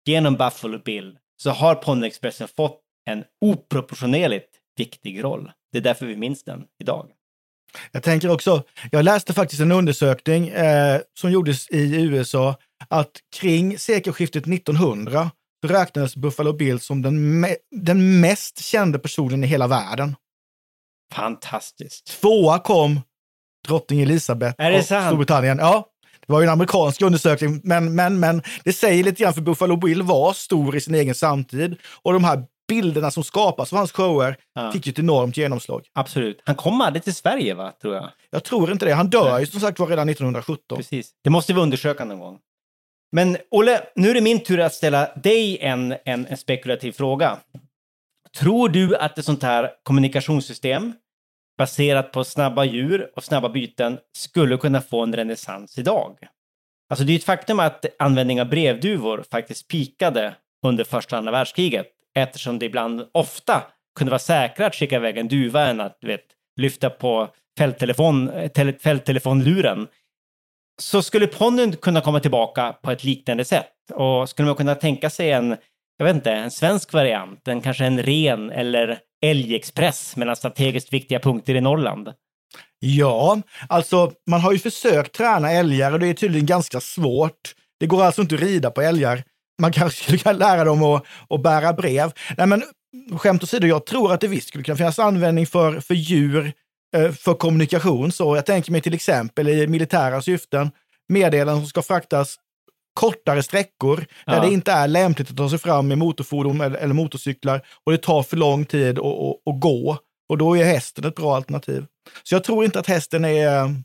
genom 0.06 0.36
Buffalo 0.36 0.80
Bill, 0.80 1.18
så 1.38 1.50
har 1.50 1.76
Ponyexpressen 1.76 2.48
fått 2.48 2.82
en 3.06 3.24
oproportionerligt 3.42 4.59
viktig 4.80 5.24
roll. 5.24 5.52
Det 5.72 5.78
är 5.78 5.82
därför 5.82 6.06
vi 6.06 6.16
minns 6.16 6.44
den 6.44 6.64
idag. 6.82 7.08
Jag 7.92 8.04
tänker 8.04 8.32
också, 8.32 8.64
jag 8.92 9.06
läste 9.06 9.34
faktiskt 9.34 9.62
en 9.62 9.72
undersökning 9.72 10.48
eh, 10.48 11.02
som 11.20 11.32
gjordes 11.32 11.70
i 11.70 12.02
USA 12.02 12.56
att 12.88 13.12
kring 13.36 13.78
sekelskiftet 13.78 14.48
1900 14.48 15.32
så 15.62 15.68
räknades 15.68 16.16
Buffalo 16.16 16.54
Bill 16.54 16.80
som 16.80 17.02
den, 17.02 17.40
me 17.40 17.56
den 17.72 18.20
mest 18.20 18.60
kända 18.60 19.00
personen 19.00 19.44
i 19.44 19.48
hela 19.48 19.68
världen. 19.68 20.16
Fantastiskt. 21.14 22.06
Tvåa 22.22 22.60
kom 22.60 23.02
drottning 23.68 24.02
Elisabeth 24.02 24.56
är 24.58 24.72
det 24.72 24.84
sant? 24.84 25.06
Storbritannien. 25.06 25.58
Ja, 25.58 25.86
det 26.28 26.34
var 26.34 26.40
ju 26.40 26.44
en 26.44 26.52
amerikansk 26.52 27.02
undersökning, 27.02 27.62
men, 27.64 27.96
men, 27.96 28.20
men 28.20 28.42
det 28.64 28.74
säger 28.74 29.04
lite 29.04 29.24
grann 29.24 29.34
för 29.34 29.42
Buffalo 29.42 29.78
Bill 29.78 30.02
var 30.02 30.34
stor 30.34 30.76
i 30.76 30.82
sin 30.82 30.96
egen 30.96 31.16
samtid. 31.16 31.78
Och 32.02 32.14
de 32.14 32.24
här 32.24 32.44
bilderna 32.70 33.12
som 33.12 33.24
skapas 33.24 33.74
av 33.74 33.78
hans 33.78 33.92
shower 33.92 34.38
ja. 34.54 34.72
fick 34.72 34.88
ju 34.88 34.90
ett 34.90 35.00
enormt 35.00 35.38
genomslag. 35.38 35.88
Absolut. 35.94 36.42
Han 36.46 36.56
kom 36.56 36.82
aldrig 36.82 37.04
till 37.04 37.16
Sverige, 37.16 37.54
va? 37.54 37.74
Tror 37.82 37.96
jag. 37.96 38.10
Jag 38.30 38.44
tror 38.44 38.72
inte 38.72 38.86
det. 38.86 38.94
Han 38.94 39.10
dör 39.10 39.40
ju 39.40 39.46
som 39.46 39.60
sagt 39.60 39.80
var 39.80 39.88
redan 39.88 40.10
1917. 40.10 40.78
Precis. 40.78 41.12
Det 41.24 41.30
måste 41.30 41.54
vi 41.54 41.60
undersöka 41.60 42.06
någon 42.06 42.20
gång. 42.20 42.40
Men 43.12 43.38
Olle, 43.52 43.82
nu 43.96 44.10
är 44.10 44.14
det 44.14 44.22
min 44.22 44.44
tur 44.44 44.60
att 44.60 44.74
ställa 44.74 45.10
dig 45.16 45.58
en, 45.58 45.96
en, 46.06 46.28
en 46.28 46.38
spekulativ 46.38 46.92
fråga. 46.92 47.38
Tror 48.38 48.70
du 48.70 48.98
att 48.98 49.18
ett 49.18 49.26
sånt 49.26 49.44
här 49.44 49.72
kommunikationssystem 49.84 50.94
baserat 51.58 52.12
på 52.12 52.24
snabba 52.24 52.66
djur 52.66 53.12
och 53.16 53.24
snabba 53.24 53.50
byten 53.50 53.98
skulle 54.18 54.58
kunna 54.58 54.82
få 54.82 55.04
en 55.04 55.16
renässans 55.16 55.78
idag? 55.78 56.18
Alltså 56.90 57.06
det 57.06 57.14
är 57.14 57.16
ett 57.16 57.24
faktum 57.24 57.60
att 57.60 57.86
användning 58.00 58.42
av 58.42 58.50
brevduvor 58.50 59.24
faktiskt 59.32 59.68
pikade 59.68 60.36
under 60.66 60.84
första 60.84 61.16
och 61.16 61.18
andra 61.18 61.32
världskriget 61.32 61.88
eftersom 62.24 62.60
det 62.60 62.66
ibland 62.66 63.06
ofta 63.12 63.64
kunde 63.98 64.12
vara 64.12 64.20
säkrare 64.20 64.68
att 64.68 64.76
skicka 64.76 64.96
iväg 64.96 65.18
en 65.18 65.28
duva 65.28 65.68
än 65.68 65.82
att 65.82 65.98
vet, 66.02 66.26
lyfta 66.60 66.90
på 66.90 67.28
fälttelefon, 67.58 68.32
tele, 68.54 68.74
fälttelefonluren. 68.74 69.88
så 70.80 71.02
skulle 71.02 71.28
ponnyn 71.28 71.76
kunna 71.76 72.02
komma 72.02 72.20
tillbaka 72.20 72.74
på 72.82 72.92
ett 72.92 73.04
liknande 73.04 73.46
sätt. 73.46 73.74
Och 73.94 74.30
skulle 74.30 74.46
man 74.46 74.56
kunna 74.56 74.76
tänka 74.76 75.10
sig 75.10 75.32
en, 75.32 75.58
jag 75.98 76.06
vet 76.06 76.16
inte, 76.16 76.32
en 76.32 76.52
svensk 76.52 76.94
variant, 76.94 77.48
en 77.48 77.62
kanske 77.62 77.86
en 77.86 78.04
ren 78.04 78.52
eller 78.52 79.00
älgexpress 79.22 80.16
mellan 80.16 80.36
strategiskt 80.36 80.94
viktiga 80.94 81.20
punkter 81.20 81.56
i 81.56 81.62
Norrland? 81.62 82.14
Ja, 82.80 83.42
alltså 83.70 84.12
man 84.30 84.42
har 84.42 84.52
ju 84.52 84.60
försökt 84.60 85.16
träna 85.16 85.52
älgar 85.52 85.92
och 85.92 86.00
det 86.00 86.08
är 86.08 86.14
tydligen 86.14 86.46
ganska 86.46 86.80
svårt. 86.80 87.56
Det 87.80 87.88
går 87.88 88.04
alltså 88.04 88.22
inte 88.22 88.36
att 88.36 88.42
rida 88.42 88.72
på 88.72 88.82
älgar. 88.82 89.24
Man 89.60 89.72
kanske 89.72 90.04
skulle 90.04 90.18
kunna 90.18 90.34
lära 90.34 90.64
dem 90.64 90.84
att, 90.84 91.04
att 91.30 91.42
bära 91.44 91.74
brev. 91.74 92.12
Nej, 92.38 92.48
men 92.48 92.64
skämt 93.18 93.44
åsido, 93.44 93.68
jag 93.68 93.86
tror 93.86 94.14
att 94.14 94.22
det 94.22 94.28
visst 94.28 94.48
skulle 94.48 94.64
kunna 94.64 94.78
finnas 94.78 95.00
användning 95.00 95.48
för, 95.48 95.80
för 95.80 95.94
djur 95.94 96.54
eh, 96.96 97.12
för 97.12 97.34
kommunikation. 97.34 98.12
Så 98.12 98.36
jag 98.36 98.46
tänker 98.46 98.72
mig 98.72 98.82
till 98.82 98.94
exempel 98.94 99.50
i 99.50 99.68
militära 99.68 100.22
syften, 100.22 100.72
meddelanden 101.10 101.62
som 101.62 101.70
ska 101.70 101.82
fraktas 101.82 102.36
kortare 102.94 103.44
sträckor 103.44 104.06
Ja. 104.26 104.34
där 104.34 104.42
det 104.42 104.54
inte 104.54 104.72
är 104.72 104.88
lämpligt 104.88 105.30
att 105.32 105.38
ta 105.38 105.50
sig 105.50 105.60
fram 105.60 105.88
med 105.88 105.98
motorfordon 105.98 106.62
eller, 106.62 106.78
eller 106.78 106.94
motorcyklar 106.94 107.62
och 107.86 107.92
det 107.92 107.98
tar 107.98 108.24
för 108.24 108.38
lång 108.38 108.66
tid 108.66 109.00
att, 109.00 109.60
gå. 109.62 109.98
Och 110.30 110.38
då 110.38 110.58
är 110.58 110.64
hästen 110.64 111.06
ett 111.06 111.16
bra 111.16 111.36
alternativ. 111.36 111.86
Så 112.24 112.36
jag 112.36 112.44
tror 112.44 112.66
inte 112.66 112.80
att 112.80 112.88
hästen 112.88 113.26
är... 113.26 113.76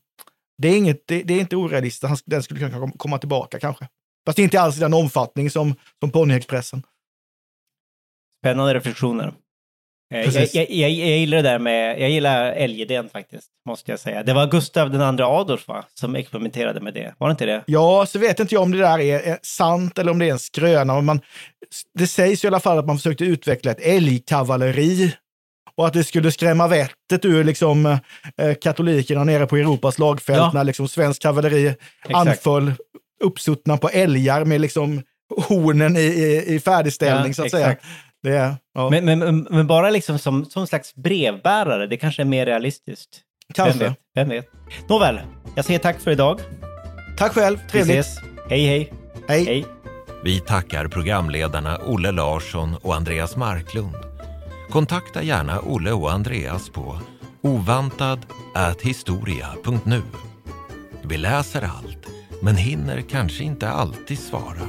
Det 0.62 0.68
är, 0.68 0.77
inget, 0.77 1.03
det, 1.07 1.22
det 1.22 1.35
är 1.35 1.41
inte 1.41 1.57
orealistiskt. 1.57 2.22
Den 2.27 2.43
skulle 2.43 2.61
kunna 2.61 2.79
kom- 2.79 2.93
komma 2.93 3.18
tillbaka 3.18 3.59
kanske. 3.61 3.89
Fast 4.27 4.39
inte 4.39 4.61
alls 4.61 4.77
i 4.77 4.81
den 4.81 4.95
omfattning 4.95 5.51
som, 5.51 5.75
som 6.01 6.11
Ponyexpressen. 6.11 6.83
Spännande 8.43 8.75
reflektioner. 8.75 9.33
Eh, 10.14 10.20
Jag, 10.20 10.49
jag, 10.53 10.70
jag, 10.70 10.91
jag 10.91 11.18
gillar 11.18 11.37
det 11.37 11.43
där 11.43 11.59
med, 11.59 12.01
jag 12.01 12.11
gillar 12.11 12.53
älgidén 12.53 13.09
faktiskt, 13.09 13.49
måste 13.68 13.91
jag 13.91 14.01
säga. 14.01 14.22
Det 14.22 14.33
var 14.35 14.47
Gustav 14.47 14.91
den 14.91 15.01
andra 15.01 15.27
Adolf 15.27 15.68
va, 15.68 15.85
som 15.95 16.14
experimenterade 16.16 16.81
med 16.81 16.95
det. 16.95 17.14
Var 17.18 17.29
det 17.29 17.31
inte 17.31 17.47
det? 17.47 17.62
Ja, 17.66 18.07
så 18.07 18.18
vet 18.18 18.41
inte 18.41 18.55
jag 18.55 18.62
om 18.62 18.72
det 18.72 18.79
där 18.79 18.99
är, 18.99 19.20
är 19.20 19.39
sant 19.43 19.99
eller 19.99 20.11
om 20.12 20.18
det 20.18 20.27
är 20.29 20.33
en 20.33 20.39
skröna. 20.39 20.95
Men 20.95 21.05
man, 21.05 21.20
det 21.99 22.07
sägs 22.07 22.45
i 22.45 22.47
alla 22.47 22.61
fall 22.61 22.79
att 22.79 22.87
man 22.87 22.97
försökte 22.97 23.25
utveckla 23.25 23.70
ett 23.70 23.81
älgkavalleri 23.81 25.16
och 25.77 25.87
att 25.87 25.93
det 25.93 26.05
skulle 26.05 26.33
skrämma 26.33 26.68
vettet 26.68 27.25
ur 27.25 27.45
liksom, 27.45 27.87
eh, 28.37 28.55
katolikerna 28.61 29.25
nere 29.25 29.47
på 29.47 29.57
Europas 29.57 29.95
slagfält 29.95 30.39
Ja. 30.39 30.51
när 30.55 30.64
liksom 30.64 30.89
svensk 30.89 31.22
kavalleri 31.22 31.75
anföll 32.12 32.72
uppsuttna 33.25 33.77
på 33.77 33.89
älgar 33.89 34.45
med 34.45 34.61
liksom 34.61 35.03
hornen 35.49 35.97
i, 35.97 36.01
i, 36.01 36.55
i 36.55 36.61
färdigställning 36.61 37.27
Ja, 37.27 37.35
så 37.35 37.45
att 37.45 37.51
säga. 37.51 37.70
exakt. 37.72 37.87
Det 38.22 38.37
är, 38.37 38.55
ja. 38.75 38.91
Men, 38.91 39.05
men, 39.05 39.47
men, 39.51 39.66
bara 39.66 39.91
liksom 39.91 40.18
som, 40.18 40.45
som 40.45 40.66
slags 40.66 40.95
brevbärare, 40.95 41.87
det 41.87 41.97
kanske 41.97 42.22
är 42.22 42.27
mer 42.27 42.47
realistiskt. 42.47 43.20
Kanske. 43.55 43.79
Vem 43.79 43.89
vet? 43.89 43.99
Vem 44.14 44.29
vet? 44.29 44.47
Nåväl, 44.89 45.20
jag 45.57 45.64
säger 45.64 45.79
tack 45.79 46.01
för 46.01 46.11
idag. 46.11 46.41
Tack 47.18 47.33
själv, 47.33 47.59
Vi 47.64 47.70
trevligt. 47.70 47.99
ses. 47.99 48.18
Hej, 48.51 48.66
hej. 48.66 48.93
Hej. 49.29 49.45
hej. 49.45 49.64
Vi 50.25 50.41
tackar 50.41 50.89
programledarna 50.89 51.79
Olle 51.87 52.11
Larsson 52.12 52.77
och 52.83 52.95
Andreas 52.95 53.37
Marklund. 53.37 53.95
Kontakta 54.70 55.22
gärna 55.22 55.61
Olle 55.61 55.93
och 55.93 56.12
Andreas 56.12 56.70
på 56.70 56.99
ovantad.historia.nu. 57.43 60.03
Vi 61.03 61.16
läser 61.16 61.62
allt, 61.62 62.07
men 62.45 62.57
hinner 62.57 63.01
kanske 63.01 63.45
inte 63.45 63.68
alltid 63.68 64.18
svara. 64.18 64.68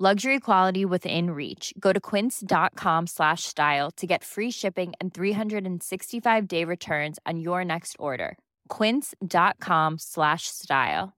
Luxury 0.00 0.40
quality 0.40 0.84
within 0.84 1.30
reach. 1.30 1.72
Go 1.78 1.92
to 1.92 2.00
quince.com 2.00 3.06
slash 3.06 3.44
style 3.44 3.92
to 3.96 4.06
get 4.06 4.24
free 4.24 4.50
shipping 4.50 4.92
and 5.00 5.14
365 5.14 6.48
day 6.48 6.64
returns 6.64 7.20
on 7.24 7.38
your 7.38 7.64
next 7.64 7.96
order. 7.98 8.36
Quince.com 8.68 9.98
slash 9.98 10.48
style. 10.48 11.12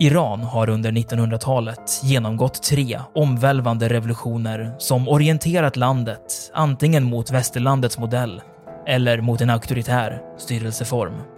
Iran 0.00 0.40
har 0.40 0.70
under 0.70 0.92
1900-talet 0.92 2.00
genomgått 2.04 2.62
tre 2.62 3.00
omvälvande 3.14 3.88
revolutioner 3.88 4.74
som 4.78 5.08
orienterat 5.08 5.76
landet 5.76 6.50
antingen 6.54 7.04
mot 7.04 7.30
västerlandets 7.30 7.98
modell 7.98 8.42
eller 8.86 9.20
mot 9.20 9.40
en 9.40 9.50
auktoritär 9.50 10.22
styrelseform. 10.38 11.37